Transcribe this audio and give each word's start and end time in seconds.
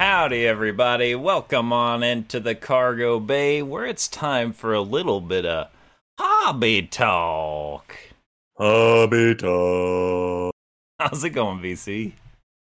Howdy, 0.00 0.46
everybody. 0.46 1.14
Welcome 1.14 1.74
on 1.74 2.02
into 2.02 2.40
the 2.40 2.54
cargo 2.54 3.20
bay 3.20 3.60
where 3.60 3.84
it's 3.84 4.08
time 4.08 4.54
for 4.54 4.72
a 4.72 4.80
little 4.80 5.20
bit 5.20 5.44
of 5.44 5.68
hobby 6.18 6.86
talk. 6.86 7.94
Hobby 8.56 9.34
talk. 9.34 10.54
How's 10.98 11.22
it 11.22 11.30
going, 11.34 11.58
BC? 11.58 12.14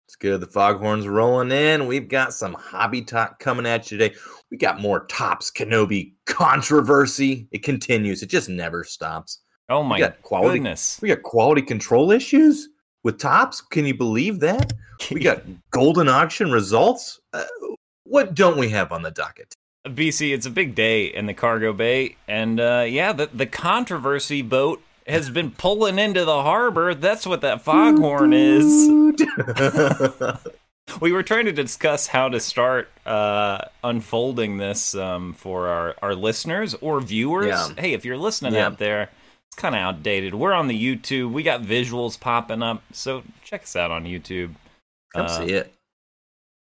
It's 0.07 0.15
good. 0.15 0.39
The 0.39 0.47
foghorns 0.47 1.05
rolling 1.05 1.51
in. 1.51 1.85
We've 1.85 2.07
got 2.07 2.31
some 2.31 2.53
hobby 2.53 3.01
talk 3.01 3.39
coming 3.39 3.65
at 3.65 3.91
you 3.91 3.97
today. 3.97 4.15
We 4.49 4.55
got 4.55 4.79
more 4.79 5.05
Topps 5.07 5.51
Kenobi 5.51 6.13
controversy. 6.27 7.49
It 7.51 7.61
continues. 7.61 8.23
It 8.23 8.29
just 8.29 8.47
never 8.47 8.85
stops. 8.85 9.41
Oh 9.67 9.83
my 9.83 9.97
we 9.97 9.99
got 9.99 10.21
quality, 10.21 10.59
goodness. 10.59 10.97
We 11.01 11.09
got 11.09 11.23
quality 11.23 11.61
control 11.61 12.11
issues 12.11 12.69
with 13.07 13.19
Topps. 13.19 13.61
Can 13.61 13.85
you 13.85 13.93
believe 13.93 14.41
that? 14.41 14.73
We 15.09 15.21
got 15.21 15.41
Goldin 15.73 16.11
auction 16.11 16.51
results. 16.51 17.21
Uh, 17.31 17.45
what 18.03 18.33
don't 18.33 18.57
we 18.57 18.67
have 18.71 18.91
on 18.91 19.01
the 19.01 19.11
docket? 19.11 19.53
BC, 19.85 20.33
it's 20.33 20.45
a 20.45 20.49
big 20.49 20.75
day 20.75 21.05
in 21.05 21.25
the 21.25 21.33
cargo 21.33 21.71
bay. 21.71 22.17
And 22.27 22.59
uh, 22.59 22.83
yeah, 22.85 23.13
the, 23.13 23.27
the 23.27 23.45
controversy 23.45 24.41
boat 24.41 24.83
has 25.07 25.29
been 25.29 25.51
pulling 25.51 25.99
into 25.99 26.25
the 26.25 26.43
harbor. 26.43 26.93
That's 26.93 27.25
what 27.25 27.39
that 27.41 27.61
foghorn 27.61 28.33
is. 28.33 28.89
we 30.99 31.13
were 31.13 31.23
trying 31.23 31.45
to 31.45 31.53
discuss 31.53 32.07
how 32.07 32.27
to 32.27 32.41
start 32.41 32.89
uh, 33.05 33.59
unfolding 33.85 34.57
this 34.57 34.95
um, 34.95 35.31
for 35.31 35.69
our, 35.69 35.95
our 36.01 36.13
listeners 36.13 36.73
or 36.81 36.99
viewers. 36.99 37.47
Yeah. 37.47 37.69
Hey, 37.77 37.93
if 37.93 38.03
you're 38.03 38.17
listening 38.17 38.55
Yeah. 38.55 38.65
out 38.65 38.79
there, 38.79 39.11
kind 39.57 39.75
of 39.75 39.81
outdated. 39.81 40.33
We're 40.33 40.53
on 40.53 40.67
the 40.67 40.81
YouTube. 40.81 41.31
We 41.31 41.43
got 41.43 41.61
visuals 41.61 42.17
popping 42.17 42.63
up, 42.63 42.81
so 42.93 43.23
check 43.43 43.63
us 43.63 43.75
out 43.75 43.91
on 43.91 44.05
YouTube. 44.05 44.55
Come 45.13 45.25
Uh, 45.25 45.27
see 45.27 45.53
it. 45.53 45.73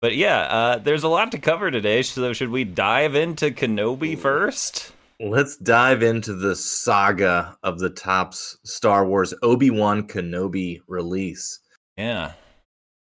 But 0.02 0.16
yeah, 0.16 0.40
uh, 0.42 0.78
there's 0.80 1.04
a 1.04 1.08
lot 1.08 1.32
to 1.32 1.38
cover 1.38 1.70
today. 1.72 2.02
So 2.02 2.34
should 2.34 2.50
we 2.50 2.64
dive 2.64 3.16
into 3.16 3.52
Kenobi 3.52 4.18
first? 4.18 4.92
Let's 5.20 5.56
dive 5.56 6.04
into 6.04 6.34
the 6.34 6.56
saga 6.56 7.58
of 7.64 7.80
the 7.80 7.90
Topps 7.90 8.58
Star 8.66 9.06
Wars 9.06 9.34
Obi 9.42 9.70
Wan 9.70 10.08
Kenobi 10.08 10.82
release. 10.88 11.60
Yeah, 11.98 12.34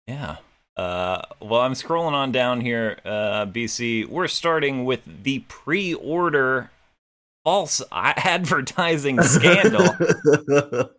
yeah. 0.06 0.36
Uh, 0.76 1.22
well, 1.40 1.60
I'm 1.60 1.74
scrolling 1.74 2.12
on 2.12 2.32
down 2.32 2.60
here, 2.60 2.98
uh, 3.04 3.46
BC. 3.46 4.08
We're 4.08 4.28
starting 4.28 4.84
with 4.84 5.02
the 5.22 5.40
pre-order 5.40 6.70
false 7.44 7.82
advertising 7.92 9.20
scandal. 9.22 9.86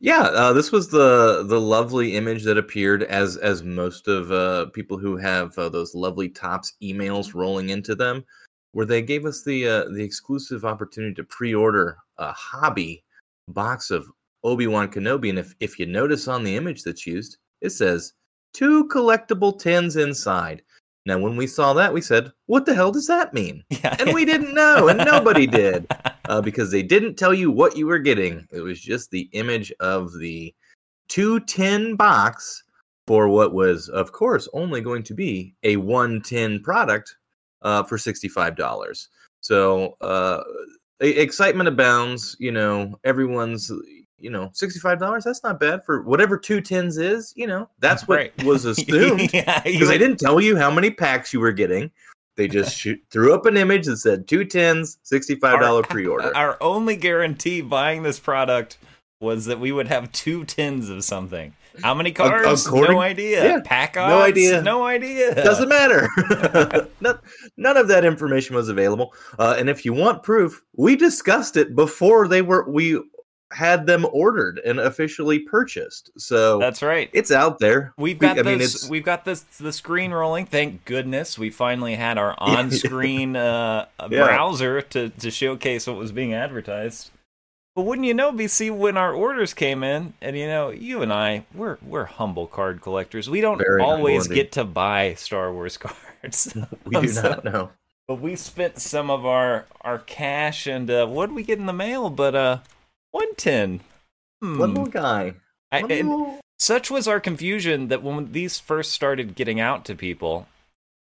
yeah, 0.00 0.22
uh, 0.22 0.52
this 0.52 0.72
was 0.72 0.88
the 0.88 1.44
the 1.46 1.60
lovely 1.60 2.16
image 2.16 2.44
that 2.44 2.58
appeared 2.58 3.04
as 3.04 3.36
as 3.36 3.62
most 3.62 4.08
of 4.08 4.32
uh, 4.32 4.66
people 4.66 4.98
who 4.98 5.16
have 5.16 5.56
uh, 5.58 5.68
those 5.68 5.94
lovely 5.94 6.28
Topps 6.28 6.74
emails 6.82 7.34
rolling 7.34 7.70
into 7.70 7.94
them, 7.94 8.24
where 8.72 8.86
they 8.86 9.02
gave 9.02 9.24
us 9.24 9.42
the 9.42 9.68
uh, 9.68 9.84
the 9.90 10.02
exclusive 10.02 10.64
opportunity 10.64 11.14
to 11.14 11.24
pre-order 11.24 11.96
a 12.18 12.32
hobby 12.32 13.04
box 13.48 13.90
of 13.90 14.08
Obi 14.44 14.66
Wan 14.66 14.88
Kenobi, 14.88 15.30
and 15.30 15.38
if 15.38 15.54
if 15.60 15.78
you 15.78 15.86
notice 15.86 16.28
on 16.28 16.44
the 16.44 16.56
image 16.56 16.82
that's 16.82 17.06
used, 17.06 17.38
it 17.60 17.70
says 17.70 18.12
two 18.52 18.88
collectible 18.88 19.58
tins 19.58 19.96
inside. 19.96 20.62
Now, 21.06 21.18
when 21.18 21.36
we 21.36 21.46
saw 21.46 21.72
that, 21.74 21.94
we 21.94 22.00
said, 22.00 22.32
"What 22.46 22.66
the 22.66 22.74
hell 22.74 22.90
does 22.90 23.06
that 23.06 23.32
mean?" 23.32 23.64
yeah, 23.70 23.96
And 24.00 24.12
we 24.12 24.24
didn't 24.24 24.54
know, 24.54 24.88
and 24.88 24.98
nobody 24.98 25.46
did 25.46 25.86
uh, 26.26 26.40
because 26.42 26.70
they 26.70 26.82
didn't 26.82 27.14
tell 27.14 27.32
you 27.32 27.50
what 27.50 27.76
you 27.76 27.86
were 27.86 28.00
getting. 28.00 28.46
It 28.50 28.60
was 28.60 28.80
just 28.80 29.10
the 29.10 29.28
image 29.32 29.72
of 29.78 30.12
the 30.18 30.52
210 31.08 31.94
box 31.94 32.64
for 33.06 33.28
what 33.28 33.54
was, 33.54 33.88
of 33.88 34.10
course, 34.10 34.48
only 34.52 34.80
going 34.80 35.04
to 35.04 35.14
be 35.14 35.54
a 35.62 35.76
110 35.76 36.60
product 36.62 37.16
uh, 37.62 37.84
for 37.84 37.96
$65. 37.96 39.08
So 39.40 39.96
uh, 40.00 40.42
excitement 41.00 41.68
abounds. 41.68 42.36
You 42.40 42.50
know, 42.50 42.98
everyone's, 43.04 43.70
you 44.18 44.30
know, 44.30 44.50
$65, 44.54 45.22
that's 45.24 45.42
not 45.42 45.60
bad 45.60 45.84
for 45.84 46.02
whatever 46.02 46.38
210s 46.38 46.98
is. 46.98 47.32
You 47.36 47.46
know, 47.46 47.68
that's 47.80 48.08
what 48.08 48.16
Right. 48.16 48.44
was 48.44 48.64
assumed 48.64 49.32
yeah, 49.32 49.60
because 49.62 49.80
you- 49.80 49.86
they 49.86 49.98
didn't 49.98 50.18
tell 50.18 50.40
you 50.40 50.56
how 50.56 50.70
many 50.70 50.90
packs 50.90 51.32
you 51.32 51.40
were 51.40 51.52
getting. 51.52 51.90
They 52.36 52.48
just 52.58 52.76
shoot, 52.76 53.00
threw 53.10 53.34
up 53.34 53.46
an 53.46 53.56
image 53.56 53.86
that 53.86 53.96
said 53.98 54.26
two 54.28 54.44
tens, 54.44 54.98
sixty-five 55.02 55.60
dollar 55.60 55.82
pre-order. 55.88 56.34
Our 56.36 56.56
only 56.62 56.96
guarantee 56.96 57.60
buying 57.62 58.02
this 58.02 58.18
product 58.18 58.78
was 59.20 59.46
that 59.46 59.58
we 59.58 59.72
would 59.72 59.88
have 59.88 60.12
two 60.12 60.44
tins 60.44 60.90
of 60.90 61.02
something. 61.02 61.54
How 61.82 61.94
many 61.94 62.10
cars? 62.12 62.66
according- 62.66 62.92
no 62.94 63.00
idea. 63.02 63.44
yeah, 63.44 63.60
Pack 63.64 63.96
no 63.96 64.20
idea. 64.22 64.62
No 64.62 64.84
idea. 64.84 65.34
Doesn't 65.34 65.68
matter. 65.68 66.08
none, 67.00 67.18
none 67.58 67.76
of 67.76 67.88
that 67.88 68.04
information 68.04 68.56
was 68.56 68.68
available. 68.70 69.14
Uh, 69.38 69.56
and 69.58 69.68
if 69.68 69.84
you 69.84 69.92
want 69.92 70.22
proof, 70.22 70.62
we 70.74 70.96
discussed 70.96 71.56
it 71.56 71.74
before 71.74 72.28
they 72.28 72.40
were 72.42 72.68
we 72.68 72.98
had 73.52 73.86
them 73.86 74.06
ordered 74.12 74.58
and 74.64 74.80
officially 74.80 75.38
purchased. 75.38 76.10
So 76.18 76.58
That's 76.58 76.82
right. 76.82 77.08
it's 77.12 77.30
out 77.30 77.58
there. 77.60 77.94
We've 77.96 78.16
We- 78.20 78.26
got 78.26 78.38
I 78.38 78.42
this. 78.42 78.82
mean, 78.84 78.90
we've 78.90 79.04
got 79.04 79.24
this. 79.24 79.40
The 79.42 79.72
screen 79.72 80.12
rolling. 80.12 80.46
Thank 80.46 80.84
goodness 80.84 81.38
we 81.38 81.50
finally 81.50 81.94
had 81.94 82.18
our 82.18 82.34
on-screen 82.38 83.36
uh, 83.36 83.86
Yeah. 84.10 84.24
browser 84.26 84.80
to 84.82 85.10
to 85.10 85.30
showcase 85.30 85.86
what 85.86 85.96
was 85.96 86.12
being 86.12 86.34
advertised. 86.34 87.10
But 87.76 87.82
wouldn't 87.82 88.06
you 88.06 88.14
know, 88.14 88.32
BC, 88.32 88.70
when 88.74 88.96
our 88.96 89.12
orders 89.12 89.52
came 89.52 89.84
in, 89.84 90.14
and 90.22 90.36
you 90.36 90.46
know, 90.46 90.70
you 90.70 91.02
and 91.02 91.12
I, 91.12 91.44
we're 91.54 91.76
we're 91.82 92.06
humble 92.06 92.46
card 92.46 92.80
collectors. 92.80 93.28
We 93.28 93.40
don't 93.42 93.58
Very 93.58 93.82
always 93.82 94.26
get 94.28 94.50
to 94.52 94.64
buy 94.64 95.12
Star 95.14 95.52
Wars 95.52 95.76
cards. 95.78 96.56
we 96.84 97.00
do 97.00 97.12
not 97.22 97.44
know. 97.44 97.70
But 98.08 98.20
we 98.20 98.34
spent 98.34 98.78
some 98.78 99.10
of 99.10 99.26
our 99.26 99.66
our 99.82 99.98
cash, 99.98 100.66
and 100.66 100.90
uh, 100.90 101.06
what 101.06 101.26
did 101.26 101.36
we 101.36 101.42
get 101.42 101.58
in 101.58 101.66
the 101.66 101.72
mail? 101.74 102.08
But 102.08 102.34
uh, 102.34 102.58
one 103.16 103.34
tin. 103.36 103.80
Hmm. 104.42 104.58
One 104.58 104.70
little 104.74 104.86
guy. 104.90 105.34
I- 105.72 105.82
One 105.82 105.90
and- 105.90 106.08
little- 106.10 106.40
such 106.58 106.90
was 106.90 107.06
our 107.06 107.20
confusion 107.20 107.88
that 107.88 108.02
when 108.02 108.32
these 108.32 108.58
first 108.58 108.92
started 108.92 109.34
getting 109.34 109.60
out 109.60 109.84
to 109.86 109.94
people, 109.94 110.48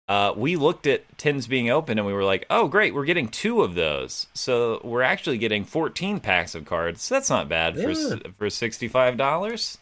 uh, 0.09 0.33
we 0.35 0.55
looked 0.57 0.85
at 0.85 1.17
tins 1.17 1.47
being 1.47 1.69
open 1.69 1.97
and 1.97 2.05
we 2.05 2.11
were 2.13 2.25
like, 2.25 2.45
"Oh, 2.49 2.67
great, 2.67 2.93
we're 2.93 3.05
getting 3.05 3.27
two 3.29 3.61
of 3.61 3.73
those." 3.73 4.27
So 4.33 4.81
we're 4.83 5.01
actually 5.01 5.37
getting 5.37 5.63
14 5.63 6.19
packs 6.19 6.55
of 6.55 6.65
cards. 6.65 7.01
So 7.03 7.15
That's 7.15 7.29
not 7.29 7.47
bad 7.49 7.75
for 7.75 7.89
Yeah. 7.91 8.15
for 8.37 8.49
65 8.49 9.15
dollars. 9.17 9.77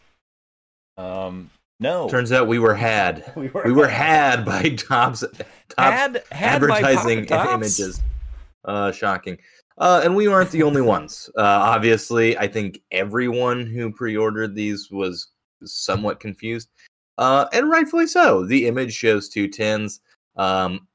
Um, 0.97 1.49
no, 1.79 2.07
Turns 2.09 2.31
out 2.31 2.47
we 2.47 2.59
were 2.59 2.75
had. 2.75 3.33
we 3.35 3.49
were, 3.49 3.63
We 3.65 3.71
were 3.73 3.87
had 3.87 4.45
by 4.45 4.69
Topps, 4.69 5.21
Topps 5.21 5.41
had 5.77 6.23
had 6.31 6.61
by 6.61 6.79
advertising 6.79 7.25
Pocket 7.25 7.27
Topps? 7.49 7.79
images. 7.79 8.01
Uh, 8.63 8.91
shocking. 8.91 9.39
Uh, 9.77 10.01
and 10.03 10.15
we 10.15 10.27
aren't 10.27 10.51
the 10.51 10.63
only 10.63 10.81
ones. 10.81 11.29
Uh, 11.37 11.41
obviously, 11.41 12.37
I 12.37 12.47
think 12.47 12.79
everyone 12.91 13.65
who 13.65 13.91
pre-ordered 13.91 14.55
these 14.55 14.91
was 14.91 15.31
somewhat 15.63 16.19
confused, 16.19 16.69
uh, 17.17 17.47
and 17.53 17.69
rightfully 17.69 18.07
so. 18.07 18.45
The 18.45 18.67
image 18.67 18.93
shows 18.93 19.29
two 19.29 19.47
tens. 19.47 20.01
Um, 20.35 20.87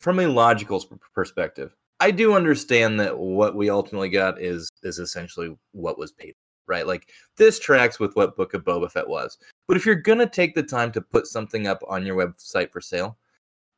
from 0.00 0.20
a 0.20 0.26
logical 0.26 0.84
perspective, 1.14 1.74
I 2.00 2.10
do 2.10 2.34
understand 2.34 3.00
that 3.00 3.16
what 3.18 3.54
we 3.54 3.70
ultimately 3.70 4.10
got 4.10 4.40
is 4.40 4.68
is 4.82 4.98
essentially 4.98 5.56
what 5.72 5.98
was 5.98 6.12
paid. 6.12 6.34
Right, 6.66 6.86
like 6.86 7.10
this 7.36 7.58
tracks 7.58 8.00
with 8.00 8.16
what 8.16 8.36
Book 8.36 8.54
of 8.54 8.64
Boba 8.64 8.90
Fett 8.90 9.06
was. 9.06 9.36
But 9.68 9.76
if 9.76 9.84
you're 9.84 9.94
gonna 9.94 10.28
take 10.28 10.54
the 10.54 10.62
time 10.62 10.90
to 10.92 11.00
put 11.00 11.26
something 11.26 11.66
up 11.66 11.82
on 11.88 12.06
your 12.06 12.16
website 12.16 12.72
for 12.72 12.80
sale, 12.80 13.18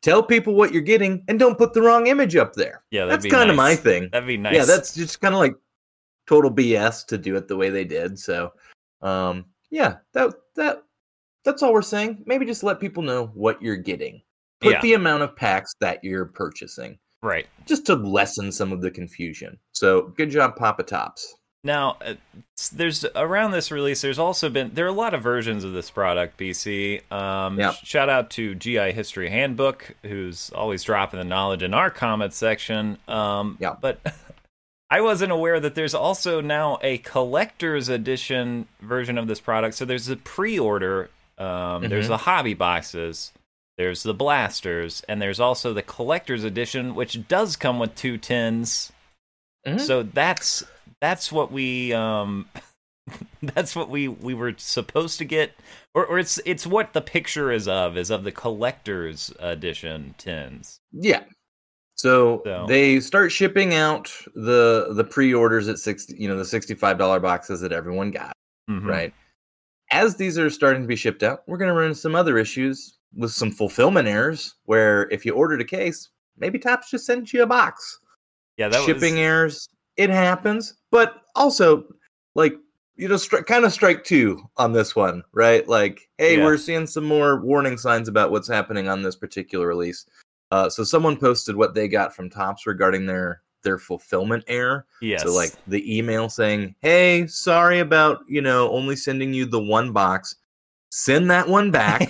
tell 0.06 0.22
people 0.22 0.54
what 0.54 0.72
you're 0.72 0.82
getting 0.82 1.24
and 1.26 1.36
don't 1.38 1.58
put 1.58 1.74
the 1.74 1.82
wrong 1.82 2.06
image 2.06 2.36
up 2.36 2.52
there. 2.54 2.84
Yeah, 2.92 3.06
That's 3.06 3.26
kind 3.26 3.50
of 3.50 3.56
nice. 3.56 3.76
my 3.76 3.82
thing. 3.82 4.08
That'd 4.12 4.26
be 4.28 4.36
nice. 4.36 4.54
Yeah, 4.54 4.64
that's 4.64 4.94
just 4.94 5.20
kind 5.20 5.34
of 5.34 5.40
like 5.40 5.54
total 6.28 6.50
BS 6.50 7.04
to 7.06 7.18
do 7.18 7.34
it 7.36 7.48
the 7.48 7.56
way 7.56 7.70
they 7.70 7.84
did. 7.84 8.16
So, 8.18 8.52
um, 9.02 9.46
yeah, 9.70 9.96
that 10.12 10.32
that 10.54 10.84
that's 11.44 11.62
all 11.62 11.72
we're 11.72 11.82
saying. 11.82 12.22
Maybe 12.24 12.46
just 12.46 12.62
let 12.62 12.78
people 12.80 13.02
know 13.02 13.26
what 13.34 13.60
you're 13.60 13.76
getting. 13.76 14.22
Put 14.60 14.72
Yeah. 14.74 14.80
the 14.80 14.94
amount 14.94 15.22
of 15.24 15.34
packs 15.36 15.74
that 15.80 16.02
you're 16.02 16.26
purchasing, 16.26 16.98
right. 17.22 17.46
just 17.66 17.84
to 17.86 17.94
lessen 17.94 18.50
some 18.52 18.72
of 18.72 18.80
the 18.80 18.90
confusion. 18.90 19.58
So, 19.72 20.12
good 20.16 20.30
job, 20.30 20.56
Papa 20.56 20.82
Topps. 20.84 21.34
Now, 21.66 21.96
uh, 22.04 22.14
there's 22.72 23.04
around 23.14 23.50
this 23.50 23.70
release. 23.70 24.00
There's 24.00 24.18
also 24.18 24.48
been 24.48 24.70
there 24.72 24.86
are 24.86 24.88
a 24.88 24.92
lot 24.92 25.12
of 25.12 25.22
versions 25.22 25.64
of 25.64 25.72
this 25.72 25.90
product. 25.90 26.38
BC. 26.38 27.02
Um, 27.12 27.58
Yeah. 27.58 27.72
sh- 27.72 27.84
Shout 27.86 28.08
out 28.08 28.30
to 28.30 28.54
GI 28.54 28.92
History 28.92 29.28
Handbook, 29.28 29.94
who's 30.02 30.50
always 30.54 30.82
dropping 30.82 31.18
the 31.18 31.24
knowledge 31.24 31.62
in 31.62 31.74
our 31.74 31.90
comment 31.90 32.32
section. 32.32 32.96
Um, 33.08 33.58
Yeah. 33.60 33.74
But 33.80 34.00
I 34.90 35.00
wasn't 35.00 35.32
aware 35.32 35.58
that 35.60 35.74
there's 35.74 35.94
also 35.94 36.40
now 36.40 36.78
a 36.80 36.98
collector's 36.98 37.88
edition 37.88 38.68
version 38.80 39.18
of 39.18 39.26
this 39.26 39.40
product. 39.40 39.74
So 39.74 39.84
there's 39.84 40.08
a 40.08 40.16
pre-order. 40.16 41.10
Um, 41.38 41.88
There's 41.88 42.06
Mhm. 42.06 42.10
the 42.10 42.16
hobby 42.18 42.54
boxes. 42.54 43.32
There's 43.76 44.02
the 44.04 44.14
blasters, 44.14 45.02
and 45.06 45.20
there's 45.20 45.38
also 45.38 45.74
the 45.74 45.82
collector's 45.82 46.44
edition, 46.44 46.94
which 46.94 47.28
does 47.28 47.56
come 47.56 47.78
with 47.78 47.94
two 47.94 48.16
tins. 48.16 48.90
Mhm. 49.66 49.80
So 49.80 50.02
that's 50.04 50.62
that's 51.00 51.30
what 51.32 51.50
we 51.52 51.92
um 51.92 52.48
that's 53.42 53.74
what 53.76 53.88
we 53.88 54.08
we 54.08 54.34
were 54.34 54.54
supposed 54.56 55.18
to 55.18 55.24
get, 55.24 55.52
or 55.94 56.06
or 56.06 56.18
it's 56.18 56.38
it's 56.44 56.66
what 56.66 56.92
the 56.92 57.00
picture 57.00 57.50
is 57.52 57.68
of 57.68 57.96
is 57.96 58.10
of 58.10 58.24
the 58.24 58.32
collector's 58.32 59.32
edition 59.38 60.14
tins. 60.18 60.80
Yeah. 60.92 61.24
So, 61.98 62.42
So- 62.44 62.66
they 62.68 63.00
start 63.00 63.32
shipping 63.32 63.74
out 63.74 64.12
the 64.34 64.88
the 64.94 65.04
pre-orders 65.04 65.68
at 65.68 65.78
sixty, 65.78 66.14
you 66.18 66.28
know, 66.28 66.36
the 66.36 66.44
sixty-five 66.44 66.98
dollar 66.98 67.20
boxes 67.20 67.60
that 67.60 67.72
everyone 67.72 68.10
got. 68.10 68.32
Mhm. 68.70 68.84
right? 68.84 69.14
As 69.92 70.16
these 70.16 70.36
are 70.38 70.50
starting 70.50 70.82
to 70.82 70.88
be 70.88 70.96
shipped 70.96 71.22
out, 71.22 71.42
we're 71.46 71.56
going 71.58 71.68
to 71.68 71.74
run 71.74 71.86
into 71.86 71.94
some 72.00 72.16
other 72.16 72.36
issues 72.38 72.98
with 73.14 73.30
some 73.30 73.52
fulfillment 73.52 74.08
errors 74.08 74.56
where 74.64 75.08
if 75.12 75.24
you 75.24 75.32
ordered 75.32 75.60
a 75.60 75.64
case, 75.64 76.08
maybe 76.36 76.58
Topps 76.58 76.90
just 76.90 77.06
sent 77.06 77.32
you 77.32 77.44
a 77.44 77.46
box. 77.46 78.00
Yeah, 78.56 78.68
that 78.68 78.84
Shipping 78.84 79.14
was, 79.14 79.20
errors, 79.20 79.68
it 79.96 80.10
happens, 80.10 80.74
but 80.90 81.22
also 81.34 81.84
like 82.34 82.54
you 82.98 83.08
know, 83.08 83.16
stri- 83.16 83.44
kind 83.44 83.66
of 83.66 83.72
strike 83.74 84.04
two 84.04 84.42
on 84.56 84.72
this 84.72 84.96
one, 84.96 85.22
right? 85.34 85.68
Like, 85.68 86.08
hey, 86.16 86.38
Yeah. 86.38 86.44
we're 86.44 86.56
seeing 86.56 86.86
some 86.86 87.04
more 87.04 87.38
warning 87.42 87.76
signs 87.76 88.08
about 88.08 88.30
what's 88.30 88.48
happening 88.48 88.88
on 88.88 89.02
this 89.02 89.16
particular 89.16 89.66
release. 89.66 90.06
Uh, 90.50 90.70
so 90.70 90.82
someone 90.82 91.18
posted 91.18 91.56
what 91.56 91.74
they 91.74 91.88
got 91.88 92.16
from 92.16 92.30
Topps 92.30 92.66
regarding 92.66 93.04
their 93.06 93.42
their 93.64 93.78
fulfillment 93.78 94.44
error. 94.46 94.86
yes. 95.02 95.22
So 95.24 95.34
like 95.34 95.52
the 95.66 95.98
email 95.98 96.28
saying, 96.30 96.74
"Hey, 96.80 97.26
sorry 97.26 97.80
about, 97.80 98.20
you 98.28 98.40
know, 98.40 98.70
only 98.70 98.94
sending 98.96 99.34
you 99.34 99.44
the 99.44 99.60
one 99.60 99.92
box. 99.92 100.36
Send 100.90 101.28
that 101.30 101.48
one 101.48 101.70
back. 101.72 102.08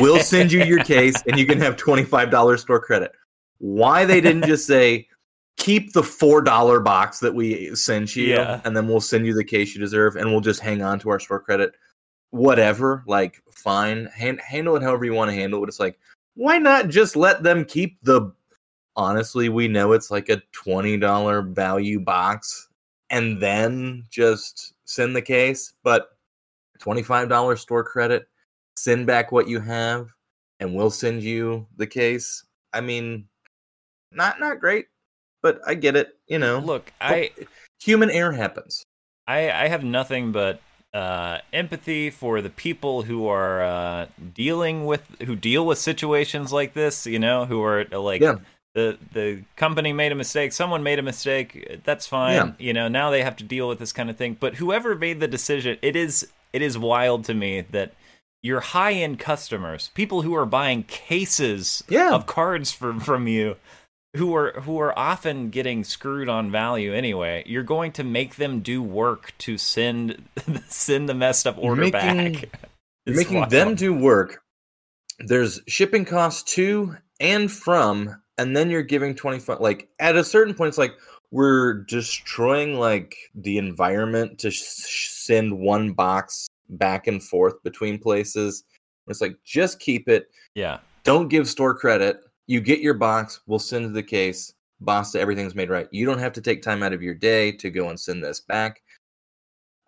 we'll 0.00 0.20
send 0.20 0.52
you 0.52 0.62
your 0.64 0.82
case 0.84 1.16
and 1.26 1.38
you 1.38 1.44
can 1.44 1.60
have 1.60 1.76
$25 1.76 2.58
store 2.60 2.80
credit." 2.80 3.12
Why 3.58 4.04
they 4.04 4.20
didn't 4.20 4.44
just 4.46 4.66
say, 4.66 5.08
"Keep 5.56 5.92
the 5.92 6.02
$4 6.02 6.80
box 6.84 7.18
that 7.20 7.34
we 7.34 7.74
sent 7.74 8.14
you 8.16 8.28
Yeah. 8.28 8.60
and 8.64 8.76
then 8.76 8.86
we'll 8.88 9.00
send 9.00 9.26
you 9.26 9.34
the 9.34 9.44
case 9.44 9.74
you 9.74 9.80
deserve 9.80 10.16
and 10.16 10.30
we'll 10.30 10.40
just 10.40 10.60
hang 10.60 10.82
on 10.82 10.98
to 11.00 11.10
our 11.10 11.20
store 11.20 11.40
credit." 11.40 11.74
Whatever, 12.30 13.02
like 13.06 13.42
fine. 13.50 14.06
Han- 14.18 14.38
handle 14.38 14.76
it 14.76 14.82
however 14.82 15.04
you 15.04 15.14
want 15.14 15.30
to 15.30 15.34
handle 15.34 15.62
it. 15.64 15.68
It's 15.68 15.80
like, 15.80 15.98
why 16.34 16.58
not 16.58 16.88
just 16.88 17.16
let 17.16 17.42
them 17.42 17.64
keep 17.64 17.98
the 18.02 18.32
honestly, 18.96 19.48
we 19.48 19.68
know 19.68 19.92
it's 19.92 20.10
like 20.10 20.28
a 20.28 20.42
$20 20.52 21.54
value 21.54 22.00
box 22.00 22.68
and 23.10 23.40
then 23.40 24.04
just 24.10 24.74
send 24.84 25.14
the 25.14 25.22
case, 25.22 25.74
but 25.82 26.16
$25 26.80 27.58
store 27.58 27.84
credit, 27.84 28.28
send 28.76 29.06
back 29.06 29.32
what 29.32 29.48
you 29.48 29.60
have 29.60 30.10
and 30.60 30.74
we'll 30.74 30.90
send 30.90 31.22
you 31.22 31.66
the 31.76 31.86
case. 31.86 32.44
I 32.72 32.80
mean, 32.80 33.26
not 34.12 34.40
not 34.40 34.60
great, 34.60 34.86
but 35.46 35.60
I 35.66 35.74
get 35.74 35.94
it, 35.96 36.08
you 36.26 36.38
know. 36.38 36.58
Look, 36.58 36.92
I 37.00 37.30
human 37.80 38.10
error 38.10 38.32
happens. 38.32 38.82
I 39.28 39.40
I 39.64 39.68
have 39.68 39.84
nothing 39.84 40.32
but 40.32 40.60
uh, 40.94 41.38
empathy 41.52 42.10
for 42.10 42.40
the 42.42 42.50
people 42.50 43.02
who 43.02 43.26
are 43.28 43.62
uh, 43.62 44.06
dealing 44.34 44.86
with 44.86 45.02
who 45.26 45.36
deal 45.36 45.64
with 45.66 45.78
situations 45.78 46.52
like 46.52 46.72
this. 46.74 47.06
You 47.06 47.18
know, 47.18 47.44
who 47.44 47.62
are 47.62 47.86
uh, 47.92 48.00
like 48.00 48.22
Yeah. 48.22 48.36
the 48.74 48.98
the 49.12 49.42
company 49.56 49.92
made 49.92 50.12
a 50.12 50.14
mistake, 50.14 50.52
someone 50.52 50.82
made 50.82 50.98
a 50.98 51.02
mistake. 51.12 51.80
That's 51.84 52.06
fine. 52.06 52.34
Yeah. 52.34 52.52
You 52.66 52.72
know, 52.72 52.88
now 52.88 53.10
they 53.10 53.22
have 53.22 53.36
to 53.36 53.44
deal 53.44 53.68
with 53.68 53.78
this 53.78 53.92
kind 53.92 54.10
of 54.10 54.16
thing. 54.16 54.36
But 54.40 54.56
whoever 54.56 54.94
made 54.94 55.20
the 55.20 55.28
decision, 55.28 55.78
it 55.82 55.96
is 55.96 56.28
it 56.52 56.62
is 56.62 56.76
wild 56.78 57.24
to 57.26 57.34
me 57.34 57.60
that 57.70 57.92
your 58.42 58.60
high 58.60 58.92
end 59.04 59.18
customers, 59.18 59.90
people 59.94 60.22
who 60.22 60.34
are 60.34 60.46
buying 60.46 60.82
cases 60.84 61.82
Yeah. 61.88 62.14
of 62.14 62.26
cards 62.26 62.70
from 62.72 63.00
from 63.00 63.26
you. 63.28 63.56
Who 64.16 64.34
are 64.34 64.52
who 64.60 64.78
are 64.80 64.96
often 64.98 65.50
getting 65.50 65.84
screwed 65.84 66.28
on 66.28 66.50
value 66.50 66.92
anyway? 66.94 67.42
You're 67.46 67.62
going 67.62 67.92
to 67.92 68.04
make 68.04 68.36
them 68.36 68.60
do 68.60 68.82
work 68.82 69.32
to 69.38 69.58
send 69.58 70.22
send 70.68 71.08
the 71.08 71.14
messed 71.14 71.46
up 71.46 71.56
order 71.58 71.82
making- 71.82 72.32
back. 72.32 72.60
You're 73.06 73.16
making 73.16 73.48
them 73.48 73.74
do 73.76 73.94
work. 73.94 74.42
There's 75.20 75.60
shipping 75.68 76.04
costs 76.04 76.42
to 76.54 76.96
and 77.20 77.50
from, 77.50 78.20
and 78.36 78.56
then 78.56 78.68
you're 78.68 78.82
giving 78.82 79.14
25. 79.14 79.60
Like 79.60 79.88
at 80.00 80.16
a 80.16 80.24
certain 80.24 80.54
point, 80.54 80.68
it's 80.70 80.78
like 80.78 80.92
we're 81.30 81.84
destroying 81.84 82.80
like 82.80 83.14
the 83.34 83.58
environment 83.58 84.38
to 84.40 84.50
sh- 84.50 85.08
send 85.10 85.56
one 85.56 85.92
box 85.92 86.48
back 86.68 87.06
and 87.06 87.22
forth 87.22 87.62
between 87.62 87.98
places. 87.98 88.64
It's 89.06 89.20
like 89.20 89.36
just 89.44 89.78
keep 89.78 90.08
it. 90.08 90.28
yeah. 90.54 90.78
Don't 91.04 91.28
give 91.28 91.48
store 91.48 91.74
credit. 91.74 92.18
You 92.46 92.60
get 92.60 92.80
your 92.80 92.94
box. 92.94 93.40
We'll 93.46 93.58
send 93.58 93.94
the 93.94 94.02
case. 94.02 94.52
Basta, 94.80 95.18
everything's 95.18 95.54
made 95.54 95.70
right. 95.70 95.88
You 95.90 96.06
don't 96.06 96.18
have 96.18 96.32
to 96.34 96.40
take 96.40 96.62
time 96.62 96.82
out 96.82 96.92
of 96.92 97.02
your 97.02 97.14
day 97.14 97.50
to 97.52 97.70
go 97.70 97.88
and 97.88 97.98
send 97.98 98.22
this 98.22 98.40
back. 98.40 98.82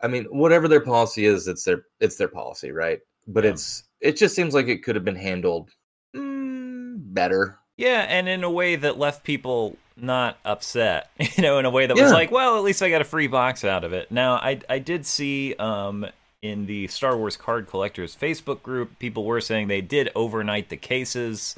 I 0.03 0.09
mean, 0.09 0.25
whatever 0.27 0.69
their 0.69 0.81
policy 0.81 1.27
is, 1.27 1.49
it's 1.49 1.65
their 1.65 1.83
it's 2.01 2.17
their 2.17 2.29
policy, 2.29 2.71
right? 2.71 3.01
But 3.27 3.45
Yeah. 3.45 3.51
it's 3.51 3.85
it 4.01 4.17
just 4.17 4.35
seems 4.35 4.55
like 4.55 4.69
it 4.69 4.83
could 4.83 4.95
have 4.95 5.05
been 5.05 5.17
handled 5.17 5.71
mm, 6.17 6.97
better. 7.13 7.59
Yeah, 7.77 8.07
and 8.09 8.29
in 8.29 8.45
a 8.45 8.51
way 8.51 8.77
that 8.77 8.99
left 8.99 9.25
people 9.25 9.77
not 9.97 10.39
upset. 10.45 11.11
You 11.37 11.43
know, 11.43 11.59
in 11.59 11.65
a 11.65 11.71
way 11.71 11.87
that 11.87 11.97
was 11.97 12.11
like, 12.13 12.31
well, 12.33 12.57
at 12.57 12.65
least 12.65 12.83
I 12.83 12.91
got 12.91 13.01
a 13.01 13.05
free 13.05 13.27
box 13.29 13.65
out 13.65 13.85
of 13.85 13.93
it. 13.93 14.11
Now, 14.11 14.35
I 14.35 14.61
I 14.69 14.79
did 14.79 15.05
see 15.07 15.55
um 15.57 16.07
in 16.43 16.67
the 16.67 16.87
Star 16.89 17.17
Wars 17.17 17.37
card 17.37 17.67
collectors 17.69 18.17
Facebook 18.17 18.63
group, 18.63 18.99
people 18.99 19.25
were 19.25 19.41
saying 19.41 19.69
they 19.69 19.81
did 19.81 20.11
overnight 20.15 20.69
the 20.69 20.77
cases. 20.77 21.57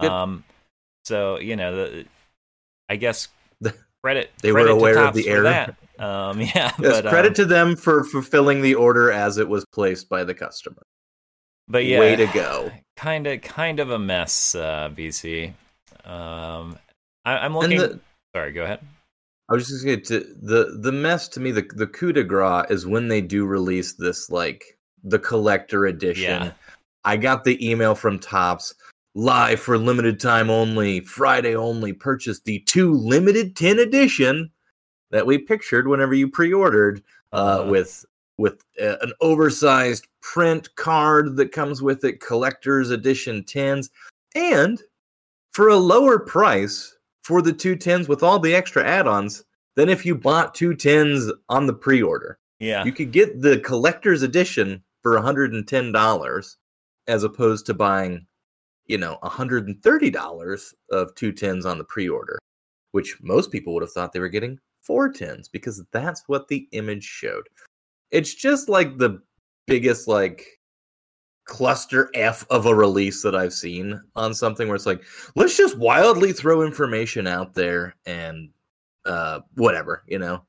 Good. 0.00 0.10
Um 0.10 0.44
so, 1.04 1.38
you 1.38 1.56
know, 1.56 1.74
the 1.76 2.06
I 2.88 2.96
guess 2.96 3.28
The- 3.60 3.74
credit 4.02 4.30
they 4.42 4.52
were 4.52 4.60
credit 4.60 4.70
to 4.70 4.74
aware 4.76 4.98
of 4.98 5.14
the 5.14 5.28
error. 5.28 5.76
Um 5.98 6.40
yeah, 6.54 6.72
Yes, 6.78 7.02
but 7.02 7.06
credit 7.06 7.30
um, 7.30 7.34
to 7.34 7.44
them 7.44 7.76
for 7.76 8.04
fulfilling 8.04 8.62
the 8.62 8.74
order 8.74 9.10
as 9.10 9.38
it 9.38 9.48
was 9.48 9.64
placed 9.72 10.08
by 10.08 10.24
the 10.24 10.34
customer. 10.34 10.82
but 11.66 11.84
yeah, 11.84 11.98
Way 12.00 12.16
to 12.16 12.26
go. 12.26 12.70
Kind 12.96 13.26
of 13.26 13.40
kind 13.42 13.80
of 13.80 13.90
a 13.90 13.98
mess 13.98 14.54
uh 14.54 14.90
BC. 14.94 15.52
Um 16.04 16.78
I, 17.24 17.38
I'm 17.38 17.56
looking 17.56 17.78
the, 17.78 18.00
Sorry, 18.34 18.52
go 18.52 18.62
ahead. 18.64 18.80
I 19.50 19.54
was 19.54 19.66
just 19.68 19.84
going 19.84 20.02
to 20.02 20.20
the 20.42 20.78
the 20.80 20.92
mess 20.92 21.26
to 21.28 21.40
me 21.40 21.50
the 21.50 21.66
the 21.74 21.86
coup 21.86 22.12
de 22.12 22.22
grace 22.22 22.66
is 22.70 22.86
when 22.86 23.08
they 23.08 23.20
do 23.20 23.46
release 23.46 23.94
this 23.94 24.30
like 24.30 24.78
the 25.02 25.18
collector 25.18 25.86
edition. 25.86 26.42
Yeah. 26.42 26.52
I 27.04 27.16
got 27.16 27.44
the 27.44 27.56
email 27.66 27.94
from 27.94 28.18
Topps 28.18 28.74
live 29.18 29.58
for 29.58 29.76
limited 29.76 30.20
time 30.20 30.48
only, 30.48 31.00
Friday 31.00 31.56
only. 31.56 31.92
Purchase 31.92 32.40
the 32.40 32.60
two 32.60 32.92
limited 32.92 33.56
tin 33.56 33.80
edition 33.80 34.48
that 35.10 35.26
we 35.26 35.36
pictured 35.36 35.88
whenever 35.88 36.14
you 36.14 36.28
pre-ordered 36.28 37.02
uh, 37.32 37.64
Uh, 37.64 37.70
with 37.70 38.04
with 38.38 38.62
uh, 38.80 38.96
an 39.00 39.12
oversized 39.20 40.06
print 40.22 40.72
card 40.76 41.36
that 41.36 41.50
comes 41.50 41.82
with 41.82 42.04
it, 42.04 42.20
collector's 42.20 42.90
edition 42.90 43.42
tins, 43.42 43.90
and 44.36 44.80
for 45.50 45.68
a 45.68 45.76
lower 45.76 46.20
price 46.20 46.96
for 47.24 47.42
the 47.42 47.52
two 47.52 47.74
tins 47.74 48.06
with 48.06 48.22
all 48.22 48.38
the 48.38 48.54
extra 48.54 48.86
add-ons 48.86 49.42
than 49.74 49.88
if 49.88 50.06
you 50.06 50.14
bought 50.14 50.54
two 50.54 50.74
tins 50.74 51.32
on 51.48 51.66
the 51.66 51.74
pre-order. 51.74 52.38
Yeah. 52.60 52.84
You 52.84 52.92
could 52.92 53.10
get 53.10 53.42
the 53.42 53.58
collector's 53.58 54.22
edition 54.22 54.84
for 55.02 55.18
$110 55.18 56.56
as 57.08 57.24
opposed 57.24 57.66
to 57.66 57.74
buying, 57.74 58.24
you 58.88 58.98
know, 58.98 59.18
$130 59.22 60.74
of 60.90 61.14
two 61.14 61.32
tens 61.32 61.66
on 61.66 61.78
the 61.78 61.84
pre-order, 61.84 62.38
which 62.92 63.18
most 63.22 63.52
people 63.52 63.74
would 63.74 63.82
have 63.82 63.92
thought 63.92 64.12
they 64.12 64.20
were 64.20 64.28
getting 64.28 64.58
four 64.82 65.12
tens 65.12 65.48
because 65.48 65.82
that's 65.92 66.22
what 66.26 66.48
the 66.48 66.66
image 66.72 67.04
showed. 67.04 67.46
It's 68.10 68.34
just 68.34 68.68
like 68.68 68.96
the 68.96 69.20
biggest 69.66 70.08
like 70.08 70.46
cluster 71.44 72.10
F 72.14 72.46
of 72.50 72.66
a 72.66 72.74
release 72.74 73.22
that 73.22 73.36
I've 73.36 73.52
seen 73.52 74.00
on 74.16 74.32
something 74.34 74.66
where 74.66 74.76
it's 74.76 74.86
like, 74.86 75.04
let's 75.36 75.56
just 75.56 75.76
wildly 75.78 76.32
throw 76.32 76.62
information 76.62 77.26
out 77.26 77.54
there 77.54 77.94
and 78.06 78.48
uh 79.04 79.40
whatever, 79.54 80.02
you 80.06 80.18
know. 80.18 80.42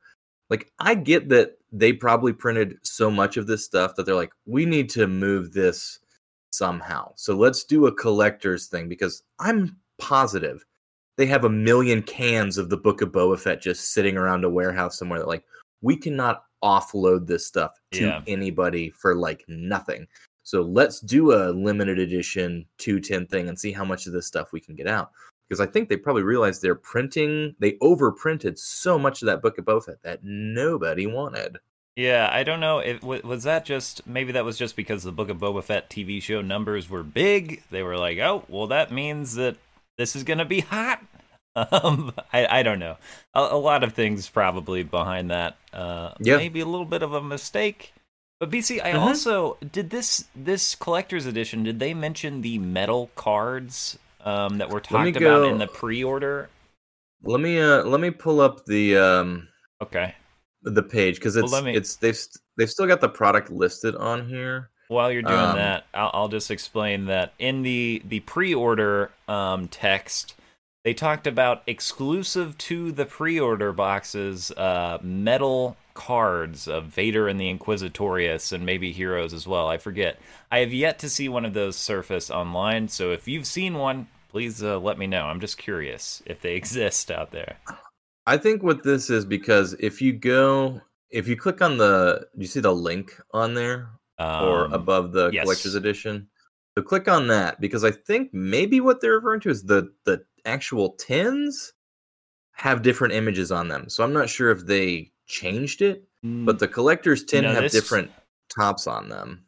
Like 0.50 0.72
I 0.80 0.96
get 0.96 1.30
that 1.30 1.58
they 1.72 1.94
probably 1.94 2.34
printed 2.34 2.78
so 2.82 3.12
much 3.12 3.38
of 3.38 3.48
this 3.48 3.66
stuff 3.66 3.96
that 3.96 4.06
they're 4.06 4.16
like, 4.16 4.34
we 4.46 4.66
need 4.66 4.90
to 4.92 5.08
move 5.08 5.52
this 5.52 6.00
somehow. 6.60 7.14
So 7.16 7.36
let's 7.36 7.64
do 7.64 7.88
a 7.88 7.92
collector's 7.96 8.68
thing 8.68 8.88
because 8.88 9.24
I'm 9.40 9.76
positive 9.98 10.64
they 11.20 11.26
have 11.26 11.44
a 11.44 11.50
million 11.50 12.02
cans 12.02 12.58
of 12.58 12.70
the 12.70 12.78
Book 12.78 13.02
of 13.02 13.12
Boba 13.12 13.38
Fett 13.38 13.62
just 13.62 13.92
sitting 13.92 14.16
around 14.16 14.46
a 14.46 14.50
warehouse 14.50 14.98
somewhere 14.98 15.20
that 15.20 15.28
like 15.28 15.44
we 15.82 15.98
cannot 15.98 16.46
offload 16.64 17.28
this 17.28 17.46
stuff 17.46 17.78
to 17.92 18.06
Yeah. 18.06 18.22
anybody 18.26 18.90
for 18.90 19.16
like 19.16 19.44
nothing. 19.50 20.08
So 20.44 20.62
let's 20.62 21.02
do 21.02 21.34
a 21.34 21.52
limited 21.52 22.00
edition 22.00 22.66
210 22.78 23.28
thing 23.28 23.50
and 23.50 23.60
see 23.60 23.74
how 23.74 23.84
much 23.84 24.08
of 24.08 24.14
this 24.14 24.28
stuff 24.28 24.54
we 24.54 24.62
can 24.62 24.76
get 24.76 24.88
out. 24.88 25.12
Because 25.50 25.60
I 25.60 25.66
think 25.66 25.90
they 25.90 25.98
probably 25.98 26.24
realized 26.24 26.62
they're 26.62 26.74
printing, 26.74 27.54
they 27.60 27.74
overprinted 27.82 28.58
so 28.58 28.98
much 28.98 29.22
of 29.22 29.26
that 29.26 29.42
Book 29.42 29.58
of 29.58 29.66
Boba 29.66 29.84
Fett 29.84 30.02
that 30.04 30.24
nobody 30.24 31.06
wanted. 31.06 31.58
Yeah, 32.00 32.30
I 32.32 32.44
don't 32.44 32.62
know. 32.62 32.80
If, 32.80 33.04
wa- 33.04 33.20
was 33.24 33.44
that 33.44 33.66
just 33.66 34.08
maybe 34.08 34.32
that 34.34 34.46
was 34.46 34.58
just 34.58 34.76
because 34.78 35.04
the 35.04 35.12
Book 35.12 35.28
of 35.30 35.38
Boba 35.38 35.62
Fett 35.64 35.90
TV 35.90 36.22
show 36.22 36.42
numbers 36.42 36.90
were 36.90 37.04
big? 37.04 37.62
They 37.72 37.84
were 37.84 37.98
like, 37.98 38.18
oh, 38.20 38.46
well, 38.48 38.68
that 38.68 38.90
means 38.92 39.36
that 39.36 39.58
this 39.98 40.16
is 40.16 40.24
gonna 40.24 40.46
be 40.46 40.62
hot. 40.62 41.02
Um, 41.56 42.14
I, 42.32 42.60
I 42.60 42.64
don't 42.64 42.80
know. 42.80 42.96
A, 43.34 43.40
a 43.42 43.58
lot 43.58 43.84
of 43.84 43.94
things 43.94 44.30
probably 44.30 44.84
behind 44.84 45.30
that. 45.32 45.58
Uh, 45.74 46.12
Yeah. 46.20 46.38
maybe 46.38 46.62
a 46.62 46.66
little 46.66 46.86
bit 46.86 47.02
of 47.04 47.12
a 47.14 47.22
mistake. 47.22 47.92
But 48.40 48.50
BC, 48.50 48.82
I 48.82 48.92
Mhm. 48.94 49.00
also 49.02 49.58
did 49.70 49.90
this 49.90 50.26
this 50.34 50.76
collector's 50.76 51.26
edition. 51.26 51.64
Did 51.64 51.80
they 51.80 51.94
mention 51.94 52.42
the 52.44 52.60
metal 52.60 53.10
cards 53.16 53.98
um, 54.24 54.60
that 54.60 54.70
were 54.70 54.80
talked 54.80 55.18
about 55.18 55.40
go- 55.42 55.50
in 55.50 55.58
the 55.58 55.68
pre-order? 55.68 56.50
Let 57.24 57.42
me 57.42 57.60
uh 57.60 57.84
let 57.84 58.00
me 58.00 58.12
pull 58.12 58.40
up 58.40 58.64
the 58.66 58.96
um 58.96 59.50
Okay. 59.82 60.16
The 60.64 60.84
page 60.84 61.16
because 61.16 61.36
it's 61.36 61.52
let 61.52 61.64
me- 61.64 61.76
it's 61.76 61.96
they've 61.98 62.20
they've 62.58 62.70
still 62.70 62.88
got 62.88 63.02
the 63.02 63.10
product 63.10 63.50
listed 63.52 63.96
on 63.96 64.28
here. 64.28 64.70
While 64.90 65.12
you're 65.12 65.22
doing 65.22 65.38
Um, 65.40 65.56
that, 65.56 65.86
I'll, 65.94 66.10
I'll 66.14 66.28
just 66.30 66.50
explain 66.50 67.06
that 67.06 67.34
in 67.38 67.62
the 67.62 68.02
the 68.06 68.22
pre-order 68.22 69.12
um, 69.28 69.68
text, 69.68 70.34
they 70.84 70.94
talked 70.96 71.28
about 71.28 71.62
exclusive 71.68 72.58
to 72.58 72.92
the 72.92 73.06
pre-order 73.06 73.72
boxes, 73.72 74.50
uh, 74.52 74.98
metal 75.04 75.78
cards 75.94 76.68
of 76.68 76.86
Vader 76.86 77.28
and 77.28 77.40
the 77.40 77.54
Inquisitorius, 77.54 78.52
and 78.52 78.66
maybe 78.66 78.92
heroes 78.92 79.32
as 79.34 79.46
well. 79.46 79.68
I 79.68 79.78
forget. 79.78 80.18
I 80.52 80.60
have 80.60 80.74
yet 80.74 80.98
to 81.00 81.10
see 81.10 81.30
one 81.30 81.46
of 81.46 81.54
those 81.54 81.76
surface 81.76 82.32
online, 82.32 82.88
so 82.88 83.12
if 83.12 83.28
you've 83.28 83.46
seen 83.46 83.76
one, 83.76 84.08
please 84.30 84.64
uh, 84.64 84.80
let 84.80 84.98
me 84.98 85.06
know. 85.06 85.26
I'm 85.26 85.40
just 85.40 85.58
curious 85.60 86.24
if 86.26 86.42
they 86.42 86.56
exist 86.56 87.12
out 87.12 87.30
there. 87.32 87.58
I 88.30 88.38
think 88.38 88.62
what 88.62 88.84
this 88.84 89.10
is 89.10 89.26
because 89.26 89.74
if 89.80 90.02
you 90.02 90.14
go 90.14 90.80
if 91.10 91.28
you 91.28 91.36
click 91.36 91.62
on 91.62 91.78
the 91.78 92.28
you 92.38 92.46
see 92.46 92.60
the 92.60 92.72
link 92.72 93.20
on 93.34 93.56
there 93.56 93.90
or 94.20 94.66
Um, 94.66 94.74
above 94.74 95.12
the 95.14 95.32
yes. 95.34 95.44
collector's 95.44 95.74
edition. 95.76 96.28
So 96.78 96.84
click 96.84 97.08
on 97.08 97.26
that 97.28 97.60
because 97.60 97.84
I 97.84 97.90
think 97.92 98.32
maybe 98.34 98.80
what 98.82 99.02
they're 99.02 99.16
referring 99.16 99.40
to 99.42 99.50
is 99.50 99.64
the 99.64 99.92
the 100.06 100.24
actual 100.46 100.92
tins 100.94 101.74
have 102.52 102.84
different 102.84 103.14
images 103.16 103.52
on 103.52 103.68
them. 103.68 103.90
So 103.90 104.04
I'm 104.04 104.14
not 104.14 104.30
sure 104.30 104.52
if 104.52 104.66
they 104.68 105.12
changed 105.26 105.82
it, 105.82 106.04
but 106.24 106.60
the 106.60 106.68
collector's 106.68 107.24
tin 107.24 107.44
No, 107.46 107.54
have 107.54 107.64
this- 107.64 107.72
different 107.72 108.12
tops 108.56 108.86
on 108.86 109.10
them. 109.10 109.46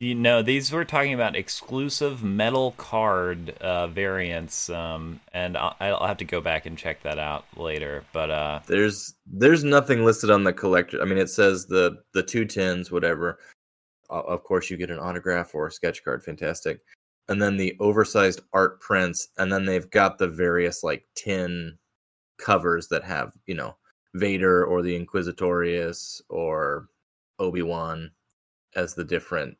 You 0.00 0.14
know, 0.14 0.42
these 0.42 0.72
were 0.72 0.84
talking 0.84 1.14
about 1.14 1.36
exclusive 1.36 2.22
metal 2.22 2.72
card 2.72 3.50
uh, 3.60 3.86
variants, 3.86 4.68
um, 4.68 5.20
and 5.32 5.56
I'll, 5.56 5.76
I'll 5.78 6.06
have 6.06 6.16
to 6.18 6.24
go 6.24 6.40
back 6.40 6.66
and 6.66 6.76
check 6.76 7.02
that 7.04 7.18
out 7.18 7.44
later. 7.56 8.04
But 8.12 8.30
uh, 8.30 8.60
There's 8.66 9.14
there's 9.24 9.62
nothing 9.62 10.04
listed 10.04 10.30
on 10.30 10.42
the 10.44 10.52
collector. 10.52 11.00
I 11.00 11.04
mean, 11.04 11.18
it 11.18 11.30
says 11.30 11.66
the 11.66 12.02
the 12.12 12.24
two 12.24 12.44
tins, 12.44 12.90
whatever. 12.90 13.38
Of 14.10 14.42
course, 14.42 14.68
you 14.68 14.76
get 14.76 14.90
an 14.90 14.98
autograph 14.98 15.54
or 15.54 15.68
a 15.68 15.72
sketch 15.72 16.04
card, 16.04 16.22
fantastic. 16.24 16.80
And 17.28 17.40
then 17.40 17.56
the 17.56 17.76
oversized 17.80 18.42
art 18.52 18.80
prints, 18.80 19.28
and 19.38 19.50
then 19.50 19.64
they've 19.64 19.88
got 19.90 20.18
the 20.18 20.28
various 20.28 20.82
like 20.82 21.06
tin 21.14 21.78
covers 22.36 22.88
that 22.88 23.04
have 23.04 23.32
you 23.46 23.54
know 23.54 23.76
Vader 24.14 24.64
or 24.64 24.82
the 24.82 24.94
Inquisitorius 24.98 26.20
or 26.28 26.88
Obi 27.38 27.62
Wan 27.62 28.10
as 28.76 28.94
the 28.94 29.04
different 29.04 29.56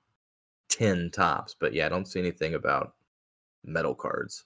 tin 0.75 1.11
tops. 1.11 1.55
But 1.59 1.73
yeah, 1.73 1.87
I 1.87 1.89
don't 1.89 2.07
see 2.09 2.19
anything 2.21 2.55
about 2.55 2.95
metal 3.65 3.95
cards. 3.95 4.45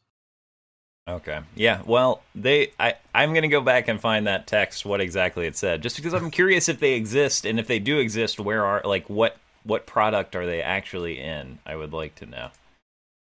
okay, 1.09 1.41
yeah. 1.55 1.81
Well, 1.87 2.23
they, 2.35 2.73
I, 2.79 2.95
I'm 3.15 3.33
gonna 3.33 3.49
go 3.49 3.63
back 3.63 3.89
and 3.89 3.99
find 4.01 4.27
that 4.27 4.47
text, 4.47 4.85
what 4.85 5.01
exactly 5.01 5.47
it 5.47 5.57
said, 5.57 5.83
just 5.83 5.97
because 5.97 6.13
I'm 6.13 6.31
curious 6.41 6.69
if 6.69 6.81
they 6.81 6.93
exist, 6.95 7.47
and 7.47 7.59
if 7.59 7.67
they 7.67 7.79
do 7.79 7.99
exist, 7.99 8.39
where 8.39 8.65
are 8.65 8.83
like 8.85 9.09
what 9.09 9.37
what 9.65 9.87
product 9.87 10.37
are 10.37 10.47
they 10.47 10.63
actually 10.63 11.19
in? 11.19 11.59
I 11.67 11.77
would 11.77 11.93
like 11.93 12.15
to 12.17 12.27
know. 12.27 12.51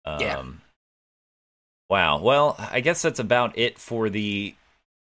Um, 0.05 0.19
Yeah. 0.21 0.43
Wow. 1.89 2.19
Well, 2.19 2.55
I 2.57 2.79
guess 2.79 3.01
that's 3.01 3.19
about 3.19 3.57
it 3.57 3.77
for 3.77 4.09
the 4.09 4.55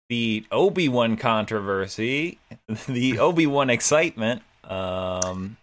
the 0.09 0.47
Obi 0.51 0.89
Wan 0.89 1.17
controversy, 1.17 2.39
the 2.89 3.19
Obi 3.19 3.47
Wan 3.47 3.71
excitement. 3.71 4.43
Um, 4.65 5.57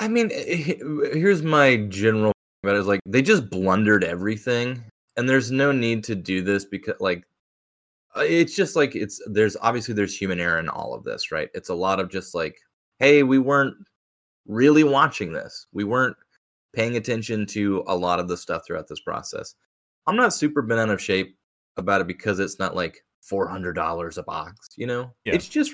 I 0.00 0.08
mean, 0.08 0.30
here's 0.30 1.42
my 1.42 1.76
general 1.88 2.32
about 2.62 2.76
it 2.76 2.80
is 2.80 2.86
like 2.86 3.00
they 3.06 3.20
just 3.22 3.50
blundered 3.50 4.02
everything, 4.02 4.82
and 5.16 5.28
there's 5.28 5.50
no 5.50 5.72
need 5.72 6.02
to 6.04 6.14
do 6.14 6.42
this 6.42 6.64
because 6.64 6.94
like 7.00 7.24
uh, 8.16 8.22
it's 8.22 8.56
just 8.56 8.76
like 8.76 8.96
it's 8.96 9.20
there's 9.26 9.56
obviously 9.60 9.94
there's 9.94 10.16
human 10.16 10.40
error 10.40 10.58
in 10.58 10.70
all 10.70 10.94
of 10.94 11.04
this, 11.04 11.30
right? 11.30 11.50
It's 11.54 11.68
a 11.68 11.74
lot 11.74 12.00
of 12.00 12.10
just 12.10 12.34
like, 12.34 12.58
hey, 12.98 13.22
we 13.22 13.38
weren't 13.38 13.76
really 14.46 14.84
watching 14.84 15.32
this, 15.34 15.66
we 15.72 15.84
weren't 15.84 16.16
paying 16.72 16.96
attention 16.96 17.44
to 17.44 17.84
a 17.86 17.94
lot 17.94 18.20
of 18.20 18.28
the 18.28 18.36
stuff 18.36 18.62
throughout 18.66 18.88
this 18.88 19.00
process. 19.00 19.54
I'm 20.06 20.16
not 20.16 20.32
super 20.32 20.62
bent 20.62 20.80
out 20.80 20.88
of 20.88 21.00
shape 21.00 21.36
about 21.76 22.00
it 22.00 22.06
because 22.06 22.40
it's 22.40 22.58
not 22.58 22.74
like 22.74 23.04
four 23.20 23.46
hundred 23.48 23.74
dollars 23.74 24.16
a 24.16 24.22
box, 24.22 24.70
you 24.76 24.86
know. 24.86 25.12
Yeah. 25.26 25.34
It's 25.34 25.48
just 25.48 25.72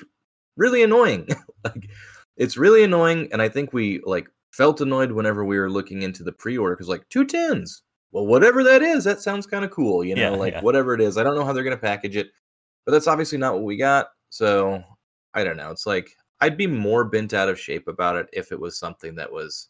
really 0.56 0.82
annoying. 0.82 1.28
like 1.64 1.90
it's 2.36 2.56
really 2.56 2.82
annoying 2.84 3.28
and 3.32 3.40
i 3.42 3.48
think 3.48 3.72
we 3.72 4.00
like 4.04 4.28
felt 4.52 4.80
annoyed 4.80 5.12
whenever 5.12 5.44
we 5.44 5.58
were 5.58 5.70
looking 5.70 6.02
into 6.02 6.22
the 6.22 6.32
pre-order 6.32 6.74
because 6.74 6.88
like 6.88 7.06
two 7.08 7.24
tins 7.24 7.82
well 8.12 8.26
whatever 8.26 8.62
that 8.64 8.82
is 8.82 9.04
that 9.04 9.20
sounds 9.20 9.46
kind 9.46 9.64
of 9.64 9.70
cool 9.70 10.04
you 10.04 10.14
know 10.14 10.32
Yeah, 10.32 10.36
like 10.38 10.52
yeah. 10.54 10.60
whatever 10.62 10.94
it 10.94 11.00
is 11.00 11.16
i 11.18 11.22
don't 11.22 11.34
know 11.34 11.44
how 11.44 11.52
they're 11.52 11.64
going 11.64 11.76
to 11.76 11.80
package 11.82 12.16
it 12.16 12.28
but 12.84 12.92
that's 12.92 13.06
obviously 13.08 13.38
not 13.38 13.54
what 13.54 13.64
we 13.64 13.76
got 13.76 14.08
so 14.30 14.82
i 15.34 15.44
don't 15.44 15.56
know 15.56 15.70
it's 15.70 15.86
like 15.86 16.08
i'd 16.40 16.56
be 16.56 16.66
more 16.66 17.04
bent 17.04 17.34
out 17.34 17.48
of 17.48 17.60
shape 17.60 17.88
about 17.88 18.16
it 18.16 18.28
if 18.32 18.52
it 18.52 18.58
was 18.60 18.78
something 18.78 19.14
that 19.16 19.30
was 19.30 19.68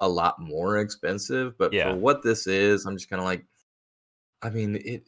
a 0.00 0.08
lot 0.08 0.40
more 0.40 0.78
expensive 0.78 1.56
but 1.58 1.72
Yeah. 1.72 1.90
for 1.92 1.96
what 1.96 2.22
this 2.22 2.46
is 2.46 2.86
i'm 2.86 2.96
just 2.96 3.08
kind 3.10 3.20
of 3.20 3.26
like 3.26 3.44
i 4.42 4.50
mean 4.50 4.76
it 4.84 5.04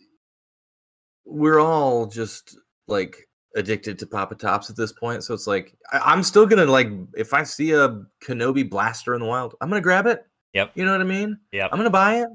we're 1.25 1.59
all 1.59 2.07
just 2.07 2.59
like 2.87 3.29
addicted 3.55 3.99
to 3.99 4.07
Papa 4.07 4.35
Topps 4.35 4.71
at 4.71 4.77
this 4.77 4.93
point. 4.93 5.25
So 5.25 5.35
it's 5.35 5.47
like 5.47 5.75
I, 5.93 5.99
I'm 5.99 6.23
still 6.23 6.47
gonna 6.47 6.67
like 6.67 6.89
if 7.17 7.33
I 7.33 7.43
see 7.43 7.73
a 7.73 8.01
Kenobi 8.25 8.69
blaster 8.69 9.15
in 9.15 9.21
the 9.21 9.27
wild, 9.27 9.55
I'm 9.61 9.69
gonna 9.69 9.81
grab 9.81 10.07
it. 10.07 10.27
Yep. 10.53 10.73
You 10.75 10.85
know 10.85 10.93
what 10.93 11.01
I 11.01 11.05
mean? 11.05 11.39
Yep. 11.53 11.71
I'm 11.73 11.79
gonna 11.79 11.91
buy 11.91 12.21
it. 12.21 12.29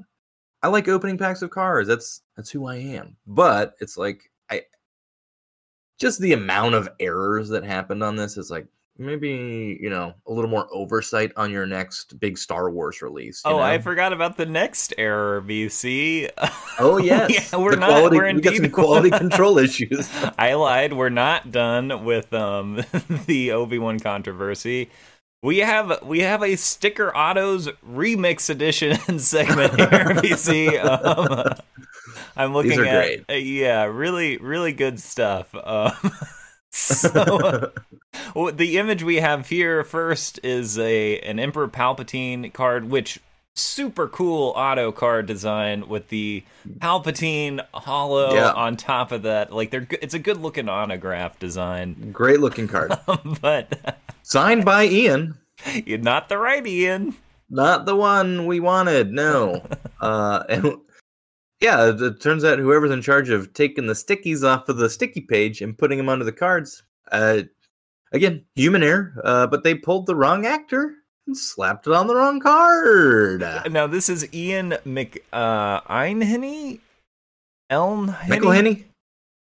I 0.62 0.68
like 0.68 0.88
opening 0.88 1.18
packs 1.18 1.42
of 1.42 1.50
cars. 1.50 1.86
That's 1.86 2.22
that's 2.36 2.50
who 2.50 2.66
I 2.66 2.76
am. 2.76 3.16
But 3.26 3.74
it's 3.80 3.96
like 3.96 4.30
I 4.50 4.62
just 5.98 6.20
the 6.20 6.32
amount 6.32 6.74
of 6.74 6.88
errors 7.00 7.48
that 7.50 7.64
happened 7.64 8.02
on 8.02 8.16
this 8.16 8.36
is 8.36 8.50
like 8.50 8.66
maybe 9.00 9.78
you 9.80 9.90
know 9.90 10.14
a 10.26 10.32
little 10.32 10.50
more 10.50 10.68
oversight 10.72 11.32
on 11.36 11.50
your 11.50 11.66
next 11.66 12.20
big 12.20 12.38
Star 12.38 12.70
Wars 12.70 13.02
release. 13.02 13.42
oh, 13.44 13.58
I 13.58 13.78
forgot 13.78 14.12
about 14.12 14.36
the 14.36 14.46
next 14.46 14.94
error, 14.98 15.42
BC. 15.42 16.30
Oh 16.78 16.98
yes, 17.02 17.50
yeah, 17.52 17.58
we're 17.58 17.72
The 17.72 17.76
not. 17.78 17.88
quality- 17.90 18.16
we're 18.18 18.34
we 18.34 18.40
got 18.40 18.54
some 18.56 18.70
quality 18.70 19.10
control 19.18 19.58
issues. 19.58 20.08
I 20.38 20.54
lied. 20.54 20.92
We're 20.92 21.08
not 21.08 21.50
done 21.50 22.04
with 22.04 22.32
um 22.32 22.82
the 23.26 23.52
Obi 23.52 23.78
Wan 23.78 23.98
controversy. 23.98 24.90
We 25.42 25.58
have 25.60 26.02
we 26.04 26.20
have 26.20 26.42
a 26.42 26.54
sticker 26.56 27.16
autos 27.16 27.66
remix 27.88 28.50
edition 28.50 29.18
segment 29.18 29.74
here, 29.78 29.88
BC. 29.88 30.84
Um, 30.84 31.54
I'm 32.36 32.52
looking 32.52 32.72
at 32.72 32.76
great. 32.78 33.24
uh, 33.30 33.32
yeah, 33.34 33.84
really 33.84 34.36
really 34.36 34.72
good 34.74 35.00
stuff. 35.00 35.54
Um, 35.54 35.92
so 36.70 37.72
well, 38.34 38.52
the 38.52 38.78
image 38.78 39.02
we 39.02 39.16
have 39.16 39.48
here 39.48 39.84
first 39.84 40.40
is 40.42 40.78
a 40.78 41.18
an 41.20 41.38
Emperor 41.38 41.68
Palpatine 41.68 42.52
card, 42.52 42.90
which 42.90 43.20
super 43.54 44.06
cool 44.08 44.52
auto 44.56 44.92
card 44.92 45.26
design 45.26 45.88
with 45.88 46.08
the 46.08 46.42
Palpatine 46.78 47.60
hollow 47.74 48.32
Yeah. 48.34 48.52
on 48.52 48.76
top 48.76 49.12
of 49.12 49.22
that. 49.22 49.52
Like 49.52 49.70
they're 49.70 49.86
it's 50.00 50.14
a 50.14 50.18
good 50.20 50.38
looking 50.38 50.68
autograph 50.68 51.38
design, 51.38 52.10
Great 52.12 52.40
looking 52.40 52.68
card. 52.68 52.92
but 53.42 53.98
Signed 54.22 54.64
by 54.64 54.84
Ian. 54.84 55.36
you're 55.84 55.98
not 56.12 56.28
the 56.28 56.38
right 56.38 56.66
Ian. 56.66 57.16
Not 57.52 57.84
the 57.84 57.96
one 57.96 58.46
we 58.46 58.60
wanted. 58.60 59.10
No. 59.12 59.66
uh, 60.00 60.44
and 60.48 60.76
yeah, 61.60 61.88
it, 61.88 62.00
it 62.00 62.20
turns 62.20 62.44
out 62.44 62.58
whoever's 62.58 62.90
in 62.90 63.02
charge 63.02 63.28
of 63.30 63.52
taking 63.52 63.86
the 63.86 63.94
stickies 63.94 64.42
off 64.42 64.68
of 64.68 64.76
the 64.76 64.90
sticky 64.90 65.20
page 65.20 65.60
and 65.60 65.76
putting 65.76 65.98
them 65.98 66.08
onto 66.08 66.24
the 66.24 66.32
cards, 66.32 66.82
uh, 67.12 67.42
again, 68.12 68.44
human 68.54 68.82
error, 68.82 69.14
uh, 69.24 69.46
but 69.46 69.62
they 69.62 69.74
pulled 69.74 70.06
the 70.06 70.14
wrong 70.14 70.46
actor 70.46 70.94
and 71.26 71.36
slapped 71.36 71.86
it 71.86 71.92
on 71.92 72.06
the 72.06 72.14
wrong 72.14 72.40
card. 72.40 73.40
Now 73.70 73.86
this 73.86 74.08
is 74.08 74.32
Ian 74.34 74.74
Mc 74.84 75.24
uh 75.32 75.80
Einhenny? 75.82 76.80
Elm 77.68 78.14
Michael 78.28 78.50
Henney? 78.50 78.86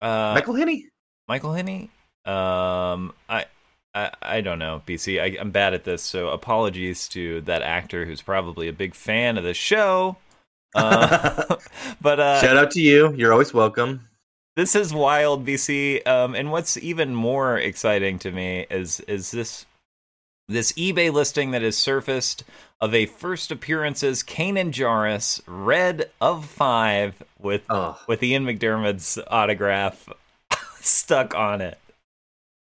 Uh, 0.03 0.33
Michael 0.35 0.55
Henney? 0.55 0.87
Michael 1.29 1.53
Henney? 1.53 1.91
Um, 2.25 3.15
I, 3.29 3.47
I, 3.95 4.11
I 4.21 4.41
don't 4.41 4.59
know, 4.59 4.83
BC. 4.87 5.21
I, 5.23 5.41
I'm 5.41 5.51
bad 5.51 5.73
at 5.73 5.85
this, 5.85 6.03
so 6.03 6.29
apologies 6.31 7.07
to 7.09 7.41
that 7.43 7.63
actor 7.63 8.05
who's 8.05 8.21
probably 8.21 8.67
a 8.67 8.73
big 8.73 8.95
fan 8.95 9.39
of 9.39 9.45
the 9.45 9.55
show. 9.55 10.17
Uh, 10.75 11.57
but 12.01 12.21
uh, 12.21 12.41
Shout 12.41 12.57
out 12.57 12.71
to 12.73 12.81
you. 12.81 13.13
You're 13.15 13.33
always 13.33 13.55
welcome. 13.55 14.09
this 14.57 14.75
is 14.75 14.93
wild, 14.93 15.47
BC. 15.47 16.07
Um, 16.07 16.35
and 16.35 16.51
what's 16.51 16.77
even 16.77 17.15
more 17.15 17.59
exciting 17.59 18.19
to 18.21 18.31
me 18.33 18.67
is 18.71 19.01
is 19.01 19.31
this 19.31 19.67
this 20.49 20.73
eBay 20.73 21.13
listing 21.13 21.51
that 21.51 21.63
has 21.63 21.77
surfaced 21.77 22.43
of 22.81 22.95
a 22.95 23.07
first 23.07 23.51
appearances 23.51 24.23
Kanan 24.23 24.73
Jarrus 24.73 25.41
red 25.47 26.11
of 26.21 26.45
five 26.47 27.23
with 27.39 27.63
Oh, 27.69 27.99
with 28.07 28.23
Ian 28.23 28.45
McDiarmid's 28.47 29.19
autograph 29.29 30.09
stuck 30.81 31.35
on 31.35 31.61
it. 31.61 31.79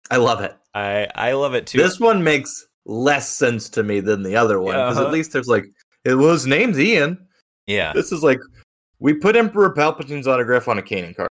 I 0.10 0.18
love 0.18 0.42
it. 0.42 0.56
I 0.74 1.08
I 1.16 1.34
love 1.34 1.54
it 1.54 1.68
too. 1.68 1.78
This 1.78 2.00
one 2.00 2.24
makes 2.24 2.66
less 2.86 3.28
sense 3.30 3.70
to 3.70 3.84
me 3.84 4.00
than 4.00 4.24
the 4.24 4.36
other 4.38 4.60
one 4.62 4.76
because 4.76 4.98
Uh-huh. 4.98 5.08
at 5.08 5.14
least 5.14 5.34
there's 5.34 5.48
like 5.48 5.66
it 6.06 6.16
was 6.16 6.46
named 6.46 6.78
Ian. 6.78 7.27
Yeah, 7.68 7.94
This 7.94 8.12
is 8.12 8.24
like 8.24 8.40
we 9.00 9.14
put 9.14 9.36
Emperor 9.36 9.74
Palpatine's 9.76 10.28
autograph 10.28 10.68
on 10.68 10.80
a 10.80 10.82
Kanan 10.82 11.16
card. 11.16 11.30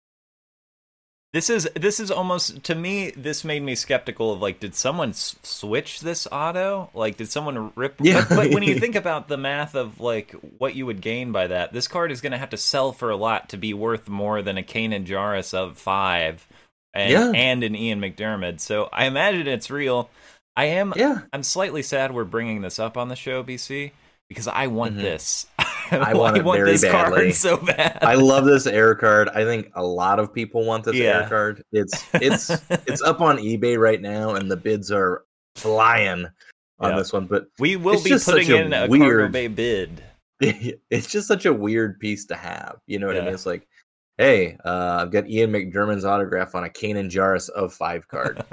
this 1.32 1.48
is 1.48 1.68
this 1.74 2.00
is 2.00 2.10
almost 2.10 2.62
to 2.64 2.74
me. 2.74 3.10
This 3.12 3.44
made 3.44 3.62
me 3.62 3.74
skeptical 3.74 4.32
of 4.32 4.40
like, 4.40 4.58
did 4.60 4.74
someone 4.74 5.10
s- 5.10 5.36
switch 5.42 6.00
this 6.00 6.26
auto? 6.32 6.90
Like, 6.94 7.16
did 7.18 7.30
someone 7.30 7.72
rip? 7.76 7.94
Yeah. 8.00 8.24
But, 8.28 8.36
but 8.36 8.50
when 8.54 8.62
you 8.62 8.78
think 8.80 8.94
about 8.96 9.28
the 9.28 9.36
math 9.36 9.74
of 9.74 10.00
like 10.00 10.32
what 10.58 10.74
you 10.74 10.84
would 10.86 11.00
gain 11.00 11.32
by 11.32 11.46
that, 11.46 11.72
this 11.72 11.86
card 11.88 12.10
is 12.12 12.20
going 12.20 12.32
to 12.32 12.38
have 12.38 12.50
to 12.50 12.56
sell 12.56 12.92
for 12.92 13.10
a 13.10 13.16
lot 13.16 13.50
to 13.50 13.56
be 13.56 13.72
worth 13.74 14.08
more 14.08 14.42
than 14.42 14.58
a 14.58 14.62
Kanan 14.62 15.06
Jarrus 15.06 15.54
of 15.54 15.78
five, 15.78 16.46
and 16.92 17.10
Yeah. 17.12 17.32
and 17.34 17.62
an 17.64 17.76
Ian 17.76 18.00
McDiarmid. 18.00 18.60
So 18.60 18.88
I 18.92 19.04
imagine 19.06 19.46
it's 19.46 19.70
real. 19.70 20.10
I 20.56 20.64
am 20.64 20.92
Yeah, 20.96 21.20
I'm 21.32 21.42
slightly 21.42 21.82
sad 21.82 22.12
we're 22.14 22.24
bringing 22.24 22.60
this 22.62 22.78
up 22.78 22.96
on 22.98 23.08
the 23.08 23.16
show, 23.16 23.42
BC, 23.42 23.92
because 24.28 24.48
I 24.48 24.66
want 24.66 24.96
Mhm. 24.96 25.00
this. 25.02 25.46
I 25.90 26.14
want 26.14 26.36
it 26.36 26.42
very 26.44 26.72
this 26.72 26.82
badly. 26.82 27.20
card 27.20 27.34
so 27.34 27.56
bad. 27.56 27.98
I 28.02 28.14
love 28.14 28.44
this 28.44 28.66
air 28.66 28.94
card. 28.94 29.28
I 29.30 29.44
think 29.44 29.70
a 29.74 29.82
lot 29.84 30.18
of 30.18 30.32
people 30.32 30.64
want 30.64 30.84
this 30.84 30.96
Yeah. 30.96 31.22
air 31.22 31.28
card. 31.28 31.64
It's 31.72 32.04
it's 32.14 32.50
it's 32.86 33.02
up 33.02 33.20
on 33.20 33.38
eBay 33.38 33.78
right 33.78 34.00
now, 34.00 34.34
and 34.34 34.50
the 34.50 34.56
bids 34.56 34.90
are 34.90 35.24
flying 35.56 36.26
on 36.80 36.90
Yeah. 36.92 36.96
this 36.98 37.12
one. 37.12 37.26
But 37.26 37.46
we 37.58 37.76
will 37.76 38.02
be 38.02 38.18
putting 38.18 38.50
a 38.50 38.56
in 38.56 38.72
a 38.72 38.86
weird- 38.88 39.32
Bay 39.32 39.48
bid. 39.48 40.02
it's 40.40 41.06
just 41.06 41.28
such 41.28 41.46
a 41.46 41.52
weird 41.52 42.00
piece 42.00 42.24
to 42.26 42.34
have. 42.34 42.78
You 42.86 42.98
know 42.98 43.06
what 43.06 43.16
I 43.16 43.20
mean? 43.20 43.34
It's 43.34 43.46
like, 43.46 43.68
hey, 44.18 44.56
uh, 44.64 44.98
I've 45.00 45.10
got 45.10 45.28
Ian 45.28 45.52
McDiarmid's 45.52 46.04
autograph 46.04 46.54
on 46.54 46.64
a 46.64 46.68
Kanan 46.68 47.10
Jarrus 47.10 47.48
of 47.48 47.72
five 47.72 48.08
card. 48.08 48.44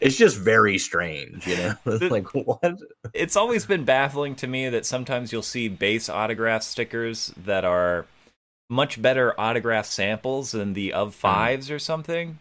it's 0.00 0.16
just 0.16 0.36
very 0.38 0.78
strange, 0.78 1.46
you 1.46 1.56
know? 1.56 1.74
The- 1.84 2.08
like 2.08 2.34
what? 2.34 2.78
it's 3.12 3.36
always 3.36 3.66
been 3.66 3.84
baffling 3.84 4.34
to 4.36 4.46
me 4.46 4.68
that 4.68 4.86
sometimes 4.86 5.32
you'll 5.32 5.42
see 5.42 5.68
base 5.68 6.08
autograph 6.08 6.62
stickers 6.62 7.32
that 7.44 7.64
are 7.64 8.06
much 8.70 9.00
better 9.00 9.38
autograph 9.38 9.86
samples 9.86 10.52
than 10.52 10.72
the 10.72 10.92
of 10.92 11.14
fives 11.14 11.70
or 11.70 11.78
something. 11.78 12.38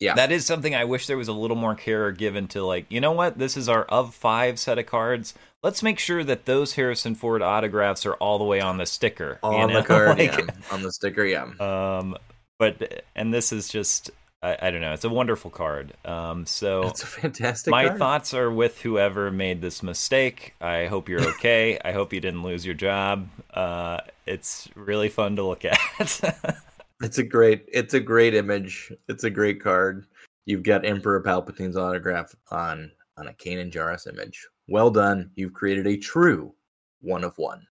Yeah. 0.00 0.14
That 0.14 0.30
is 0.30 0.46
something 0.46 0.74
I 0.74 0.84
wish 0.84 1.06
there 1.06 1.16
was 1.16 1.28
a 1.28 1.32
little 1.32 1.56
more 1.56 1.74
care 1.74 2.12
given 2.12 2.46
to 2.48 2.64
like, 2.64 2.86
you 2.88 3.00
know 3.00 3.12
what? 3.12 3.38
This 3.38 3.56
is 3.56 3.68
our 3.68 3.84
of 3.84 4.14
five 4.14 4.58
set 4.58 4.78
of 4.78 4.86
cards. 4.86 5.34
Let's 5.62 5.82
make 5.82 5.98
sure 5.98 6.22
that 6.24 6.44
those 6.46 6.74
Harrison 6.74 7.14
Ford 7.14 7.42
autographs 7.42 8.06
are 8.06 8.14
all 8.14 8.38
the 8.38 8.44
way 8.44 8.60
on 8.60 8.78
the 8.78 8.86
sticker. 8.86 9.38
you 9.42 9.48
On 9.48 9.70
know? 9.72 9.80
the 9.80 9.86
card, 9.86 10.08
Like, 10.18 10.38
yeah. 10.38 10.46
On 10.70 10.82
the 10.82 10.92
sticker, 10.92 11.24
yeah. 11.24 11.50
Um 11.60 12.16
but 12.58 13.04
and 13.16 13.32
this 13.34 13.52
is 13.52 13.68
just 13.68 14.10
I, 14.40 14.56
I 14.62 14.70
don't 14.70 14.80
know, 14.80 14.92
it's 14.92 15.04
a 15.04 15.08
wonderful 15.08 15.50
card. 15.50 15.94
Um 16.04 16.46
so 16.46 16.82
It's 16.88 17.02
a 17.02 17.06
fantastic 17.06 17.70
my 17.72 17.86
card. 17.88 17.98
thoughts 17.98 18.34
are 18.34 18.50
with 18.52 18.80
whoever 18.82 19.30
made 19.32 19.60
this 19.60 19.82
mistake. 19.82 20.54
I 20.60 20.86
hope 20.86 21.08
you're 21.08 21.26
okay. 21.34 21.78
I 21.84 21.90
hope 21.92 22.12
you 22.12 22.20
didn't 22.20 22.44
lose 22.44 22.64
your 22.64 22.74
job. 22.76 23.28
Uh, 23.52 23.98
it's 24.26 24.68
really 24.76 25.08
fun 25.08 25.34
to 25.36 25.42
look 25.42 25.64
at. 25.64 25.78
It's 27.00 27.18
a 27.18 27.22
great 27.22 27.64
it's 27.72 27.94
a 27.94 28.00
great 28.00 28.34
image. 28.34 28.92
It's 29.08 29.22
a 29.22 29.30
great 29.30 29.60
card. 29.62 30.04
You've 30.46 30.64
got 30.64 30.84
Emperor 30.84 31.22
Palpatine's 31.22 31.76
autograph 31.76 32.34
on 32.50 32.90
on 33.16 33.28
a 33.28 33.32
Kanan 33.32 33.70
Jarrus 33.72 34.08
image. 34.08 34.44
Well 34.68 34.90
done. 34.90 35.30
You've 35.34 35.54
created 35.54 35.86
a 35.86 35.96
true 35.96 36.54
one 37.00 37.24
of 37.24 37.36
one. 37.38 37.66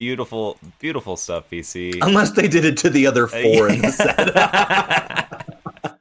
beautiful, 0.00 0.58
beautiful 0.80 1.16
stuff, 1.16 1.48
BC. 1.50 1.98
Unless 2.02 2.32
they 2.32 2.48
did 2.48 2.64
it 2.64 2.76
to 2.78 2.90
the 2.90 3.06
other 3.06 3.28
four 3.28 3.68
in 3.70 3.80
the 3.82 3.92
set. 3.92 4.34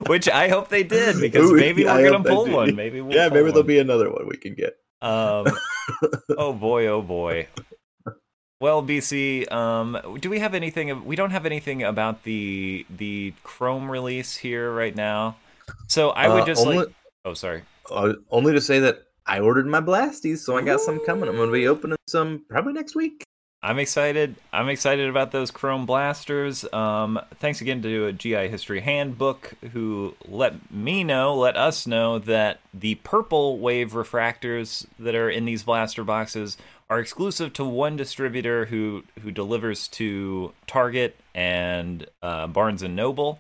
Which 0.07 0.27
I 0.27 0.47
hope 0.49 0.69
they 0.69 0.83
did 0.83 1.19
because 1.21 1.51
Ooh, 1.51 1.55
maybe 1.55 1.85
we're 1.85 2.09
gonna 2.09 2.23
pull 2.27 2.47
one. 2.49 2.75
Maybe 2.75 2.99
we'll 3.01 3.15
yeah, 3.15 3.29
maybe 3.29 3.49
there'll 3.51 3.63
be 3.63 3.79
another 3.79 4.11
one 4.11 4.27
we 4.27 4.37
can 4.37 4.55
get. 4.55 4.75
Um, 5.01 5.45
oh 6.37 6.53
boy, 6.53 6.87
oh 6.87 7.01
boy. 7.01 7.47
Well, 8.59 8.83
BC, 8.83 9.51
um, 9.51 9.97
do 10.19 10.29
we 10.29 10.39
have 10.39 10.53
anything? 10.53 11.05
We 11.05 11.15
don't 11.15 11.31
have 11.31 11.45
anything 11.45 11.83
about 11.83 12.23
the 12.23 12.85
the 12.89 13.33
Chrome 13.43 13.89
release 13.89 14.35
here 14.37 14.71
right 14.73 14.95
now. 14.95 15.37
So 15.87 16.09
I 16.09 16.27
would 16.27 16.43
Uh, 16.43 16.45
just 16.45 16.65
only, 16.65 16.77
like. 16.79 16.87
Oh, 17.25 17.33
sorry. 17.33 17.63
uh, 17.89 18.13
only 18.31 18.53
to 18.53 18.61
say 18.61 18.79
that 18.79 19.03
I 19.25 19.39
ordered 19.39 19.67
my 19.67 19.81
blasties, 19.81 20.39
so 20.39 20.57
I 20.57 20.61
got 20.61 20.81
some 20.81 21.03
coming. 21.05 21.29
I'm 21.29 21.35
gonna 21.35 21.51
be 21.51 21.67
opening 21.67 21.97
some 22.07 22.43
probably 22.49 22.73
next 22.73 22.95
week. 22.95 23.23
I'm 23.63 23.77
excited. 23.77 24.35
I'm 24.51 24.69
excited 24.69 25.07
about 25.07 25.31
those 25.31 25.51
Chrome 25.51 25.85
blasters. 25.85 26.65
Um, 26.73 27.19
thanks 27.39 27.61
again 27.61 27.83
to 27.83 28.07
a 28.07 28.13
GI 28.13 28.47
History 28.47 28.81
Handbook 28.81 29.53
who 29.71 30.15
let 30.27 30.71
me 30.71 31.03
know, 31.03 31.35
let 31.35 31.55
us 31.55 31.85
know 31.85 32.17
that 32.17 32.59
the 32.73 32.95
purple 32.95 33.59
wave 33.59 33.91
refractors 33.91 34.87
that 34.97 35.13
are 35.13 35.29
in 35.29 35.45
these 35.45 35.61
blaster 35.61 36.03
boxes 36.03 36.57
are 36.89 36.99
exclusive 36.99 37.53
to 37.53 37.63
one 37.63 37.95
distributor 37.95 38.65
who 38.65 39.03
who 39.21 39.29
delivers 39.29 39.87
to 39.89 40.53
Target 40.65 41.15
and 41.35 42.07
uh, 42.23 42.47
Barnes 42.47 42.81
and 42.81 42.95
Noble. 42.95 43.39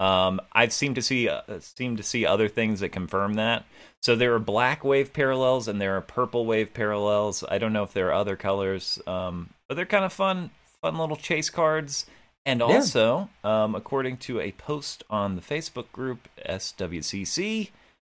Um, 0.00 0.40
I've 0.52 0.72
seemed 0.72 0.94
to 0.94 1.02
see 1.02 1.28
uh, 1.28 1.42
seem 1.60 1.98
to 1.98 2.02
see 2.02 2.24
other 2.24 2.48
things 2.48 2.80
that 2.80 2.88
confirm 2.88 3.34
that. 3.34 3.66
So 4.02 4.16
there 4.16 4.34
are 4.34 4.38
black 4.38 4.82
wave 4.82 5.12
parallels 5.12 5.68
and 5.68 5.78
there 5.78 5.94
are 5.96 6.00
purple 6.00 6.46
wave 6.46 6.72
parallels. 6.72 7.44
I 7.46 7.58
don't 7.58 7.74
know 7.74 7.82
if 7.82 7.92
there 7.92 8.08
are 8.08 8.14
other 8.14 8.34
colors, 8.34 8.98
um, 9.06 9.50
but 9.68 9.74
they're 9.74 9.84
kind 9.84 10.06
of 10.06 10.12
fun, 10.12 10.50
fun 10.80 10.96
little 10.96 11.16
chase 11.16 11.50
cards. 11.50 12.06
And 12.46 12.62
also, 12.62 13.28
um, 13.44 13.74
according 13.74 14.16
to 14.18 14.40
a 14.40 14.52
post 14.52 15.04
on 15.10 15.36
the 15.36 15.42
Facebook 15.42 15.92
group 15.92 16.26
SWCC, 16.48 17.68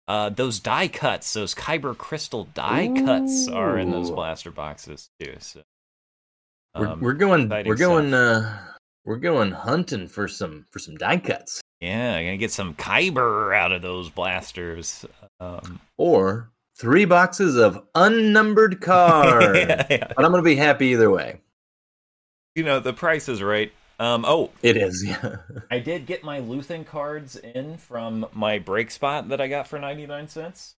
uh, 0.07 0.29
those 0.29 0.61
die 0.61 0.87
cuts, 0.87 1.33
those 1.33 1.55
Kyber 1.55 1.97
crystal 1.99 2.45
die 2.55 2.93
cuts, 3.05 3.49
are 3.49 3.77
in 3.77 3.91
those 3.91 4.13
blaster 4.13 4.53
boxes 4.53 5.11
too. 5.19 5.35
So 5.41 5.63
We're, 6.77 6.87
um, 6.87 7.01
we're 7.01 7.15
going 7.15 7.49
we're 7.67 7.75
going 7.75 8.15
uh 8.15 8.59
we're 9.05 9.17
going 9.17 9.51
hunting 9.51 10.07
for 10.07 10.29
some 10.29 10.67
for 10.71 10.79
some 10.79 10.97
die 10.97 11.19
cuts. 11.19 11.61
Yeah, 11.83 12.15
I'm 12.15 12.25
gonna 12.25 12.37
get 12.39 12.53
some 12.53 12.75
Kyber 12.75 13.55
out 13.55 13.73
of 13.73 13.83
those 13.83 14.09
blasters. 14.09 15.05
Um, 15.41 15.81
Or 15.99 16.51
three 16.79 17.05
boxes 17.05 17.57
of 17.57 17.83
unnumbered 17.95 18.81
cards. 18.81 19.59
yeah, 19.59 19.87
yeah. 19.91 20.13
But 20.17 20.25
I'm 20.25 20.31
gonna 20.31 20.43
be 20.43 20.57
happy 20.57 20.87
either 20.89 21.11
way. 21.11 21.41
You 22.55 22.63
know 22.65 22.81
the 22.81 22.93
price 22.93 23.29
is 23.29 23.43
right. 23.43 23.73
Um, 23.99 24.25
oh, 24.27 24.51
It 24.63 24.77
is, 24.77 25.05
yeah. 25.07 25.37
I 25.71 25.79
did 25.79 26.07
get 26.07 26.25
my 26.25 26.41
Luthen 26.41 26.85
cards 26.87 27.37
in 27.37 27.77
from 27.77 28.27
my 28.33 28.59
break 28.59 28.91
spot 28.91 29.29
that 29.29 29.41
I 29.41 29.49
got 29.49 29.69
for 29.69 29.79
99 29.79 30.29
cents. 30.29 30.75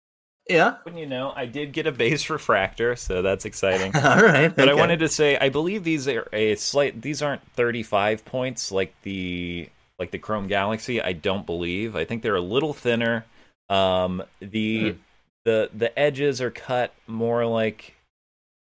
yeah. 0.48 0.76
Wouldn't 0.84 1.00
you 1.00 1.06
know, 1.08 1.32
I 1.34 1.46
did 1.46 1.72
get 1.72 1.86
a 1.86 1.92
base 1.92 2.28
refractor, 2.30 2.96
so 2.96 3.22
that's 3.22 3.44
exciting. 3.46 3.94
All 3.96 4.22
right. 4.22 4.54
But 4.54 4.68
I 4.68 4.74
wanted 4.74 4.98
to 5.00 5.08
say, 5.08 5.38
I 5.38 5.48
believe 5.48 5.84
these 5.84 6.06
are 6.08 6.28
a 6.34 6.54
slight. 6.56 7.00
These 7.00 7.22
aren't 7.22 7.40
35 7.52 8.24
points 8.26 8.70
like 8.70 8.94
the 9.02 9.68
like 9.98 10.10
the 10.10 10.18
Chrome 10.18 10.46
Galaxy. 10.48 11.00
I 11.00 11.12
don't 11.12 11.46
believe. 11.46 11.94
I 11.96 12.04
think 12.04 12.22
they're 12.22 12.34
a 12.36 12.40
little 12.40 12.72
thinner. 12.72 13.24
Um, 13.68 14.22
the 14.40 14.90
Hmm. 14.92 14.98
the 15.44 15.70
the 15.74 15.98
edges 15.98 16.40
are 16.40 16.50
cut 16.50 16.92
more 17.06 17.46
like. 17.46 17.94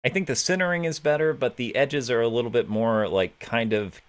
I 0.05 0.11
think 0.11 0.27
the 0.27 0.37
centering 0.37 0.85
is 0.85 0.99
better, 0.99 1.33
but 1.33 1.57
the 1.57 1.75
edges 1.77 2.11
are 2.11 2.21
a 2.21 2.29
little 2.29 2.51
bit 2.51 2.69
more 2.69 3.09
like 3.09 3.39
kind 3.39 3.73
of 3.73 4.01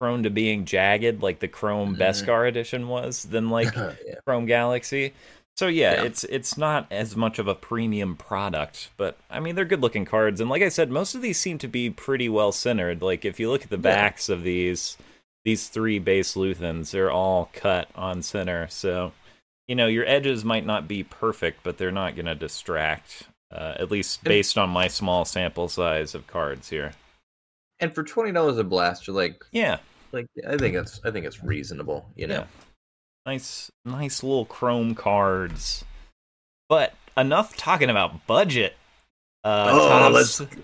prone 0.00 0.22
to 0.22 0.30
being 0.30 0.64
jagged, 0.64 1.22
like 1.22 1.40
the 1.40 1.48
Chrome 1.48 1.94
Mhm. 1.96 1.98
Beskar 1.98 2.48
edition 2.48 2.88
was, 2.88 3.24
than 3.24 3.50
like 3.50 3.74
yeah. 3.76 3.92
Chrome 4.26 4.46
Galaxy. 4.46 5.12
So 5.56 5.68
yeah, 5.68 5.94
Yeah. 5.94 6.02
it's 6.04 6.24
it's 6.24 6.56
not 6.58 6.86
as 6.90 7.16
much 7.16 7.38
of 7.38 7.48
a 7.48 7.54
premium 7.54 8.16
product, 8.16 8.90
but 8.96 9.16
I 9.30 9.40
mean 9.40 9.54
they're 9.54 9.64
good 9.64 9.80
looking 9.82 10.04
cards, 10.04 10.40
and 10.40 10.50
like 10.50 10.62
I 10.62 10.68
said, 10.70 10.90
most 10.90 11.14
of 11.14 11.22
these 11.22 11.38
seem 11.38 11.58
to 11.58 11.68
be 11.68 11.88
pretty 11.90 12.28
well 12.28 12.52
centered. 12.52 13.00
Like 13.02 13.24
if 13.24 13.38
you 13.40 13.50
look 13.50 13.62
at 13.62 13.70
the 13.70 13.76
Yeah. 13.76 13.82
backs 13.82 14.28
of 14.28 14.42
these 14.42 14.96
these 15.46 15.68
three 15.68 15.98
base 16.00 16.34
Luthens, 16.34 16.90
they're 16.90 17.10
all 17.10 17.48
cut 17.54 17.88
on 17.94 18.20
center. 18.20 18.66
So 18.68 19.12
you 19.68 19.74
know 19.76 19.86
your 19.86 20.04
edges 20.06 20.44
might 20.44 20.66
not 20.66 20.86
be 20.88 21.04
perfect, 21.04 21.60
but 21.62 21.78
they're 21.78 21.90
not 21.92 22.16
going 22.16 22.26
to 22.26 22.34
distract. 22.34 23.22
Uh, 23.52 23.74
at 23.78 23.92
least 23.92 24.24
based 24.24 24.58
on 24.58 24.68
my 24.68 24.88
small 24.88 25.24
sample 25.24 25.68
size 25.68 26.16
of 26.16 26.26
cards 26.26 26.68
here. 26.68 26.90
And 27.78 27.94
for 27.94 28.02
twenty 28.02 28.32
dollars 28.32 28.58
a 28.58 28.64
blaster, 28.64 29.12
like 29.12 29.44
Yeah, 29.52 29.78
like 30.10 30.26
I 30.48 30.56
think 30.56 30.74
it's 30.74 31.00
I 31.04 31.12
think 31.12 31.24
it's 31.24 31.44
reasonable, 31.44 32.10
you 32.16 32.26
know. 32.26 32.34
Yeah. 32.40 32.46
nice, 33.24 33.70
nice 33.84 34.24
little 34.24 34.46
chrome 34.46 34.96
cards. 34.96 35.84
But 36.68 36.94
enough 37.16 37.56
talking 37.56 37.88
about 37.88 38.26
budget. 38.26 38.74
Uh, 39.44 39.70
Oh, 39.70 39.88
Topps- 39.88 40.40
let's 40.40 40.56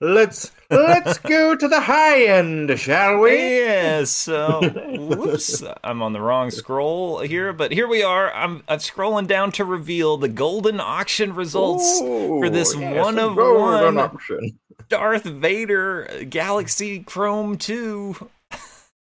let's 0.00 0.52
let's 0.70 1.18
go 1.18 1.54
to 1.56 1.68
the 1.68 1.80
high 1.80 2.24
end, 2.24 2.78
shall 2.78 3.18
we? 3.20 3.60
Yeah, 3.60 4.04
so 4.04 4.60
whoops, 4.98 5.62
I'm 5.82 6.02
on 6.02 6.12
the 6.12 6.20
wrong 6.20 6.50
scroll 6.50 7.20
here, 7.20 7.52
but 7.52 7.72
here 7.72 7.88
we 7.88 8.02
are. 8.02 8.32
I'm 8.32 8.62
I'm 8.68 8.78
scrolling 8.78 9.26
down 9.26 9.52
to 9.52 9.64
reveal 9.64 10.16
the 10.16 10.28
Goldin 10.28 10.80
auction 10.80 11.34
results 11.34 11.98
for 12.00 12.48
this 12.50 12.74
yes, 12.76 13.04
one 13.04 13.18
of 13.18 13.36
one 13.36 13.98
option. 13.98 14.58
Darth 14.88 15.24
Vader 15.24 16.24
Galaxy 16.28 17.00
Chrome 17.00 17.56
2 17.56 18.30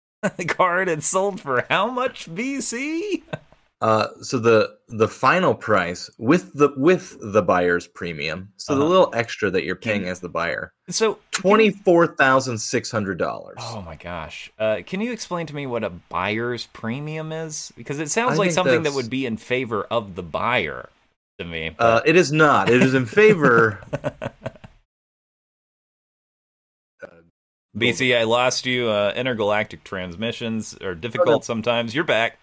card. 0.49 0.89
It 0.89 1.03
sold 1.03 1.41
for 1.41 1.65
how 1.69 1.89
much 1.89 2.27
BC? 2.27 3.23
Uh, 3.81 4.09
so 4.23 4.39
the 4.41 4.77
the 4.89 5.07
final 5.07 5.55
price 5.55 6.11
with 6.19 6.53
the 6.55 6.71
with 6.77 7.17
the 7.21 7.41
buyer's 7.43 7.87
premium, 7.87 8.49
so 8.57 8.75
the 8.75 8.81
Uh-huh. 8.81 8.89
little 8.91 9.11
extra 9.15 9.51
that 9.53 9.63
you're 9.63 9.77
paying 9.77 10.01
Can- 10.01 10.11
as 10.11 10.19
the 10.19 10.29
buyer, 10.29 10.73
So 10.91 11.21
twenty 11.31 11.71
four 11.71 12.09
thousand 12.09 12.59
six 12.59 12.91
hundred 12.91 13.19
dollars. 13.19 13.59
Oh 13.61 13.81
my 13.83 13.95
gosh. 13.95 14.51
Uh, 14.59 14.79
can 14.85 15.01
you 15.01 15.13
explain 15.13 15.47
to 15.47 15.55
me 15.55 15.67
what 15.67 15.85
a 15.85 15.91
buyer's 15.91 16.67
premium 16.73 17.31
is? 17.31 17.73
Because 17.77 18.01
it 18.01 18.11
sounds 18.11 18.33
I 18.33 18.37
like 18.43 18.51
something 18.51 18.83
that 18.83 18.95
would 18.95 19.11
be 19.11 19.27
in 19.27 19.37
favor 19.37 19.85
of 19.85 20.17
the 20.17 20.25
buyer 20.25 20.89
to 21.39 21.45
me. 21.45 21.77
Uh, 21.79 22.01
it 22.05 22.17
is 22.17 22.33
not. 22.33 22.69
It 22.69 22.83
is 22.83 22.95
in 22.95 23.07
favor. 23.07 23.79
BC, 27.77 28.19
I 28.19 28.25
lost 28.25 28.67
you. 28.67 28.89
Uh, 28.89 29.13
intergalactic 29.15 29.85
transmissions 29.85 30.75
are 30.83 30.95
difficult 30.97 31.45
sometimes. 31.45 31.95
You're 31.95 32.03
back. 32.05 32.39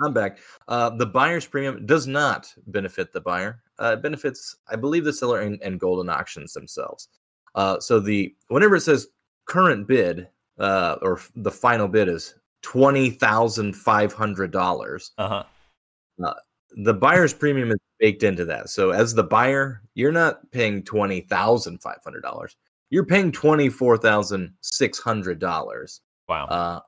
I'm 0.00 0.12
back. 0.12 0.38
Uh, 0.68 0.90
the 0.90 1.06
buyer's 1.06 1.46
premium 1.46 1.86
does 1.86 2.06
not 2.06 2.52
benefit 2.66 3.12
the 3.12 3.20
buyer. 3.20 3.62
Uh, 3.80 3.92
it 3.92 4.02
benefits, 4.02 4.56
I 4.68 4.76
believe, 4.76 5.04
the 5.04 5.12
seller 5.12 5.40
and, 5.42 5.60
and 5.62 5.80
Goldin 5.80 6.12
auctions 6.12 6.52
themselves. 6.52 7.08
Uh, 7.54 7.78
so 7.78 8.00
the 8.00 8.34
whenever 8.48 8.76
it 8.76 8.80
says 8.80 9.08
current 9.46 9.86
bid 9.86 10.28
uh, 10.58 10.96
or 11.02 11.20
the 11.36 11.50
final 11.50 11.86
bid 11.86 12.08
is 12.08 12.34
twenty 12.62 13.10
thousand 13.10 13.74
five 13.76 14.12
hundred 14.12 14.50
dollars, 14.50 15.12
Uh 15.18 15.44
huh. 16.18 16.34
the 16.76 16.94
buyer's 16.94 17.32
premium 17.34 17.70
is 17.70 17.78
baked 18.00 18.24
into 18.24 18.44
that. 18.46 18.70
So 18.70 18.90
as 18.90 19.14
the 19.14 19.22
buyer, 19.22 19.82
you're 19.94 20.12
not 20.12 20.50
paying 20.50 20.82
twenty 20.82 21.20
thousand 21.20 21.80
five 21.82 21.98
hundred 22.02 22.22
dollars. 22.22 22.56
You're 22.90 23.06
paying 23.06 23.30
twenty 23.30 23.68
four 23.68 23.96
thousand 23.96 24.52
six 24.60 24.98
hundred 24.98 25.38
dollars 25.38 26.00
Wow. 26.28 26.46
uh, 26.46 26.80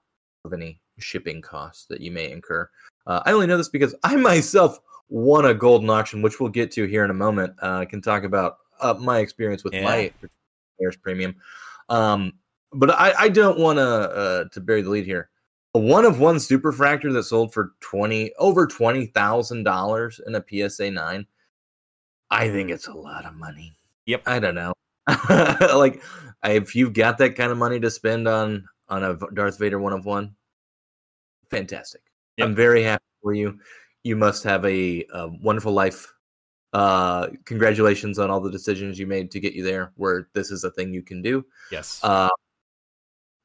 of 0.44 0.52
any 0.52 0.80
shipping 0.98 1.42
costs 1.42 1.86
that 1.86 2.00
you 2.00 2.10
may 2.10 2.30
incur. 2.32 2.68
Uh, 3.06 3.22
I 3.24 3.32
only 3.32 3.46
know 3.46 3.56
this 3.56 3.68
because 3.68 3.94
I 4.02 4.16
myself 4.16 4.78
won 5.08 5.46
a 5.46 5.54
Goldin 5.54 5.90
auction, 5.90 6.22
which 6.22 6.40
we'll 6.40 6.50
get 6.50 6.70
to 6.72 6.84
here 6.84 7.04
in 7.04 7.10
a 7.10 7.14
moment. 7.14 7.54
Uh, 7.62 7.78
I 7.78 7.84
can 7.84 8.02
talk 8.02 8.24
about 8.24 8.58
uh, 8.80 8.94
my 8.94 9.18
experience 9.18 9.64
with 9.64 9.72
my 9.74 10.12
buyer's 10.78 10.96
premium. 10.96 11.36
Um, 11.88 12.32
but 12.72 12.90
I, 12.90 13.12
I 13.18 13.28
don't 13.28 13.58
want 13.58 13.78
to 13.78 13.88
uh, 13.88 14.44
to 14.52 14.60
bury 14.60 14.82
the 14.82 14.90
lead 14.90 15.06
here. 15.06 15.30
A 15.74 15.78
one 15.78 16.04
of 16.04 16.20
one 16.20 16.36
superfractor 16.36 17.12
that 17.12 17.24
sold 17.24 17.52
for 17.52 17.72
twenty 17.80 18.32
over 18.38 18.66
twenty 18.66 19.06
thousand 19.06 19.64
dollars 19.64 20.20
in 20.26 20.34
a 20.34 20.44
PSA 20.48 20.90
nine. 20.90 21.26
I 22.30 22.48
think 22.48 22.70
it's 22.70 22.88
a 22.88 22.92
lot 22.92 23.24
of 23.24 23.34
money. 23.34 23.76
Yep. 24.06 24.22
I 24.26 24.38
don't 24.38 24.54
know. 24.54 24.72
like 25.74 26.02
if 26.44 26.74
you've 26.74 26.92
got 26.92 27.18
that 27.18 27.36
kind 27.36 27.52
of 27.52 27.58
money 27.58 27.78
to 27.80 27.90
spend 27.90 28.26
on 28.26 28.66
on 28.88 29.04
a 29.04 29.16
Darth 29.34 29.58
Vader 29.58 29.78
one 29.78 29.92
of 29.92 30.04
one, 30.04 30.34
fantastic. 31.50 32.02
Yep. 32.38 32.48
I'm 32.48 32.54
very 32.54 32.82
happy 32.82 33.04
for 33.22 33.34
you. 33.34 33.58
You 34.04 34.16
must 34.16 34.44
have 34.44 34.64
a, 34.64 35.04
a 35.12 35.28
wonderful 35.40 35.72
life. 35.72 36.12
Uh, 36.72 37.28
congratulations 37.44 38.18
on 38.18 38.30
all 38.30 38.40
the 38.40 38.50
decisions 38.50 38.98
you 38.98 39.06
made 39.06 39.30
to 39.30 39.40
get 39.40 39.54
you 39.54 39.62
there, 39.62 39.92
where 39.96 40.28
this 40.34 40.50
is 40.50 40.64
a 40.64 40.70
thing 40.70 40.92
you 40.92 41.02
can 41.02 41.22
do. 41.22 41.44
yes. 41.70 42.00
Uh, 42.02 42.28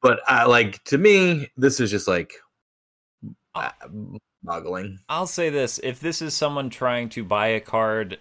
but 0.02 0.20
I 0.26 0.44
like 0.46 0.82
to 0.84 0.98
me, 0.98 1.50
this 1.56 1.78
is 1.80 1.90
just 1.90 2.08
like 2.08 2.34
uh, 3.54 3.70
boggling. 4.42 4.98
I'll 5.08 5.26
say 5.28 5.48
this: 5.48 5.78
if 5.82 6.00
this 6.00 6.20
is 6.20 6.34
someone 6.34 6.70
trying 6.70 7.08
to 7.10 7.24
buy 7.24 7.48
a 7.48 7.60
card 7.60 8.18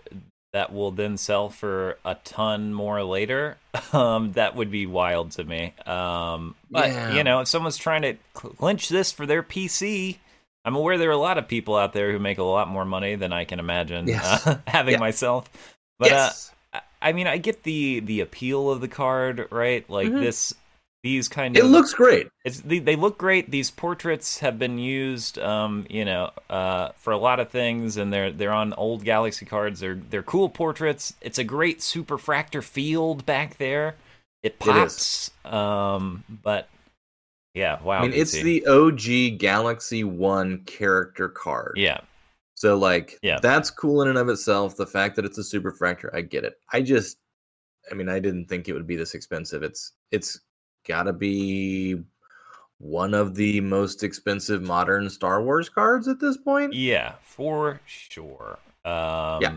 that 0.53 0.71
will 0.73 0.91
then 0.91 1.17
sell 1.17 1.49
for 1.49 1.97
a 2.05 2.15
ton 2.23 2.73
more 2.73 3.03
later, 3.03 3.57
um, 3.93 4.33
that 4.33 4.55
would 4.55 4.69
be 4.69 4.85
wild 4.85 5.31
to 5.31 5.43
me. 5.43 5.73
Um, 5.85 6.55
but 6.69 6.89
Yeah. 6.89 7.13
you 7.15 7.23
know, 7.23 7.39
if 7.41 7.47
someone's 7.47 7.77
trying 7.77 8.03
to 8.03 8.15
clinch 8.33 8.89
this 8.89 9.11
for 9.11 9.25
their 9.25 9.41
PC, 9.43 10.17
I'm 10.65 10.75
aware 10.75 10.97
there 10.97 11.09
are 11.09 11.13
a 11.13 11.17
lot 11.17 11.37
of 11.37 11.47
people 11.47 11.75
out 11.75 11.93
there 11.93 12.11
who 12.11 12.19
make 12.19 12.37
a 12.37 12.43
lot 12.43 12.67
more 12.67 12.85
money 12.85 13.15
than 13.15 13.33
I 13.33 13.45
can 13.45 13.59
imagine 13.59 14.07
Yes. 14.07 14.45
uh, 14.45 14.59
having 14.67 14.93
Yeah. 14.93 14.99
myself. 14.99 15.49
But 15.99 16.09
yes, 16.11 16.51
uh, 16.73 16.79
I- 17.01 17.13
mean, 17.13 17.27
I 17.27 17.37
get 17.37 17.63
the 17.63 17.99
the 17.99 18.19
appeal 18.21 18.69
of 18.69 18.81
the 18.81 18.87
card, 18.87 19.47
right? 19.51 19.87
Like 19.89 20.09
Mhm. 20.09 20.19
this, 20.21 20.53
these 21.03 21.27
kind 21.27 21.57
of 21.57 21.63
it 21.63 21.67
looks 21.67 21.93
great. 21.95 22.27
it's 22.45 22.59
they, 22.61 22.77
they 22.77 22.95
look 22.95 23.17
great. 23.17 23.49
These 23.49 23.71
portraits 23.71 24.37
have 24.39 24.59
been 24.59 24.77
used, 24.77 25.39
um, 25.39 25.87
you 25.89 26.05
know, 26.05 26.29
uh, 26.47 26.89
for 26.97 27.11
a 27.11 27.17
lot 27.17 27.39
of 27.39 27.49
things, 27.49 27.97
and 27.97 28.13
they're 28.13 28.29
they're 28.31 28.53
on 28.53 28.73
old 28.73 29.03
Galaxy 29.03 29.45
cards. 29.47 29.79
They're 29.79 29.95
they're 29.95 30.21
cool 30.21 30.47
portraits. 30.49 31.15
It's 31.21 31.39
a 31.39 31.43
great 31.43 31.79
superfractor 31.79 32.63
field 32.63 33.25
back 33.25 33.57
there. 33.57 33.95
It 34.43 34.53
It 34.53 34.59
pops, 34.59 35.31
is. 35.45 35.51
um, 35.51 36.23
but 36.29 36.67
yeah, 37.53 37.81
wow. 37.83 37.99
I 37.99 38.01
mean, 38.03 38.13
it's 38.13 38.31
the 38.31 38.65
OG 38.65 39.37
Galaxy 39.39 40.03
One 40.03 40.63
character 40.65 41.27
card. 41.29 41.73
yeah, 41.77 41.99
So 42.55 42.77
like 42.77 43.17
Yeah. 43.21 43.39
that's 43.41 43.69
cool 43.69 44.01
in 44.03 44.07
and 44.09 44.17
of 44.17 44.29
itself. 44.29 44.75
The 44.77 44.87
fact 44.87 45.15
that 45.15 45.25
it's 45.25 45.37
a 45.37 45.43
super 45.43 45.71
fractor, 45.71 46.09
I 46.13 46.21
get 46.21 46.43
it. 46.43 46.59
I 46.71 46.81
just 46.81 47.17
I 47.91 47.95
mean, 47.95 48.09
I 48.09 48.19
didn't 48.19 48.45
think 48.45 48.69
it 48.69 48.73
would 48.73 48.87
be 48.87 48.95
this 48.95 49.13
expensive. 49.15 49.63
It's 49.63 49.93
it's 50.11 50.39
gotta 50.87 51.13
be 51.13 52.01
one 52.77 53.13
of 53.13 53.35
the 53.35 53.61
most 53.61 54.03
expensive 54.03 54.61
modern 54.63 55.09
Star 55.09 55.41
Wars 55.43 55.69
cards 55.69 56.07
at 56.07 56.19
this 56.19 56.37
point. 56.37 56.73
yeah, 56.73 57.13
for 57.23 57.79
sure. 57.85 58.57
Um, 58.85 59.41
Yeah. 59.41 59.55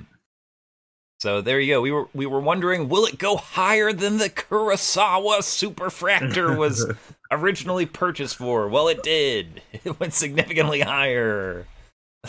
So 1.25 1.41
there 1.41 1.59
you 1.59 1.73
go. 1.73 1.81
We 1.81 1.91
were 1.91 2.07
we 2.13 2.27
were 2.27 2.39
wondering, 2.39 2.91
will 2.91 3.07
it 3.07 3.17
go 3.17 3.39
higher 3.39 3.95
than 3.95 4.19
the 4.19 4.29
Kurosawa 4.29 5.39
Superfractor 5.39 6.55
was 6.55 6.87
originally 7.31 7.87
purchased 7.87 8.37
for? 8.37 8.69
Well, 8.69 8.89
it 8.89 9.03
did. 9.03 9.63
It 9.73 9.99
went 9.99 10.13
significantly 10.13 10.81
higher. 10.83 11.67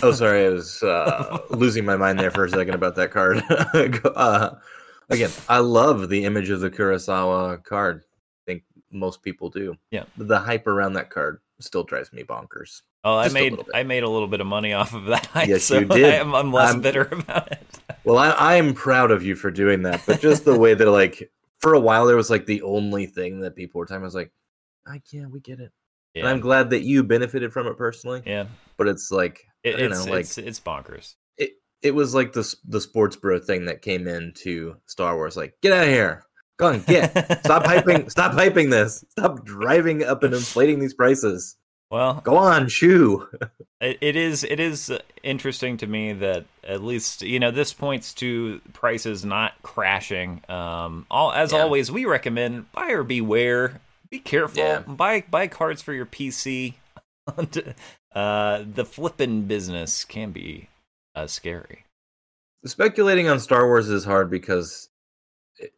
oh, 0.01 0.13
sorry, 0.13 0.45
I 0.45 0.49
was 0.49 0.81
uh, 0.81 1.39
losing 1.49 1.83
my 1.83 1.97
mind 1.97 2.19
there 2.19 2.31
for 2.31 2.45
a 2.45 2.49
second 2.49 2.73
about 2.73 2.95
that 2.95 3.11
card. 3.11 3.43
Uh, 4.15 4.51
again, 5.09 5.31
I 5.49 5.59
love 5.59 6.07
the 6.07 6.23
image 6.23 6.49
of 6.49 6.61
the 6.61 6.71
Kurosawa 6.71 7.65
card. 7.65 8.01
I 8.07 8.43
think 8.45 8.63
most 8.93 9.23
people 9.23 9.49
do. 9.49 9.75
Yeah. 9.91 10.05
The 10.15 10.39
hype 10.39 10.67
around 10.67 10.93
that 10.93 11.09
card 11.09 11.41
still 11.59 11.83
drives 11.83 12.11
me 12.13 12.23
bonkers. 12.23 12.81
Oh, 13.03 13.15
I 13.15 13.25
Just 13.25 13.33
made. 13.35 13.57
I 13.73 13.83
made 13.83 14.03
a 14.03 14.09
little 14.09 14.27
bit 14.27 14.41
of 14.41 14.47
money 14.47 14.73
off 14.73 14.93
of 14.93 15.05
that. 15.05 15.29
Yes, 15.47 15.63
so 15.63 15.79
you 15.79 15.85
did. 15.85 16.05
I 16.05 16.15
am, 16.17 16.33
I'm 16.35 16.51
less 16.51 16.71
I'm- 16.71 16.81
bitter 16.81 17.03
about 17.11 17.51
it. 17.51 17.59
Well, 18.03 18.19
I, 18.19 18.57
I'm 18.57 18.75
proud 18.75 19.09
of 19.09 19.23
you 19.23 19.33
for 19.33 19.49
doing 19.49 19.81
that, 19.83 20.03
but 20.05 20.21
just 20.21 20.45
the 20.45 20.57
way 20.59 20.75
that 20.75 20.87
like 20.91 21.31
for 21.59 21.73
a 21.73 21.79
while 21.79 22.05
there 22.05 22.15
was 22.15 22.29
like 22.29 22.45
the 22.45 22.61
only 22.61 23.07
thing 23.07 23.39
that 23.39 23.55
people 23.55 23.79
were 23.79 23.85
talking. 23.87 23.95
about. 23.97 24.03
I 24.03 24.05
was 24.05 24.13
like, 24.15 24.31
I 24.85 25.01
yeah, 25.11 25.25
we 25.25 25.39
get 25.39 25.59
it, 25.59 25.71
and 26.13 26.27
I'm 26.27 26.39
glad 26.39 26.69
that 26.69 26.83
you 26.83 27.03
benefited 27.03 27.51
from 27.51 27.65
it 27.65 27.77
personally. 27.79 28.21
yeah. 28.23 28.45
But 28.77 28.89
it's 28.89 29.09
like 29.09 29.47
It, 29.63 29.79
it's, 29.79 30.05
know, 30.05 30.11
like 30.11 30.19
it's 30.25 30.37
it's 30.37 30.59
bonkers. 30.59 31.15
it, 31.39 31.53
it 31.81 31.95
was 31.95 32.13
like 32.13 32.31
the 32.33 32.55
the 32.67 32.79
sports 32.79 33.15
bro 33.15 33.39
thing 33.39 33.65
that 33.65 33.81
came 33.81 34.07
into 34.07 34.75
Star 34.85 35.15
Wars. 35.15 35.35
Like, 35.35 35.55
get 35.63 35.73
out 35.73 35.85
of 35.85 35.89
here, 35.89 36.25
go 36.57 36.67
on, 36.67 36.81
get 36.81 37.11
stop 37.45 37.63
hyping, 37.63 38.09
stop 38.17 38.33
hyping 38.33 38.69
this, 38.71 39.03
stop 39.11 39.45
driving 39.45 40.03
up 40.03 40.23
and 40.23 40.33
inflating 40.33 40.79
these 40.79 40.93
prices. 40.93 41.55
Well, 41.91 42.19
Go 42.23 42.35
on, 42.35 42.67
shoo. 42.67 43.27
it, 43.81 43.97
it 44.01 44.15
is 44.15 44.43
it 44.43 44.59
is 44.59 44.91
interesting 45.23 45.77
to 45.77 45.87
me 45.87 46.13
that 46.13 46.45
at 46.63 46.83
least 46.83 47.21
you 47.21 47.39
know 47.39 47.51
this 47.51 47.73
points 47.73 48.13
to 48.15 48.59
prices 48.73 49.23
not 49.23 49.53
crashing. 49.61 50.41
Um, 50.49 51.05
all 51.11 51.31
as 51.31 51.51
Yeah. 51.53 51.59
always, 51.61 51.91
we 51.91 52.05
recommend 52.05 52.71
buyer 52.71 53.03
beware. 53.03 53.79
Be 54.09 54.19
careful. 54.19 54.63
Yeah. 54.63 54.79
Buy 54.79 55.23
buy 55.29 55.47
cards 55.47 55.81
for 55.83 55.93
your 55.93 56.07
PC. 56.07 56.73
uh, 58.15 58.63
the 58.73 58.85
flipping 58.85 59.43
business 59.43 60.05
can 60.05 60.31
be 60.31 60.69
uh, 61.15 61.27
scary. 61.27 61.85
speculating 62.65 63.27
on 63.29 63.39
Star 63.39 63.65
Wars 63.67 63.89
is 63.89 64.05
hard 64.05 64.29
because 64.29 64.89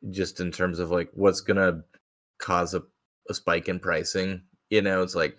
just 0.09 0.39
in 0.39 0.51
terms 0.51 0.79
of 0.79 0.91
like 0.91 1.09
what's 1.13 1.41
gonna 1.41 1.83
cause 2.39 2.73
a, 2.73 2.83
a 3.29 3.33
spike 3.33 3.67
in 3.69 3.79
pricing, 3.79 4.41
you 4.69 4.81
know, 4.81 5.01
it's 5.01 5.15
like 5.15 5.37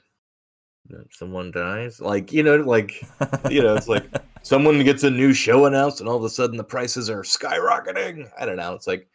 someone 1.10 1.50
dies, 1.50 2.00
like 2.00 2.32
you 2.32 2.42
know, 2.42 2.56
like 2.56 3.02
you 3.50 3.62
know, 3.62 3.74
it's 3.74 3.88
like 3.88 4.06
someone 4.42 4.82
gets 4.84 5.04
a 5.04 5.10
new 5.10 5.32
show 5.32 5.66
announced 5.66 6.00
and 6.00 6.08
all 6.08 6.16
of 6.16 6.24
a 6.24 6.30
sudden 6.30 6.56
the 6.56 6.64
prices 6.64 7.10
are 7.10 7.22
skyrocketing. 7.22 8.28
I 8.38 8.46
don't 8.46 8.56
know. 8.56 8.74
It's 8.74 8.86
like 8.86 9.08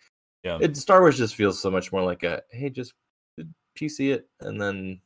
Yeah. 0.43 0.57
it 0.61 0.77
Star 0.77 1.01
Wars 1.01 1.17
just 1.17 1.35
feels 1.35 1.59
so 1.59 1.71
much 1.71 1.91
more 1.91 2.03
like 2.03 2.23
a 2.23 2.41
hey, 2.51 2.69
just 2.69 2.93
PC 3.79 4.13
it 4.13 4.27
and 4.41 4.61
then 4.61 4.99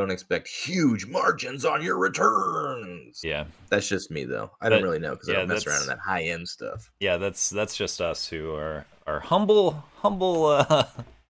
don't 0.00 0.10
expect 0.10 0.48
huge 0.48 1.06
margins 1.06 1.64
on 1.64 1.82
your 1.82 1.98
returns. 1.98 3.20
yeah. 3.22 3.44
That's 3.68 3.88
just 3.88 4.10
me 4.10 4.24
though. 4.24 4.50
I 4.60 4.68
don't 4.68 4.82
really 4.82 4.98
know 4.98 5.10
because 5.12 5.28
I 5.28 5.34
don't 5.34 5.48
mess 5.48 5.66
around 5.66 5.80
that's- 5.80 5.82
in 5.82 5.88
that 5.96 5.98
high 6.00 6.22
end 6.24 6.48
stuff. 6.48 6.90
yeah 7.00 7.16
that's 7.16 7.50
that's 7.50 7.76
just 7.76 8.00
us 8.00 8.26
who 8.26 8.54
are 8.54 8.84
are 9.06 9.20
humble 9.20 9.84
humble 9.98 10.46
uh 10.46 10.84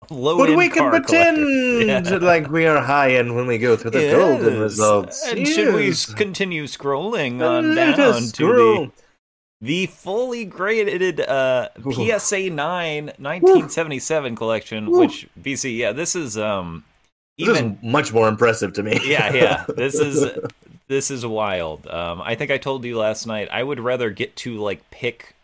low 0.10 0.38
But 0.42 0.50
end 0.50 0.58
we 0.58 0.70
can 0.70 0.90
pretend. 0.90 1.88
Yeah. 1.88 2.18
like 2.22 2.50
we 2.50 2.66
are 2.66 2.82
high 2.82 3.12
end 3.16 3.36
when 3.36 3.48
we 3.48 3.58
go 3.58 3.76
through 3.76 3.92
the 3.92 4.00
Goldin 4.00 4.60
results. 4.62 5.28
And 5.28 5.48
should 5.48 5.74
we 5.74 5.94
continue 6.16 6.66
scrolling 6.66 7.42
Uh, 7.42 7.48
on 7.58 7.76
let 7.76 7.98
down 7.98 8.14
us 8.16 8.32
to 8.34 8.46
the 8.48 8.92
the 9.62 9.86
fully 9.88 10.46
graded 10.46 11.20
uh, 11.20 11.68
PSA 11.92 12.50
9 12.50 13.06
1977 13.18 14.36
collection, 14.36 14.90
Woo. 14.90 15.00
which 15.00 15.28
BC, 15.42 15.76
yeah, 15.78 15.92
this 15.92 16.16
is 16.16 16.38
um 16.38 16.86
This 17.40 17.58
even 17.58 17.74
is 17.74 17.84
much 17.84 18.14
more 18.14 18.28
impressive 18.28 18.74
to 18.74 18.84
me. 18.84 19.00
yeah, 19.06 19.34
yeah. 19.34 19.66
This 19.76 19.96
is 19.96 20.30
this 20.88 21.10
is 21.10 21.26
wild. 21.26 21.88
Um, 21.88 22.22
I 22.22 22.36
think 22.36 22.52
I 22.52 22.58
told 22.58 22.84
you 22.84 22.98
last 22.98 23.26
night. 23.26 23.48
I 23.52 23.64
would 23.64 23.80
rather 23.80 24.10
get 24.10 24.36
to 24.38 24.58
like 24.58 24.90
pick 24.92 25.36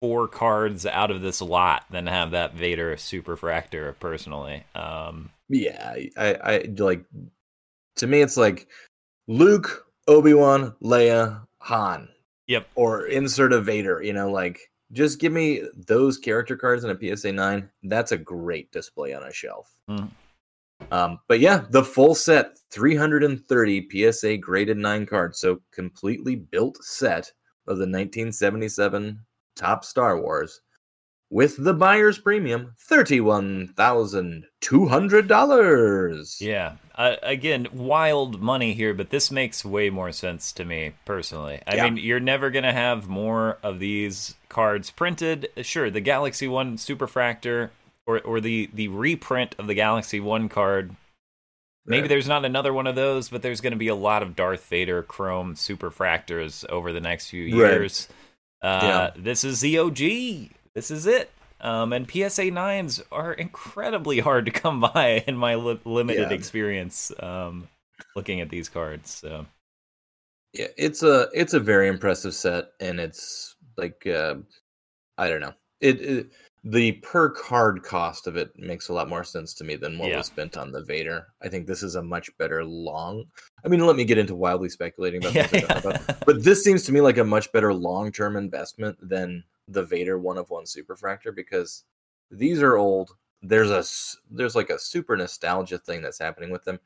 four 0.00 0.28
cards 0.28 0.86
out 0.86 1.10
of 1.10 1.22
this 1.22 1.40
lot 1.40 1.84
than 1.90 2.06
have 2.06 2.32
that 2.32 2.54
Vader 2.54 2.96
Superfractor. 2.96 3.94
Personally, 3.98 4.64
um, 4.74 5.30
yeah. 5.48 5.94
I, 6.16 6.34
I 6.34 6.64
like. 6.76 7.04
To 7.96 8.06
me, 8.06 8.20
it's 8.20 8.36
like 8.36 8.68
Luke, 9.26 9.86
Obi 10.06 10.34
Wan, 10.34 10.74
Leia, 10.82 11.46
Han. 11.60 12.08
Yep. 12.46 12.68
Or 12.74 13.06
insert 13.06 13.52
a 13.52 13.60
Vader. 13.60 14.02
You 14.02 14.12
know, 14.12 14.30
like 14.30 14.60
just 14.92 15.18
give 15.18 15.32
me 15.32 15.62
those 15.86 16.18
character 16.18 16.56
cards 16.56 16.84
in 16.84 16.90
a 16.90 17.16
PSA 17.16 17.32
nine. 17.32 17.70
That's 17.82 18.12
a 18.12 18.18
great 18.18 18.70
display 18.72 19.14
on 19.14 19.22
a 19.22 19.32
shelf. 19.32 19.70
Mhm. 19.88 20.10
Um, 20.90 21.18
but 21.28 21.40
yeah, 21.40 21.64
the 21.70 21.84
full 21.84 22.14
set, 22.14 22.58
330 22.70 23.88
PSA 24.12 24.36
graded 24.38 24.76
nine 24.78 25.06
cards, 25.06 25.38
so 25.40 25.60
completely 25.72 26.36
built 26.36 26.82
set 26.82 27.26
of 27.66 27.76
the 27.78 27.82
1977 27.86 29.20
top 29.56 29.84
Star 29.84 30.20
Wars 30.20 30.60
with 31.30 31.62
the 31.62 31.74
buyer's 31.74 32.18
premium, 32.18 32.72
thirty-one 32.78 33.68
thousand 33.76 34.46
two 34.62 34.86
hundred 34.86 35.28
dollars. 35.28 36.38
yeah. 36.40 36.76
Uh, 36.94 37.16
again, 37.22 37.68
wild 37.72 38.40
money 38.40 38.72
here, 38.72 38.92
but 38.94 39.10
this 39.10 39.30
makes 39.30 39.64
way 39.64 39.88
more 39.90 40.10
sense 40.10 40.52
to 40.52 40.64
me 40.64 40.92
personally. 41.04 41.60
I 41.66 41.76
Yeah. 41.76 41.84
mean, 41.84 41.96
you're 41.98 42.18
never 42.18 42.50
gonna 42.50 42.72
have 42.72 43.08
more 43.08 43.58
of 43.62 43.78
these 43.78 44.34
cards 44.48 44.90
printed. 44.90 45.48
Sure, 45.62 45.90
the 45.90 46.00
Galaxy 46.00 46.48
One 46.48 46.76
Superfractor 46.76 47.70
or 48.08 48.20
or 48.22 48.40
the 48.40 48.68
the 48.72 48.88
reprint 48.88 49.54
of 49.58 49.68
the 49.68 49.74
Galaxy 49.74 50.18
One 50.18 50.48
card 50.48 50.96
Maybe 51.86 52.02
Right. 52.02 52.08
there's 52.10 52.28
not 52.28 52.44
another 52.44 52.74
one 52.74 52.86
of 52.86 52.96
those, 52.96 53.30
but 53.30 53.40
there's 53.40 53.62
going 53.62 53.72
to 53.72 53.78
be 53.78 53.88
a 53.88 53.94
lot 53.94 54.22
of 54.22 54.36
Darth 54.36 54.66
Vader 54.66 55.02
Chrome 55.02 55.54
Superfractors 55.54 56.68
over 56.68 56.92
the 56.92 57.00
next 57.00 57.30
few 57.30 57.44
Right. 57.44 57.72
years. 57.72 58.08
Uh, 58.60 58.80
Yeah. 58.82 59.10
This 59.22 59.42
is 59.42 59.60
the 59.62 59.78
OG. 59.78 60.50
This 60.74 60.90
is 60.90 61.06
it. 61.06 61.30
Um, 61.62 61.94
and 61.94 62.06
PSA 62.06 62.50
9s 62.50 63.02
are 63.10 63.32
incredibly 63.32 64.18
hard 64.20 64.44
to 64.44 64.50
come 64.50 64.80
by 64.80 65.24
in 65.26 65.34
my 65.38 65.54
li- 65.54 65.80
limited 65.86 66.30
Yeah. 66.30 66.36
experience 66.36 67.10
um, 67.20 67.68
looking 68.14 68.42
at 68.42 68.50
these 68.50 68.68
cards. 68.68 69.10
So 69.10 69.46
Yeah, 70.52 70.66
it's 70.76 71.02
a 71.02 71.28
it's 71.32 71.54
a 71.54 71.60
very 71.60 71.88
impressive 71.88 72.34
set, 72.34 72.72
and 72.80 73.00
it's 73.00 73.56
like 73.78 74.06
uh, 74.06 74.34
I 75.16 75.28
don't 75.30 75.40
know. 75.40 75.54
It, 75.80 76.00
it 76.02 76.26
the 76.64 76.92
per 76.92 77.30
card 77.30 77.82
cost 77.82 78.26
of 78.26 78.36
it 78.36 78.50
makes 78.58 78.88
a 78.88 78.92
lot 78.92 79.08
more 79.08 79.24
sense 79.24 79.54
to 79.54 79.64
me 79.64 79.76
than 79.76 79.98
what 79.98 80.08
Yeah. 80.08 80.18
was 80.18 80.26
spent 80.26 80.56
on 80.56 80.72
the 80.72 80.82
Vader. 80.82 81.28
I 81.42 81.48
think 81.48 81.66
this 81.66 81.82
is 81.82 81.94
a 81.94 82.02
much 82.02 82.36
better 82.36 82.64
long. 82.64 83.24
I 83.64 83.68
mean, 83.68 83.86
let 83.86 83.96
me 83.96 84.04
get 84.04 84.18
into 84.18 84.34
wildly 84.34 84.68
speculating 84.68 85.22
about 85.22 85.34
yeah, 85.34 85.46
things 85.46 85.64
I 85.64 85.80
don't 85.80 85.84
know 85.84 85.90
about. 85.90 86.20
but 86.26 86.42
this 86.44 86.64
seems 86.64 86.84
to 86.84 86.92
me 86.92 87.00
like 87.00 87.18
a 87.18 87.24
much 87.24 87.50
better 87.52 87.72
long 87.72 88.10
term 88.12 88.36
investment 88.36 88.96
than 89.00 89.44
the 89.68 89.84
Vader 89.84 90.18
one 90.18 90.38
of 90.38 90.50
one 90.50 90.64
Superfractor 90.64 91.34
because 91.34 91.84
these 92.30 92.60
are 92.62 92.76
old. 92.76 93.12
There's 93.40 93.70
a 93.70 93.84
there's 94.34 94.56
like 94.56 94.70
a 94.70 94.78
super 94.78 95.16
nostalgia 95.16 95.78
thing 95.78 96.02
that's 96.02 96.18
happening 96.18 96.50
with 96.50 96.64
them, 96.64 96.80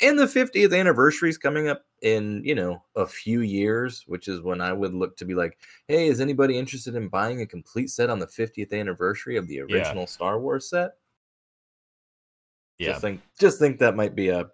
and 0.00 0.18
the 0.18 0.26
50th 0.26 0.78
anniversary 0.78 1.30
is 1.30 1.38
coming 1.38 1.68
up 1.68 1.84
in 2.02 2.42
you 2.44 2.54
know 2.54 2.82
a 2.94 3.06
few 3.06 3.40
years, 3.40 4.04
which 4.06 4.28
is 4.28 4.40
when 4.40 4.60
I 4.60 4.72
would 4.72 4.94
look 4.94 5.16
to 5.18 5.24
be 5.24 5.34
like, 5.34 5.58
hey, 5.88 6.08
is 6.08 6.20
anybody 6.20 6.58
interested 6.58 6.94
in 6.94 7.08
buying 7.08 7.40
a 7.40 7.46
complete 7.46 7.90
set 7.90 8.10
on 8.10 8.18
the 8.18 8.26
50th 8.26 8.72
anniversary 8.72 9.36
of 9.36 9.48
the 9.48 9.60
original 9.60 10.06
Star 10.06 10.38
Wars 10.38 10.68
set? 10.70 10.92
yeah. 12.78 12.88
Just 12.88 13.00
think, 13.00 13.20
just 13.38 13.58
think 13.58 13.78
that 13.78 13.96
might 13.96 14.14
be 14.14 14.28
a 14.28 14.48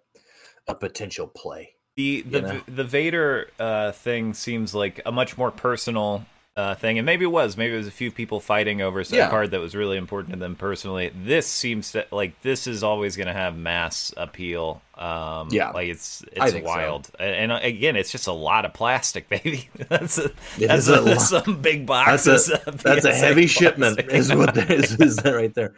a 0.67 0.75
potential 0.75 1.27
play. 1.27 1.75
the 1.95 2.21
the 2.21 2.41
know? 2.41 2.61
the 2.67 2.83
Vader 2.83 3.49
uh, 3.59 3.91
thing 3.91 4.33
seems 4.33 4.73
like 4.73 5.01
a 5.05 5.11
much 5.11 5.37
more 5.37 5.51
personal 5.51 6.25
uh, 6.55 6.75
thing, 6.75 6.99
and 6.99 7.05
maybe 7.05 7.25
it 7.25 7.29
was. 7.29 7.57
Maybe 7.57 7.73
it 7.73 7.77
was 7.77 7.87
a 7.87 7.91
few 7.91 8.11
people 8.11 8.39
fighting 8.39 8.81
over 8.81 9.03
some 9.03 9.17
Yeah. 9.17 9.29
card 9.29 9.51
that 9.51 9.59
was 9.59 9.73
really 9.75 9.97
important 9.97 10.33
to 10.33 10.39
them 10.39 10.55
personally. 10.55 11.11
This 11.25 11.47
seems 11.47 11.91
to 11.93 12.05
like 12.11 12.39
this 12.43 12.67
is 12.67 12.83
always 12.83 13.15
going 13.17 13.25
to 13.27 13.33
have 13.33 13.57
mass 13.57 14.13
appeal. 14.17 14.81
Um, 14.95 15.47
Yeah. 15.51 15.71
like 15.71 15.87
it's 15.89 16.23
it's 16.31 16.51
think 16.51 16.65
so. 16.65 16.71
wild, 16.71 17.09
and, 17.19 17.35
and 17.35 17.51
uh, 17.53 17.59
again, 17.63 17.95
it's 17.95 18.11
just 18.11 18.27
a 18.27 18.31
lot 18.31 18.65
of 18.65 18.73
plastic, 18.73 19.27
baby. 19.43 19.67
that's 19.89 20.19
a, 20.19 20.25
It 20.59 20.67
that's 20.67 20.87
a 20.87 20.99
a- 20.99 21.01
lot. 21.01 21.21
some 21.21 21.59
big 21.61 21.87
That's 21.87 22.25
boxes. 22.27 22.49
a 22.51 22.69
of 22.69 22.83
that's 22.83 23.05
a 23.05 23.15
heavy 23.15 23.47
shipment, 23.47 23.99
is 24.11 24.33
what 24.33 24.53
that 24.53 24.69
is, 24.69 24.91
is 24.99 25.15
that 25.17 25.31
right 25.31 25.53
there. 25.55 25.73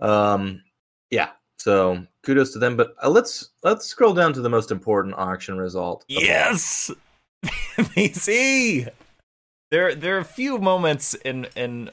Um, 0.00 0.62
yeah. 1.10 1.30
So 1.58 2.04
kudos 2.22 2.52
to 2.54 2.58
them. 2.58 2.76
But 2.76 2.94
uh, 3.02 3.08
let's 3.10 3.50
let's 3.62 3.86
scroll 3.86 4.12
down 4.12 4.32
to 4.32 4.40
the 4.40 4.50
most 4.50 4.70
important 4.72 5.14
auction 5.16 5.56
result. 5.56 6.04
Yes, 6.08 6.90
PC. 7.76 8.88
There, 9.70 9.94
there 9.94 10.16
are 10.16 10.20
a 10.20 10.24
few 10.24 10.58
moments 10.58 11.14
in 11.14 11.48
in 11.56 11.90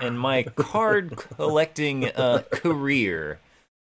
in 0.00 0.16
my 0.16 0.44
card 0.54 1.16
collecting 1.16 2.06
uh, 2.06 2.42
career 2.52 3.40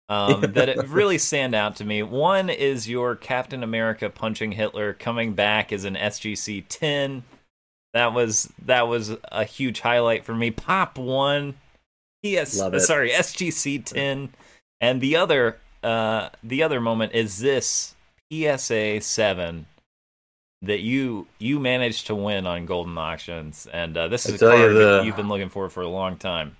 um, 0.10 0.42
that 0.42 0.70
it 0.70 0.88
really 0.88 1.18
stand 1.18 1.56
out 1.56 1.76
to 1.78 1.86
me. 1.86 2.04
One 2.04 2.50
is 2.50 2.88
your 2.88 3.16
Captain 3.16 3.64
America 3.64 4.10
punching 4.10 4.52
Hitler 4.52 4.94
coming 4.94 5.34
back 5.34 5.74
as 5.74 5.86
an 5.86 5.96
SGC 5.96 6.66
10. 6.70 7.24
That 7.94 8.14
was 8.14 8.52
that 8.64 8.88
was 8.88 9.16
a 9.32 9.44
huge 9.44 9.80
highlight 9.80 10.24
for 10.24 10.36
me. 10.36 10.52
Pop 10.52 10.98
one, 10.98 11.56
it. 12.78 12.82
sorry 12.82 13.10
SGC 13.10 13.86
10, 13.86 14.30
and 14.82 15.02
the 15.02 15.16
other 15.16 15.58
uh, 15.82 16.30
the 16.44 16.62
other 16.62 16.80
moment 16.80 17.14
is 17.14 17.40
this 17.40 17.96
PSA 18.32 19.02
7 19.02 19.66
that 20.62 20.80
you 20.82 21.28
you 21.40 21.60
managed 21.60 22.08
to 22.08 22.16
win 22.16 22.48
on 22.48 22.68
Goldin 22.68 22.98
Auctions, 22.98 23.68
and 23.72 23.96
uh, 23.98 24.08
this 24.08 24.26
I 24.28 24.34
is 24.34 24.36
a 24.36 24.46
tell 24.46 24.58
you 24.58 24.64
card 24.66 24.76
the- 24.76 25.04
you've 25.06 25.16
been 25.16 25.28
looking 25.30 25.50
for 25.50 25.70
for 25.70 25.82
a 25.82 25.88
long 25.90 26.18
time. 26.18 26.56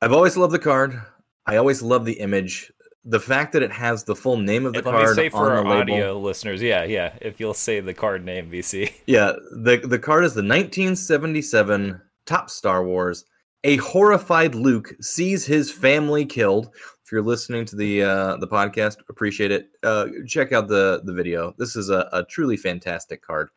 I've 0.00 0.12
always 0.12 0.36
loved 0.36 0.52
the 0.52 0.58
card. 0.58 1.00
I 1.46 1.56
always 1.56 1.80
love 1.82 2.04
the 2.04 2.14
image. 2.14 2.72
The 3.04 3.18
fact 3.20 3.52
that 3.54 3.62
it 3.62 3.72
has 3.72 4.04
the 4.04 4.14
full 4.14 4.36
name 4.36 4.64
of 4.66 4.74
the 4.74 4.78
And 4.78 4.86
let 4.86 5.08
me 5.08 5.14
say 5.14 5.28
for 5.28 5.50
on 5.50 5.52
our 5.58 5.62
the 5.64 5.68
label. 5.70 5.80
audio 5.94 6.18
listeners, 6.20 6.62
yeah, 6.62 6.84
yeah. 6.84 7.14
If 7.20 7.40
you'll 7.40 7.54
say 7.54 7.80
the 7.80 7.94
card 7.94 8.24
name, 8.24 8.50
BC. 8.50 8.92
Yeah, 9.06 9.32
the 9.50 9.78
the 9.84 9.98
card 9.98 10.24
is 10.24 10.34
the 10.34 10.42
1977 10.42 12.00
Top 12.26 12.50
Star 12.50 12.84
Wars. 12.84 13.24
A 13.64 13.76
horrified 13.76 14.54
Luke 14.54 14.92
sees 15.00 15.46
his 15.46 15.70
family 15.72 16.26
killed. 16.26 16.70
If 17.12 17.16
you're 17.16 17.24
listening 17.24 17.66
to 17.66 17.76
the 17.76 18.04
uh, 18.04 18.36
the 18.38 18.48
podcast, 18.48 18.96
appreciate 19.10 19.50
it. 19.50 19.68
Uh, 19.82 20.06
check 20.26 20.52
out 20.52 20.66
the 20.66 21.02
the 21.04 21.12
video. 21.12 21.54
This 21.58 21.76
is 21.76 21.90
a, 21.90 22.08
a 22.10 22.24
truly 22.24 22.56
fantastic 22.56 23.20
card. 23.20 23.50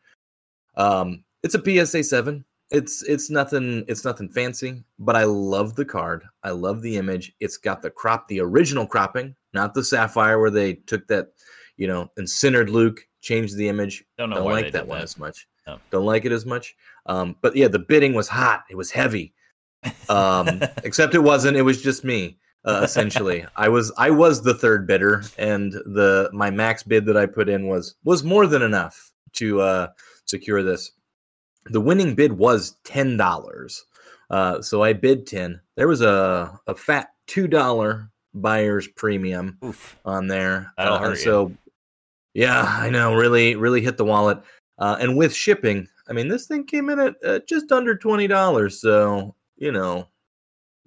Um, 0.75 1.23
it's 1.41 1.55
a 1.55 1.63
PSA 1.63 2.03
seven. 2.03 2.43
It's 2.69 3.01
it's 3.03 3.29
nothing 3.29 3.85
it's 3.87 4.03
nothing 4.03 4.27
fancy, 4.27 4.83
but 4.99 5.15
I 5.15 5.23
love 5.23 5.73
the 5.77 5.85
card. 5.85 6.25
I 6.43 6.49
love 6.49 6.81
the 6.81 6.97
image. 6.97 7.33
It's 7.39 7.55
got 7.55 7.81
the 7.81 7.89
crop, 7.89 8.27
the 8.27 8.41
original 8.41 8.85
cropping, 8.85 9.33
not 9.53 9.73
the 9.73 9.85
sapphire 9.85 10.37
where 10.37 10.51
they 10.51 10.73
took 10.73 11.07
that, 11.07 11.27
you 11.77 11.87
know, 11.87 12.11
incinered 12.19 12.67
Luke, 12.67 13.07
changed 13.21 13.55
the 13.55 13.69
image 13.69 14.03
Don't 14.17 14.31
know 14.31 14.35
don't 14.35 14.51
like 14.51 14.73
that 14.73 14.85
one 14.85 14.97
that. 14.97 15.05
as 15.05 15.17
much. 15.17 15.47
No. 15.65 15.79
Don't 15.91 16.05
like 16.05 16.25
it 16.25 16.33
as 16.33 16.45
much. 16.45 16.75
Um, 17.05 17.37
but 17.41 17.55
yeah, 17.55 17.69
the 17.69 17.79
bidding 17.79 18.15
was 18.15 18.27
hot. 18.27 18.65
It 18.69 18.75
was 18.75 18.91
heavy. 18.91 19.33
Um, 20.09 20.61
except 20.83 21.13
it 21.15 21.19
wasn't. 21.19 21.55
It 21.55 21.61
was 21.61 21.81
just 21.81 22.03
me. 22.03 22.39
Uh, 22.65 22.81
essentially, 22.83 23.45
I 23.55 23.69
was 23.69 23.91
I 23.97 24.09
was 24.09 24.41
the 24.41 24.55
third 24.55 24.87
bidder, 24.87 25.23
and 25.37 25.71
the 25.73 26.29
my 26.33 26.49
max 26.49 26.81
bid 26.81 27.05
that 27.05 27.15
I 27.15 27.27
put 27.27 27.47
in 27.47 27.67
was 27.67 27.95
was 28.03 28.23
more 28.23 28.47
than 28.47 28.63
enough 28.63 29.11
to 29.33 29.61
uh, 29.61 29.87
secure 30.25 30.63
this. 30.63 30.91
The 31.65 31.81
winning 31.81 32.15
bid 32.15 32.33
was 32.33 32.75
ten 32.83 33.17
dollars, 33.17 33.85
uh, 34.31 34.61
so 34.61 34.81
I 34.81 34.93
bid 34.93 35.27
ten. 35.27 35.61
There 35.75 35.87
was 35.87 36.01
a 36.01 36.59
a 36.65 36.73
fat 36.73 37.09
two 37.27 37.47
dollar 37.47 38.09
buyer's 38.33 38.87
premium 38.87 39.57
Oof. 39.63 39.97
on 40.03 40.27
there. 40.27 40.73
That'll 40.77 40.95
uh, 40.95 40.99
hurt 40.99 41.17
you. 41.19 41.23
So, 41.23 41.51
yeah, 42.33 42.63
I 42.81 42.89
know, 42.89 43.13
really, 43.13 43.55
really 43.55 43.81
hit 43.81 43.97
the 43.97 44.05
wallet. 44.05 44.39
Uh, 44.77 44.97
and 44.99 45.15
with 45.15 45.33
shipping, 45.33 45.87
I 46.09 46.13
mean, 46.13 46.27
this 46.27 46.47
thing 46.47 46.65
came 46.65 46.89
in 46.89 46.99
at 46.99 47.15
uh, 47.23 47.39
just 47.47 47.71
under 47.71 47.95
twenty 47.95 48.27
dollars. 48.27 48.81
So, 48.81 49.35
you 49.55 49.71
know, 49.71 50.07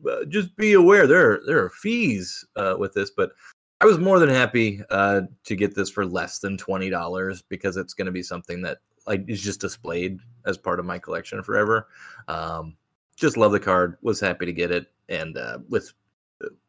uh, 0.08 0.24
just 0.26 0.54
be 0.56 0.74
aware 0.74 1.06
there 1.06 1.32
are, 1.32 1.40
there 1.46 1.64
are 1.64 1.70
fees 1.70 2.44
uh, 2.56 2.76
with 2.78 2.92
this, 2.92 3.10
but 3.10 3.32
I 3.80 3.86
was 3.86 3.98
more 3.98 4.18
than 4.18 4.28
happy 4.28 4.82
uh, 4.90 5.22
to 5.44 5.56
get 5.56 5.74
this 5.74 5.90
for 5.90 6.04
less 6.04 6.40
than 6.40 6.56
twenty 6.56 6.90
dollars 6.90 7.42
because 7.42 7.76
it's 7.76 7.94
going 7.94 8.06
to 8.06 8.12
be 8.12 8.22
something 8.22 8.62
that 8.62 8.78
like 9.06 9.24
is 9.28 9.42
just 9.42 9.60
displayed 9.60 10.18
as 10.46 10.58
part 10.58 10.80
of 10.80 10.86
my 10.86 10.98
collection 10.98 11.42
forever. 11.42 11.88
Um, 12.26 12.76
just 13.16 13.36
love 13.36 13.52
the 13.52 13.60
card. 13.60 13.96
Was 14.02 14.20
happy 14.20 14.46
to 14.46 14.52
get 14.52 14.70
it, 14.70 14.86
and 15.08 15.36
uh, 15.36 15.58
with 15.68 15.92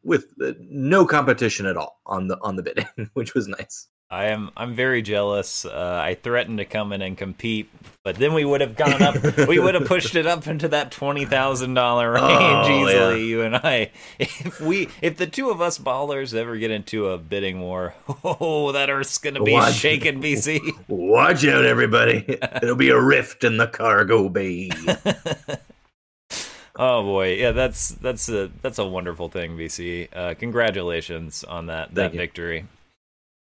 with 0.02 0.32
uh, 0.42 0.52
no 0.60 1.04
competition 1.04 1.66
at 1.66 1.76
all 1.76 2.00
on 2.06 2.28
the 2.28 2.38
on 2.42 2.56
the 2.56 2.62
bidding, 2.62 2.86
which 3.14 3.34
was 3.34 3.48
nice. 3.48 3.88
I 4.12 4.26
am 4.26 4.50
I'm 4.56 4.74
very 4.74 5.02
jealous. 5.02 5.64
Uh, 5.64 6.00
I 6.04 6.14
threatened 6.14 6.58
to 6.58 6.64
come 6.64 6.92
in 6.92 7.00
and 7.00 7.16
compete, 7.16 7.70
but 8.02 8.16
then 8.16 8.34
we 8.34 8.44
would 8.44 8.60
have 8.60 8.74
gone 8.74 9.00
up. 9.00 9.14
we 9.46 9.60
would 9.60 9.76
have 9.76 9.86
pushed 9.86 10.16
it 10.16 10.26
up 10.26 10.48
into 10.48 10.66
that 10.66 10.90
twenty 10.90 11.24
thousand 11.24 11.74
dollar 11.74 12.10
range 12.14 12.26
Oh, 12.28 12.88
easily. 12.88 13.20
yeah. 13.20 13.24
You 13.24 13.42
and 13.42 13.54
I, 13.54 13.92
if 14.18 14.60
we, 14.60 14.88
if 15.00 15.16
the 15.16 15.28
two 15.28 15.50
of 15.50 15.60
us 15.60 15.78
ballers 15.78 16.34
ever 16.34 16.56
get 16.56 16.72
into 16.72 17.06
a 17.10 17.18
bidding 17.18 17.60
war, 17.60 17.94
oh, 18.24 18.72
that 18.72 18.90
Earth's 18.90 19.18
gonna 19.18 19.44
be 19.44 19.52
Watch. 19.52 19.74
shaking, 19.74 20.20
BC. 20.20 20.58
Watch 20.88 21.46
out, 21.46 21.64
everybody! 21.64 22.24
It'll 22.62 22.74
be 22.74 22.90
a 22.90 23.00
rift 23.00 23.44
in 23.44 23.58
the 23.58 23.68
cargo 23.68 24.28
bay. 24.28 24.70
oh 26.76 27.04
boy, 27.04 27.34
yeah, 27.34 27.52
that's 27.52 27.90
that's 27.90 28.28
a 28.28 28.50
that's 28.60 28.80
a 28.80 28.84
wonderful 28.86 29.28
thing, 29.28 29.56
BC. 29.56 30.08
Uh, 30.12 30.34
congratulations 30.34 31.44
on 31.44 31.66
that 31.66 31.94
that 31.94 32.02
Thank 32.10 32.14
you. 32.14 32.18
victory. 32.20 32.66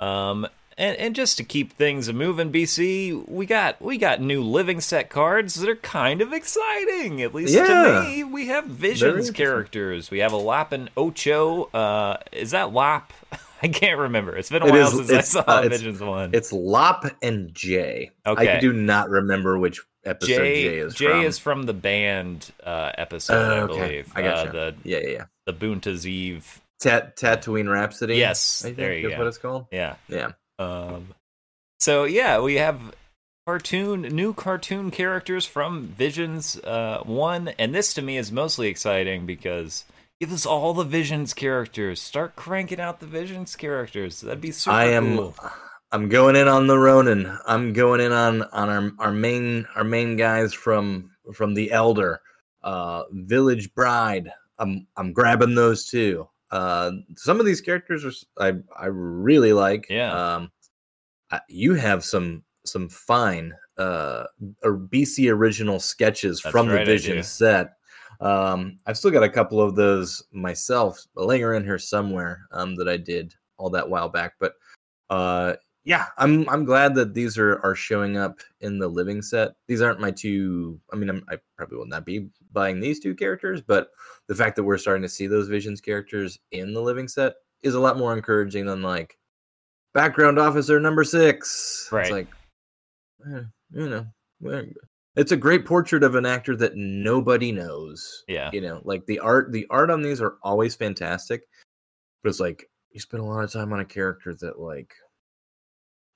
Um, 0.03 0.47
and 0.77 0.97
and 0.97 1.15
just 1.15 1.37
to 1.37 1.43
keep 1.43 1.73
things 1.73 2.11
moving, 2.11 2.51
BC, 2.51 3.29
we 3.29 3.45
got 3.45 3.79
we 3.81 3.97
got 3.97 4.21
new 4.21 4.41
living 4.41 4.81
set 4.81 5.09
cards 5.09 5.55
that 5.55 5.69
are 5.69 5.75
kind 5.75 6.19
of 6.21 6.33
exciting. 6.33 7.21
At 7.21 7.33
least 7.35 7.53
Yeah. 7.53 7.67
to 7.67 8.03
me, 8.03 8.23
we 8.23 8.47
have 8.47 8.65
visions 8.65 9.29
characters. 9.31 10.09
We 10.09 10.19
have 10.19 10.33
a 10.33 10.37
Lap 10.37 10.71
and 10.71 10.89
Ocho. 10.97 11.65
Uh, 11.65 12.17
is 12.31 12.51
that 12.51 12.73
Lop? 12.73 13.13
I 13.61 13.67
can't 13.67 13.99
remember. 13.99 14.35
It's 14.35 14.49
been 14.49 14.63
a 14.63 14.65
It 14.65 14.71
while 14.71 14.87
is- 14.99 15.07
since 15.07 15.11
I 15.11 15.21
saw 15.21 15.43
uh, 15.47 15.69
Visions 15.69 16.01
one. 16.01 16.31
It's 16.33 16.51
Lop 16.51 17.05
and 17.21 17.53
Jay. 17.53 18.11
Okay. 18.25 18.57
I 18.57 18.59
do 18.59 18.73
not 18.73 19.09
remember 19.09 19.57
which 19.59 19.79
episode 20.03 20.27
Jay 20.35 20.63
Jay 20.63 20.77
is 20.79 20.95
Jay 20.95 21.05
from. 21.07 21.21
is 21.21 21.39
from 21.39 21.63
the 21.63 21.73
band 21.73 22.51
uh, 22.63 22.91
episode, 22.97 23.35
I 23.53 23.59
okay. 23.61 23.73
believe. 23.87 24.11
I 24.15 24.21
gotcha. 24.23 24.49
Uh, 24.49 24.51
the 24.51 24.75
yeah, 24.83 24.97
yeah, 24.97 25.07
yeah. 25.09 25.25
the 25.45 25.53
Boonta's 25.53 26.05
Eve. 26.07 26.59
Tat- 26.79 27.15
Tatooine 27.17 27.71
Rhapsody. 27.71 28.15
Yes, 28.17 28.61
there 28.75 28.93
you 28.93 29.07
is 29.07 29.13
go. 29.13 29.17
what 29.19 29.27
it's 29.27 29.37
called. 29.37 29.67
Yeah. 29.71 29.95
Yeah. 30.07 30.31
Um, 30.59 31.13
so 31.79 32.03
yeah, 32.05 32.39
we 32.39 32.55
have 32.55 32.79
cartoon 33.45 34.01
new 34.03 34.33
cartoon 34.33 34.91
characters 34.91 35.45
from 35.45 35.87
Visions 35.87 36.57
uh, 36.63 37.01
one, 37.05 37.49
and 37.59 37.73
this 37.75 37.93
to 37.95 38.01
me 38.01 38.17
is 38.17 38.31
mostly 38.31 38.67
exciting 38.69 39.25
because 39.25 39.85
give 40.19 40.31
us 40.31 40.45
all 40.45 40.73
the 40.73 40.83
Visions 40.83 41.33
characters. 41.33 42.01
Start 42.01 42.35
cranking 42.35 42.79
out 42.79 42.99
the 42.99 43.05
Visions 43.07 43.55
characters. 43.55 44.21
That'd 44.21 44.41
be 44.41 44.51
super 44.51 44.75
I 44.75 44.85
am. 44.85 45.17
cool. 45.17 45.35
I'm 45.91 46.09
going 46.09 46.35
in 46.35 46.47
on 46.47 46.67
the 46.67 46.77
Ronin. 46.77 47.37
I'm 47.45 47.71
going 47.73 48.01
in 48.01 48.11
on 48.11 48.41
on 48.43 48.69
our 48.69 48.91
our 48.99 49.11
main 49.11 49.67
our 49.75 49.83
main 49.83 50.15
guys 50.15 50.53
from 50.53 51.11
from 51.33 51.53
the 51.53 51.71
Elder, 51.71 52.19
uh, 52.63 53.03
Village 53.11 53.73
Bride. 53.75 54.31
I'm 54.57 54.87
I'm 54.95 55.13
grabbing 55.13 55.55
those 55.55 55.85
too. 55.85 56.27
Uh, 56.53 56.91
some 57.15 57.39
of 57.39 57.47
these 57.47 57.61
characters 57.61 58.05
are 58.05 58.11
I 58.39 58.53
I 58.79 58.85
really 58.85 59.53
like. 59.53 59.87
Yeah. 59.89 60.13
Um, 60.13 60.51
I, 61.31 61.41
you 61.49 61.73
have 61.73 62.05
some 62.05 62.43
some 62.63 62.87
fine 62.87 63.53
uh 63.79 64.25
or 64.63 64.77
BC 64.77 65.33
original 65.33 65.79
sketches 65.79 66.41
That's 66.41 66.51
from 66.51 66.67
right, 66.69 66.85
the 66.85 66.85
Vision 66.85 67.23
set. 67.23 67.73
Um, 68.21 68.77
I've 68.85 68.99
still 68.99 69.09
got 69.09 69.23
a 69.23 69.29
couple 69.29 69.59
of 69.59 69.75
those 69.75 70.23
myself 70.31 71.03
laying 71.15 71.43
around 71.43 71.63
here 71.63 71.79
somewhere 71.79 72.45
um, 72.51 72.75
that 72.75 72.87
I 72.87 72.97
did 72.97 73.33
all 73.57 73.71
that 73.71 73.89
while 73.89 74.07
back. 74.07 74.33
But 74.39 74.53
uh, 75.09 75.55
yeah, 75.83 76.05
I'm 76.19 76.47
I'm 76.47 76.65
glad 76.65 76.93
that 76.95 77.15
these 77.15 77.35
are 77.35 77.65
are 77.65 77.73
showing 77.73 78.15
up 78.15 78.41
in 78.61 78.77
the 78.77 78.87
living 78.87 79.23
set. 79.23 79.55
These 79.67 79.81
aren't 79.81 79.99
my 79.99 80.11
two. 80.11 80.79
I 80.93 80.97
mean, 80.97 81.09
I'm, 81.09 81.25
I 81.29 81.37
probably 81.57 81.79
will 81.79 81.87
not 81.87 82.05
be 82.05 82.29
buying 82.51 82.79
these 82.79 82.99
two 82.99 83.15
characters, 83.15 83.59
but 83.59 83.89
the 84.27 84.35
fact 84.35 84.55
that 84.55 84.63
we're 84.63 84.77
starting 84.77 85.03
to 85.03 85.09
see 85.09 85.27
those 85.27 85.47
Visions 85.47 85.81
characters 85.81 86.39
in 86.51 86.73
the 86.73 86.81
living 86.81 87.07
set 87.07 87.33
is 87.61 87.75
a 87.75 87.79
lot 87.79 87.97
more 87.97 88.13
encouraging 88.13 88.65
than 88.65 88.81
like 88.81 89.17
background 89.93 90.39
officer 90.39 90.79
number 90.79 91.03
six. 91.03 91.87
Right. 91.91 92.03
It's 92.03 92.11
like, 92.11 92.27
eh, 93.27 93.43
you 93.71 93.89
know, 93.89 94.07
it's 95.15 95.31
a 95.31 95.37
great 95.37 95.65
portrait 95.65 96.03
of 96.03 96.15
an 96.15 96.25
actor 96.25 96.55
that 96.57 96.75
nobody 96.75 97.51
knows. 97.51 98.23
Yeah. 98.27 98.49
You 98.53 98.61
know, 98.61 98.81
like 98.83 99.05
the 99.05 99.19
art, 99.19 99.51
the 99.51 99.67
art 99.69 99.89
on 99.89 100.01
these 100.01 100.21
are 100.21 100.37
always 100.43 100.75
fantastic, 100.75 101.43
but 102.23 102.29
it's 102.29 102.39
like 102.39 102.69
you 102.91 102.99
spend 102.99 103.23
a 103.23 103.25
lot 103.25 103.43
of 103.43 103.51
time 103.51 103.73
on 103.73 103.79
a 103.79 103.85
character 103.85 104.35
that 104.41 104.59
like 104.59 104.93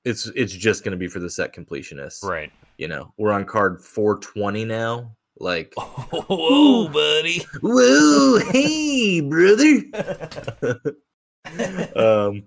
it's 0.05 0.27
it's 0.35 0.53
just 0.53 0.83
going 0.83 0.93
to 0.93 0.97
be 0.97 1.07
for 1.07 1.19
the 1.19 1.29
set 1.29 1.53
completionists. 1.53 2.23
Right. 2.23 2.51
You 2.77 2.87
know, 2.87 3.13
we're 3.17 3.33
on 3.33 3.45
card 3.45 3.83
420 3.83 4.65
now. 4.65 5.16
Like, 5.39 5.73
Whoa, 5.77 6.87
buddy. 6.89 7.45
whoa, 7.61 8.39
hey, 8.51 9.21
brother. 9.21 9.83
um 11.95 12.43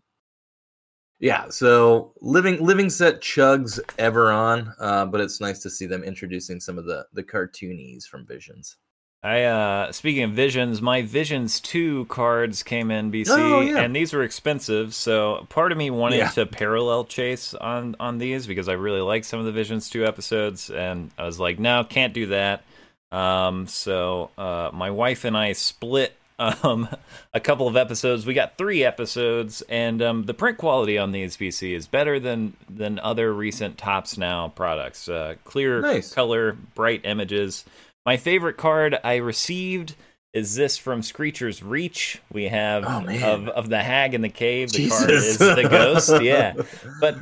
yeah 1.20 1.48
so 1.48 2.12
living 2.20 2.62
living 2.64 2.90
set 2.90 3.20
chugs 3.22 3.79
ever 3.98 4.31
on 4.31 4.72
uh 4.79 5.07
but 5.07 5.20
it's 5.22 5.40
nice 5.40 5.61
to 5.61 5.70
see 5.70 5.87
them 5.87 6.03
introducing 6.05 6.61
some 6.61 6.76
of 6.79 6.85
the 6.85 7.07
the 7.14 7.22
cartoonies 7.22 8.07
from 8.07 8.26
visions 8.26 8.76
I 9.22 9.42
uh 9.44 9.92
speaking 9.92 10.22
of 10.22 10.31
visions, 10.31 10.81
my 10.81 11.03
Visions 11.03 11.61
2 11.61 12.07
cards 12.07 12.62
came 12.62 12.90
in 12.90 13.12
BC 13.12 13.26
Oh, 13.29 13.61
yeah. 13.61 13.81
and 13.81 13.94
these 13.94 14.14
were 14.14 14.22
expensive, 14.22 14.94
so 14.94 15.46
part 15.50 15.72
of 15.72 15.76
me 15.79 15.90
wanted 15.90 16.16
Yeah. 16.20 16.29
to 16.31 16.46
parallel 16.46 17.05
chase 17.05 17.53
on 17.53 17.96
on 18.00 18.16
these 18.16 18.46
because 18.46 18.66
I 18.66 18.72
really 18.72 19.03
like 19.03 19.24
some 19.24 19.38
of 19.38 19.44
the 19.44 19.53
Visions 19.53 19.90
2 19.90 20.07
episodes 20.07 20.70
and 20.70 21.11
I 21.18 21.24
was 21.26 21.38
like, 21.38 21.59
no, 21.59 21.85
can't 21.85 22.14
do 22.14 22.29
that. 22.29 22.64
Um 23.12 23.66
so 23.66 24.31
uh 24.38 24.70
my 24.73 24.90
wife 24.90 25.25
and 25.25 25.37
I 25.37 25.53
split 25.53 26.14
um 26.38 26.88
a 27.35 27.40
couple 27.40 27.66
of 27.68 27.77
episodes. 27.77 28.25
We 28.25 28.35
got 28.35 28.57
3 28.57 28.85
episodes 28.85 29.62
and 29.68 30.01
um 30.01 30.25
the 30.25 30.35
print 30.35 30.59
quality 30.59 30.96
on 30.99 31.12
these 31.12 31.37
BC 31.37 31.75
is 31.75 31.87
better 31.87 32.20
than 32.20 32.55
than 32.68 32.99
other 33.01 33.33
recent 33.33 33.77
Topps 33.79 34.16
Now 34.16 34.49
products. 34.49 35.09
Uh 35.09 35.35
clear 35.44 35.81
Nice. 35.81 36.12
color, 36.12 36.57
bright 36.75 37.01
images. 37.05 37.64
My 38.07 38.16
favorite 38.16 38.57
card 38.57 38.99
I 39.05 39.16
received 39.16 39.94
is 40.33 40.55
this 40.55 40.77
from 40.79 41.03
Screecher's 41.03 41.61
Reach. 41.62 42.21
We 42.33 42.45
have 42.49 42.85
Oh, 42.87 43.05
of 43.35 43.49
of 43.49 43.69
the 43.69 43.83
hag 43.83 44.14
in 44.14 44.21
the 44.21 44.29
cave. 44.29 44.71
The 44.71 44.88
card 44.88 45.09
Jesus. 45.09 45.40
is 45.40 45.57
the 45.57 45.69
ghost. 45.69 46.11
Yeah, 46.23 46.55
but 47.01 47.16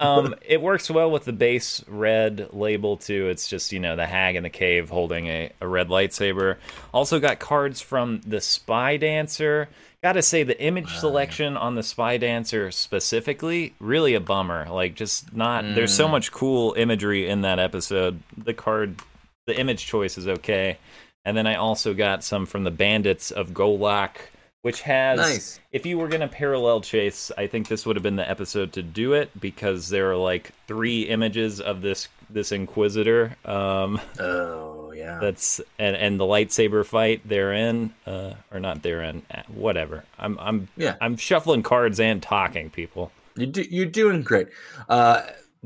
um, 0.00 0.34
it 0.46 0.62
works 0.62 0.90
well 0.90 1.10
with 1.10 1.24
the 1.24 1.32
base 1.34 1.84
red 1.86 2.48
label 2.52 2.96
too. 2.96 3.28
It's 3.28 3.48
just 3.48 3.72
you 3.72 3.80
know 3.80 3.94
the 3.96 4.06
hag 4.06 4.36
in 4.36 4.42
the 4.42 4.50
cave 4.50 4.88
holding 4.88 5.26
a, 5.26 5.50
a 5.60 5.68
red 5.68 5.88
lightsaber. 5.88 6.56
Also 6.94 7.20
got 7.20 7.38
cards 7.40 7.80
from 7.82 8.20
the 8.26 8.40
Spy 8.40 8.96
Dancer. 8.96 9.68
Got 10.02 10.12
to 10.12 10.22
say 10.22 10.42
the 10.44 10.58
image 10.62 10.94
selection 10.94 11.56
on 11.56 11.74
the 11.74 11.82
Spy 11.82 12.16
Dancer 12.16 12.70
specifically 12.70 13.74
really 13.80 14.14
a 14.14 14.20
bummer. 14.20 14.66
Like 14.70 14.94
just 14.94 15.34
not. 15.34 15.64
There's 15.74 15.92
so 15.92 16.06
Mm. 16.06 16.10
much 16.12 16.32
cool 16.32 16.74
imagery 16.74 17.28
in 17.28 17.40
that 17.42 17.58
episode. 17.58 18.20
The 18.36 18.54
card, 18.54 19.00
the 19.46 19.58
image 19.58 19.84
choice 19.84 20.16
is 20.16 20.28
okay. 20.28 20.78
And 21.26 21.36
then 21.36 21.46
I 21.46 21.56
also 21.56 21.92
got 21.92 22.22
some 22.24 22.46
from 22.46 22.62
the 22.62 22.70
Bandits 22.70 23.32
of 23.32 23.50
Golak, 23.50 24.12
which 24.62 24.80
has 24.82 25.18
Nice. 25.18 25.60
if 25.72 25.84
you 25.84 25.98
were 25.98 26.06
gonna 26.08 26.28
parallel 26.28 26.80
chase, 26.80 27.32
I 27.36 27.48
think 27.48 27.66
this 27.68 27.84
would 27.84 27.96
have 27.96 28.02
been 28.04 28.14
the 28.16 28.28
episode 28.30 28.72
to 28.74 28.82
do 28.82 29.12
it 29.12 29.38
because 29.38 29.88
there 29.88 30.08
are 30.10 30.16
like 30.16 30.52
three 30.68 31.02
images 31.02 31.60
of 31.60 31.82
this 31.82 32.08
this 32.30 32.52
Inquisitor. 32.52 33.36
Um, 33.44 34.00
oh 34.20 34.92
yeah 34.92 35.18
that's 35.20 35.60
and 35.78 35.96
and 35.96 36.18
the 36.18 36.24
lightsaber 36.24 36.86
fight 36.86 37.28
therein, 37.28 37.92
uh, 38.06 38.34
or 38.52 38.60
not 38.60 38.82
therein, 38.82 39.22
uh, 39.32 39.42
whatever. 39.48 40.04
I'm 40.18 40.38
I'm 40.38 40.68
yeah 40.76 40.94
I'm 41.00 41.16
shuffling 41.16 41.62
cards 41.64 41.98
and 42.00 42.22
talking, 42.22 42.70
people. 42.70 43.10
you 43.36 43.46
do, 43.46 43.62
you're 43.62 43.86
doing 43.86 44.22
great 44.22 44.46
uh 44.88 45.22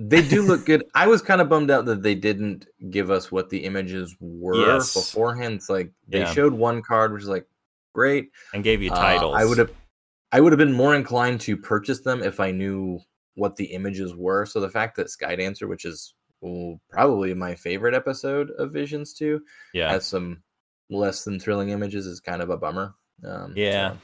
they 0.08 0.26
do 0.26 0.40
look 0.42 0.64
good 0.64 0.82
i 0.94 1.06
was 1.06 1.20
kind 1.20 1.40
of 1.40 1.48
bummed 1.48 1.70
out 1.70 1.84
that 1.84 2.02
they 2.02 2.14
didn't 2.14 2.66
give 2.90 3.10
us 3.10 3.30
what 3.30 3.50
the 3.50 3.58
images 3.58 4.16
were 4.20 4.54
Yes. 4.56 4.94
beforehand 4.94 5.54
it's 5.54 5.68
like 5.68 5.92
they 6.08 6.20
Yeah. 6.20 6.32
showed 6.32 6.52
one 6.54 6.80
card 6.82 7.12
which 7.12 7.22
is 7.22 7.28
like 7.28 7.46
great 7.92 8.30
And 8.54 8.64
gave 8.64 8.80
you 8.82 8.90
Uh, 8.92 8.96
titles. 8.96 9.34
I 9.36 9.44
would 9.44 9.58
have 9.58 9.70
I 10.32 10.40
would 10.40 10.52
have 10.52 10.58
been 10.58 10.72
more 10.72 10.94
inclined 10.94 11.40
to 11.42 11.56
purchase 11.56 12.00
them 12.00 12.22
if 12.22 12.38
I 12.40 12.50
knew 12.52 13.00
what 13.34 13.56
the 13.56 13.64
images 13.66 14.14
were. 14.14 14.46
So 14.46 14.60
the 14.60 14.70
fact 14.70 14.96
that 14.96 15.10
Spy 15.10 15.34
Dancer, 15.36 15.66
which 15.66 15.84
is 15.84 16.14
well, 16.40 16.80
probably 16.88 17.34
my 17.34 17.54
favorite 17.56 17.94
episode 17.94 18.50
of 18.52 18.72
Visions 18.72 19.12
2, 19.12 19.40
Yeah. 19.74 19.90
has 19.90 20.06
some 20.06 20.42
less 20.88 21.24
than 21.24 21.38
thrilling 21.40 21.70
images 21.70 22.06
is 22.06 22.20
kind 22.20 22.40
of 22.42 22.48
a 22.50 22.56
bummer. 22.56 22.94
Um, 23.24 23.52
Yeah. 23.56 23.92
so- 23.92 23.98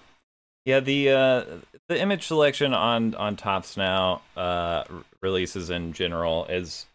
Yeah, 0.67 0.81
the 0.81 1.11
uh, 1.11 1.45
the 1.89 1.99
image 1.99 2.27
selection 2.27 2.75
on 2.75 3.15
on 3.15 3.37
Topps 3.37 3.77
Now 3.77 4.21
uh, 4.37 4.85
r- 4.91 5.05
releases 5.23 5.71
in 5.71 5.93
general 5.93 6.45
is 6.47 6.87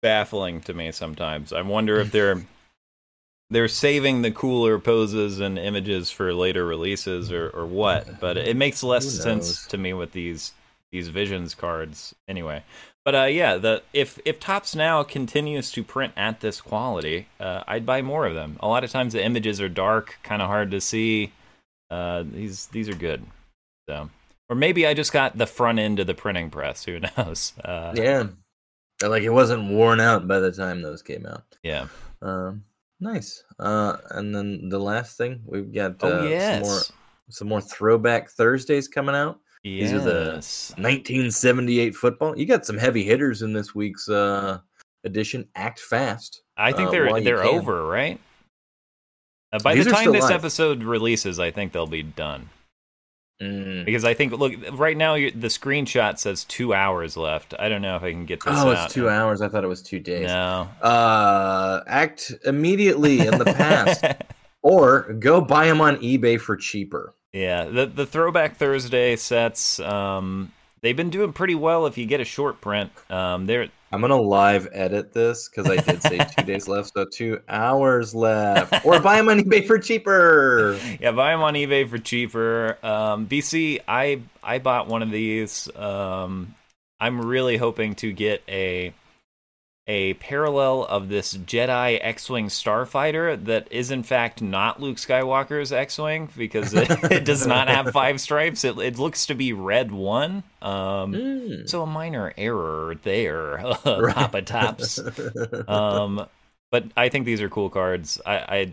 baffling 0.00 0.60
to 0.62 0.74
me 0.74 0.92
sometimes. 0.92 1.52
I 1.52 1.62
wonder 1.62 1.98
if 1.98 2.12
they're 2.12 2.46
they're 3.50 3.68
saving 3.68 4.22
the 4.22 4.30
cooler 4.30 4.78
poses 4.78 5.40
and 5.40 5.58
images 5.58 6.10
for 6.10 6.32
later 6.32 6.64
releases 6.64 7.32
or, 7.32 7.50
or 7.50 7.66
what. 7.66 8.20
But 8.20 8.36
it 8.36 8.56
makes 8.56 8.82
less 8.82 9.10
sense 9.10 9.66
to 9.66 9.76
me 9.76 9.92
with 9.92 10.12
these 10.12 10.52
these 10.92 11.08
visions 11.08 11.56
cards 11.56 12.14
anyway. 12.28 12.62
But 13.04 13.14
uh, 13.16 13.24
yeah, 13.24 13.56
the 13.56 13.82
if 13.92 14.20
if 14.24 14.38
Topps 14.38 14.76
Now 14.76 15.02
continues 15.02 15.72
to 15.72 15.82
print 15.82 16.12
at 16.16 16.40
this 16.40 16.60
quality, 16.60 17.26
uh, 17.40 17.64
I'd 17.66 17.84
buy 17.84 18.02
more 18.02 18.24
of 18.24 18.34
them. 18.34 18.56
A 18.60 18.68
lot 18.68 18.84
of 18.84 18.90
times 18.90 19.14
the 19.14 19.24
images 19.24 19.60
are 19.60 19.68
dark, 19.68 20.18
kind 20.22 20.40
of 20.40 20.46
hard 20.46 20.70
to 20.70 20.80
see. 20.80 21.32
Uh, 21.94 22.24
these 22.32 22.66
these 22.66 22.88
are 22.88 22.94
good. 22.94 23.24
So, 23.88 24.10
or 24.48 24.56
maybe 24.56 24.86
I 24.86 24.94
just 24.94 25.12
got 25.12 25.38
the 25.38 25.46
front 25.46 25.78
end 25.78 26.00
of 26.00 26.06
the 26.06 26.14
printing 26.14 26.50
press. 26.50 26.84
Who 26.84 26.98
knows? 27.16 27.52
Uh, 27.62 27.92
Yeah. 27.94 28.26
Like 29.02 29.22
it 29.22 29.30
wasn't 29.30 29.70
worn 29.70 30.00
out 30.00 30.26
by 30.26 30.38
the 30.38 30.52
time 30.52 30.80
those 30.82 31.02
came 31.02 31.26
out. 31.26 31.42
yeah. 31.62 31.88
Um, 32.22 32.64
nice. 33.00 33.42
Uh, 33.58 33.96
and 34.12 34.34
then 34.34 34.68
the 34.70 34.78
last 34.78 35.18
thing 35.18 35.42
we've 35.44 35.72
got 35.74 36.02
uh, 36.02 36.06
Oh 36.06 36.38
some 36.38 36.62
more 36.62 36.80
some 37.30 37.48
more 37.48 37.60
throwback 37.60 38.30
Thursdays 38.30 38.88
coming 38.88 39.14
out. 39.14 39.40
yes. 39.62 39.92
are 39.92 40.00
the 40.00 40.24
1978 40.82 41.94
football. 41.94 42.38
You 42.38 42.46
got 42.46 42.64
some 42.66 42.78
heavy 42.78 43.04
hitters 43.04 43.42
in 43.42 43.52
this 43.52 43.74
week's 43.74 44.08
uh 44.08 44.58
edition. 45.04 45.48
Act 45.54 45.80
fast. 45.80 46.42
I 46.56 46.72
think 46.72 46.88
uh, 46.88 46.92
they're 46.92 47.20
they're 47.20 47.44
over, 47.44 47.86
right? 47.86 48.18
Uh, 49.54 49.58
by 49.62 49.74
These 49.74 49.84
the 49.84 49.92
time 49.92 50.10
this 50.12 50.22
live. 50.24 50.32
episode 50.32 50.82
releases, 50.82 51.38
I 51.38 51.50
think 51.52 51.72
they'll 51.72 51.86
be 51.86 52.02
done. 52.02 52.50
Mm. 53.42 53.84
Because 53.84 54.04
I 54.04 54.14
think, 54.14 54.32
look, 54.32 54.52
right 54.72 54.96
now 54.96 55.14
you- 55.14 55.30
the 55.30 55.48
screenshot 55.48 56.18
says 56.18 56.44
two 56.44 56.72
hours 56.74 57.16
left. 57.16 57.54
I 57.58 57.68
don't 57.68 57.82
know 57.82 57.96
if 57.96 58.02
I 58.02 58.10
can 58.12 58.26
get 58.26 58.40
this 58.44 58.54
Oh, 58.56 58.70
out. 58.72 58.84
it's 58.86 58.94
two 58.94 59.08
hours. 59.08 59.42
I 59.42 59.48
thought 59.48 59.64
it 59.64 59.68
was 59.68 59.82
two 59.82 60.00
days. 60.00 60.26
No. 60.28 60.68
Uh, 60.82 61.80
act 61.86 62.32
immediately 62.44 63.20
in 63.26 63.38
the 63.38 63.44
past, 63.44 64.04
or 64.62 65.12
go 65.14 65.40
buy 65.40 65.66
them 65.66 65.80
on 65.80 65.96
eBay 65.98 66.40
for 66.40 66.56
cheaper. 66.56 67.12
yeah, 67.32 67.64
the 67.64 67.86
the 67.86 68.06
Throwback 68.06 68.56
Thursday 68.56 69.16
sets, 69.16 69.78
um, 69.80 70.52
they've 70.82 70.96
been 70.96 71.10
doing 71.10 71.32
pretty 71.32 71.56
well 71.56 71.86
if 71.86 71.98
you 71.98 72.06
get 72.06 72.20
a 72.20 72.24
short 72.24 72.60
print. 72.60 72.90
Um, 73.10 73.46
they're 73.46 73.68
I'm 73.94 74.00
gonna 74.00 74.20
live 74.20 74.68
edit 74.72 75.12
this 75.12 75.48
because 75.48 75.70
I 75.70 75.76
did 75.76 76.02
say 76.02 76.18
two 76.18 76.44
days 76.44 76.66
left, 76.66 76.90
so 76.94 77.04
two 77.04 77.40
hours 77.48 78.12
left. 78.12 78.84
Or 78.84 78.98
buy 78.98 79.18
them 79.18 79.28
on 79.28 79.38
eBay 79.38 79.64
for 79.64 79.78
cheaper. 79.78 80.80
yeah, 81.00 81.12
buy 81.12 81.30
them 81.30 81.42
on 81.42 81.54
eBay 81.54 81.88
for 81.88 81.98
cheaper. 81.98 82.76
Um, 82.82 83.28
BC, 83.28 83.82
I 83.86 84.22
I 84.42 84.58
bought 84.58 84.88
one 84.88 85.04
of 85.04 85.12
these. 85.12 85.68
Um, 85.76 86.56
I'm 86.98 87.20
really 87.20 87.56
hoping 87.56 87.94
to 87.96 88.12
get 88.12 88.42
a 88.48 88.92
a 89.86 90.14
parallel 90.14 90.84
of 90.84 91.08
this 91.08 91.34
Jedi 91.36 91.98
X-wing 92.00 92.46
starfighter 92.46 93.42
that 93.44 93.68
is 93.70 93.90
in 93.90 94.02
fact 94.02 94.40
not 94.40 94.80
Luke 94.80 94.96
Skywalker's 94.96 95.72
X-wing 95.72 96.30
because 96.36 96.72
it, 96.72 96.88
it 97.12 97.24
does 97.24 97.46
not 97.46 97.68
have 97.68 97.90
five 97.92 98.20
stripes. 98.20 98.64
It, 98.64 98.78
it 98.78 98.98
looks 98.98 99.26
to 99.26 99.34
be 99.34 99.52
red 99.52 99.92
one. 99.92 100.42
Um, 100.62 101.12
Mm. 101.12 101.68
so 101.68 101.82
a 101.82 101.86
minor 101.86 102.32
error 102.38 102.94
there. 103.02 103.58
Papa 103.84 104.40
Topps. 104.42 104.98
um, 105.68 106.26
but 106.70 106.84
I 106.96 107.08
think 107.10 107.26
these 107.26 107.42
are 107.42 107.50
cool 107.50 107.68
cards. 107.68 108.20
I, 108.24 108.36
I 108.36 108.72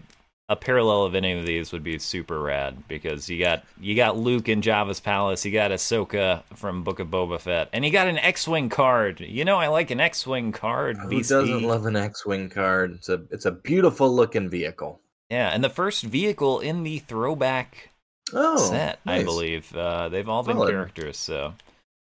a 0.52 0.56
parallel 0.58 1.04
of 1.06 1.16
any 1.16 1.32
of 1.32 1.46
these 1.46 1.72
would 1.72 1.82
be 1.84 1.98
super 1.98 2.38
rad 2.42 2.86
because 2.90 3.30
you 3.30 3.40
got 3.40 3.64
you 3.80 3.96
got 3.96 4.18
Luke 4.18 4.50
in 4.50 4.62
Jabba's 4.62 5.00
palace, 5.00 5.46
you 5.46 5.52
got 5.54 5.72
Ahsoka 5.72 6.44
from 6.56 6.84
Book 6.84 7.00
of 7.00 7.08
Boba 7.08 7.40
Fett, 7.40 7.70
and 7.72 7.86
you 7.86 7.92
got 7.92 8.08
an 8.08 8.18
X-wing 8.18 8.68
card. 8.68 9.22
You 9.22 9.46
know 9.46 9.58
I 9.58 9.68
like 9.68 9.92
an 9.92 10.02
X-wing 10.02 10.52
card. 10.52 10.98
Who 10.98 11.08
BC. 11.08 11.30
doesn't 11.30 11.64
love 11.64 11.86
an 11.86 11.96
X-wing 11.96 12.50
card? 12.50 12.92
It's 12.96 13.08
a 13.08 13.24
it's 13.32 13.46
a 13.46 13.52
beautiful 13.52 14.14
looking 14.14 14.50
vehicle. 14.50 15.00
Yeah, 15.30 15.50
and 15.52 15.64
the 15.64 15.70
first 15.70 16.04
vehicle 16.04 16.60
in 16.60 16.84
the 16.84 17.00
throwback 17.00 17.90
Oh, 18.34 18.58
set, 18.58 19.00
I 19.06 19.24
believe. 19.24 19.74
Uh, 19.76 20.10
they've 20.10 20.28
all 20.28 20.44
been 20.44 20.58
Solid. 20.58 20.72
characters, 20.72 21.16
so 21.18 21.54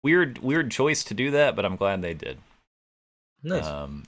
weird 0.03 0.39
weird 0.39 0.71
choice 0.71 1.05
to 1.05 1.15
do 1.15 1.31
that, 1.33 1.55
but 1.57 1.67
I'm 1.67 1.77
glad 1.77 2.01
they 2.01 2.15
did. 2.15 2.39
Nice. 3.43 3.67
Um, 3.67 4.05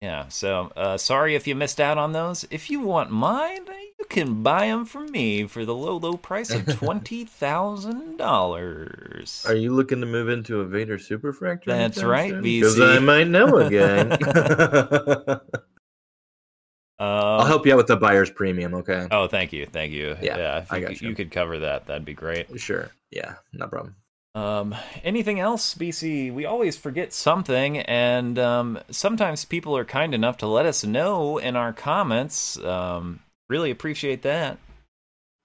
yeah. 0.00 0.28
So 0.28 0.72
uh, 0.76 0.96
sorry 0.96 1.34
if 1.34 1.46
you 1.46 1.54
missed 1.54 1.80
out 1.80 1.98
on 1.98 2.12
those. 2.12 2.46
If 2.50 2.70
you 2.70 2.80
want 2.80 3.10
mine, 3.10 3.66
you 3.98 4.04
can 4.08 4.42
buy 4.42 4.66
them 4.66 4.84
from 4.84 5.10
me 5.10 5.44
for 5.46 5.64
the 5.64 5.74
low, 5.74 5.96
low 5.98 6.16
price 6.16 6.50
of 6.50 6.66
twenty 6.78 7.24
thousand 7.24 8.16
dollars. 8.16 9.44
Are 9.46 9.54
you 9.54 9.74
looking 9.74 10.00
to 10.00 10.06
move 10.06 10.28
into 10.28 10.60
a 10.60 10.64
Vader 10.64 10.98
Superfractor? 10.98 11.66
That's 11.66 11.98
anytime 11.98 12.10
right, 12.10 12.30
soon? 12.30 12.42
BC. 12.44 12.62
'Cause 12.62 12.80
I 12.80 12.98
might 12.98 13.28
know 13.28 13.56
a 13.58 13.70
guy. 13.70 15.38
I'll 16.98 17.46
help 17.46 17.64
you 17.64 17.72
out 17.72 17.78
with 17.78 17.86
the 17.86 17.96
buyer's 17.96 18.30
premium. 18.30 18.74
Okay. 18.74 19.06
oh, 19.10 19.26
thank 19.26 19.52
you, 19.54 19.64
thank 19.64 19.92
you. 19.92 20.16
Yeah, 20.20 20.58
if 20.58 20.70
I 20.72 20.80
got 20.80 21.00
you. 21.00 21.08
you 21.10 21.14
could 21.14 21.30
cover 21.30 21.60
that. 21.60 21.86
That'd 21.86 22.04
be 22.04 22.12
great. 22.12 22.60
Sure. 22.60 22.90
Yeah. 23.10 23.36
No 23.54 23.66
problem. 23.68 23.96
Um, 24.34 24.74
anything 25.02 25.40
else, 25.40 25.74
BC? 25.74 26.32
We 26.32 26.44
always 26.44 26.76
forget 26.76 27.12
something, 27.12 27.78
and 27.78 28.38
um, 28.38 28.78
sometimes 28.90 29.44
people 29.44 29.76
are 29.76 29.84
kind 29.84 30.14
enough 30.14 30.38
to 30.38 30.46
let 30.46 30.66
us 30.66 30.84
know 30.84 31.38
in 31.38 31.56
our 31.56 31.72
comments. 31.72 32.58
Um, 32.58 33.20
really 33.48 33.70
appreciate 33.70 34.22
that. 34.22 34.58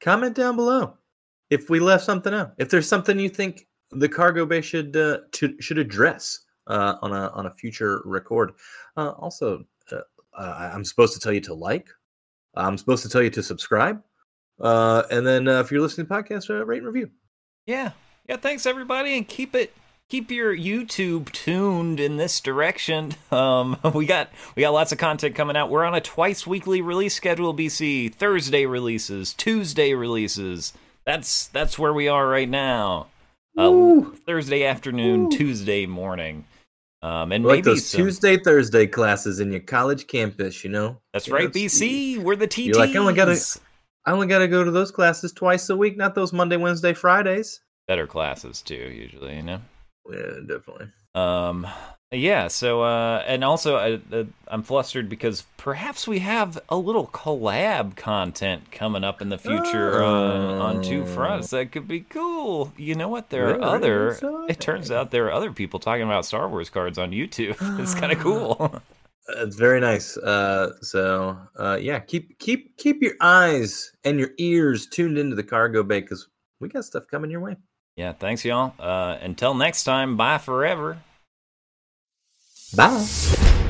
Comment 0.02 0.36
down 0.36 0.56
below 0.56 0.98
if 1.50 1.70
we 1.70 1.80
left 1.80 2.04
something 2.04 2.34
out. 2.34 2.54
If 2.58 2.70
there's 2.70 2.88
something 2.88 3.18
you 3.18 3.30
think 3.30 3.68
the 3.92 4.10
cargo 4.10 4.46
bay 4.46 4.62
should 4.62 4.96
uh, 4.96 5.20
to, 5.34 5.56
should 5.60 5.80
address 5.80 6.40
uh, 6.68 6.96
on 7.02 7.12
a 7.12 7.30
on 7.30 7.48
a 7.48 7.54
future 7.54 8.02
record. 8.06 8.52
Uh, 8.98 9.12
also, 9.12 9.66
uh, 9.92 10.02
I'm 10.74 10.86
supposed 10.86 11.14
to 11.14 11.20
tell 11.20 11.34
you 11.34 11.42
to 11.42 11.54
like. 11.54 11.88
I'm 12.56 12.78
supposed 12.78 13.04
to 13.04 13.10
tell 13.10 13.22
you 13.22 13.30
to 13.32 13.44
subscribe. 13.44 14.02
Uh, 14.60 15.04
and 15.12 15.26
then 15.26 15.48
uh, 15.48 15.60
if 15.60 15.72
you're 15.72 15.82
listening 15.82 16.08
to 16.08 16.14
the 16.14 16.24
podcast, 16.24 16.50
uh, 16.50 16.66
rate 16.66 16.78
and 16.78 16.88
review. 16.88 17.10
Yeah. 17.66 17.92
Yeah, 18.28 18.38
thanks 18.38 18.66
everybody 18.66 19.16
and 19.18 19.28
keep 19.28 19.56
it 19.56 19.74
keep 20.10 20.30
your 20.32 20.56
YouTube 20.56 21.32
tuned 21.32 22.00
in 22.00 22.18
this 22.18 22.40
direction. 22.40 23.14
Um 23.32 23.78
we 23.94 24.06
got 24.06 24.30
we 24.56 24.62
got 24.62 24.74
lots 24.74 24.92
of 24.92 24.98
content 24.98 25.36
coming 25.36 25.56
out. 25.58 25.70
We're 25.70 25.84
on 25.84 25.96
a 25.96 26.02
twice 26.02 26.48
weekly 26.48 26.82
release 26.82 27.14
schedule, 27.14 27.54
BC. 27.54 28.14
Thursday 28.14 28.66
releases, 28.66 29.34
Tuesday 29.34 29.94
releases. 29.94 30.74
That's 31.06 31.48
that's 31.48 31.78
where 31.78 31.94
we 31.94 32.08
are 32.08 32.28
right 32.28 32.50
now. 32.50 33.08
Uh, 33.58 34.02
Thursday 34.26 34.66
afternoon, 34.66 35.26
Woo. 35.26 35.32
Tuesday 35.32 35.86
morning. 35.86 36.46
Um 37.02 37.32
and 37.32 37.44
like 37.46 37.58
maybe 37.58 37.72
those 37.72 37.86
some, 37.86 38.02
Tuesday, 38.02 38.38
Thursday 38.38 38.88
classes 38.88 39.40
in 39.40 39.52
your 39.52 39.62
college 39.62 40.08
campus, 40.08 40.64
you 40.64 40.70
know. 40.70 40.98
That's 41.14 41.28
You 41.28 41.34
right, 41.36 41.44
know, 41.46 41.50
BC. 41.52 42.20
We're 42.24 42.36
the 42.36 42.48
TTs. 42.48 42.66
You're 42.68 42.78
like, 42.78 42.96
"Oh, 42.96 43.08
I 43.08 43.14
gotta- 43.14 43.60
I 44.08 44.12
only 44.12 44.28
got 44.28 44.40
to 44.40 44.48
go 44.48 44.64
to 44.64 44.70
those 44.70 44.92
classes 44.92 45.32
twice 45.34 45.68
a 45.70 45.76
week, 45.76 45.98
not 45.98 46.14
those 46.14 46.32
Monday, 46.32 46.58
Wednesday, 46.58 46.94
Fridays. 46.94 47.62
Better 47.88 48.08
classes 48.08 48.62
too, 48.62 48.76
usually, 48.76 49.36
you 49.38 49.44
know. 49.44 49.62
Yeah, 50.12 50.40
definitely. 50.48 50.88
Um, 51.16 51.66
yeah. 52.12 52.48
So, 52.50 52.84
uh, 52.84 53.24
and 53.26 53.44
also, 53.44 53.76
I, 53.78 54.00
uh, 54.16 54.26
I'm 54.48 54.64
flustered 54.64 55.10
because 55.10 55.46
perhaps 55.58 56.08
we 56.08 56.20
have 56.20 56.60
a 56.70 56.78
little 56.78 57.08
collab 57.08 57.96
content 57.96 58.72
coming 58.72 59.04
up 59.04 59.22
in 59.22 59.30
the 59.30 59.38
future 59.38 60.04
on 60.04 60.78
on 60.78 60.82
two 60.84 61.02
Oh. 61.04 61.06
fronts. 61.06 61.50
That 61.50 61.72
could 61.72 61.88
be 61.88 62.02
cool. 62.02 62.72
You 62.78 62.96
know 62.96 63.08
what? 63.08 63.30
There 63.30 63.46
are 63.50 63.54
Really 63.58 63.64
other. 63.64 64.10
exciting. 64.10 64.46
It 64.50 64.60
turns 64.60 64.92
out 64.92 65.12
there 65.12 65.26
are 65.28 65.32
other 65.34 65.52
people 65.52 65.80
talking 65.80 66.04
about 66.04 66.26
Star 66.26 66.48
Wars 66.48 66.70
cards 66.70 66.98
on 66.98 67.12
YouTube. 67.12 67.56
it's 67.80 67.96
kind 67.96 68.12
of 68.12 68.20
cool. 68.28 68.82
It's 69.38 69.56
very 69.56 69.80
nice. 69.80 70.18
Uh, 70.18 70.74
so 70.82 71.38
uh, 71.58 71.80
yeah, 71.82 71.98
keep 72.00 72.38
keep 72.38 72.78
keep 72.78 73.02
your 73.02 73.16
eyes 73.22 73.92
and 74.04 74.20
your 74.20 74.30
ears 74.38 74.86
tuned 74.86 75.18
into 75.18 75.36
the 75.36 75.44
cargo 75.44 75.82
bay 75.82 76.02
because 76.02 76.28
we 76.60 76.70
got 76.70 76.86
stuff 76.86 77.06
coming 77.10 77.32
your 77.32 77.42
way. 77.42 77.56
Yeah. 77.96 78.14
Thanks, 78.14 78.44
y'all. 78.46 78.74
Uh, 78.80 79.18
until 79.22 79.54
next 79.54 79.84
time. 79.84 80.18
Bye 80.18 80.38
forever. 80.38 81.00
Bye. 82.76 83.62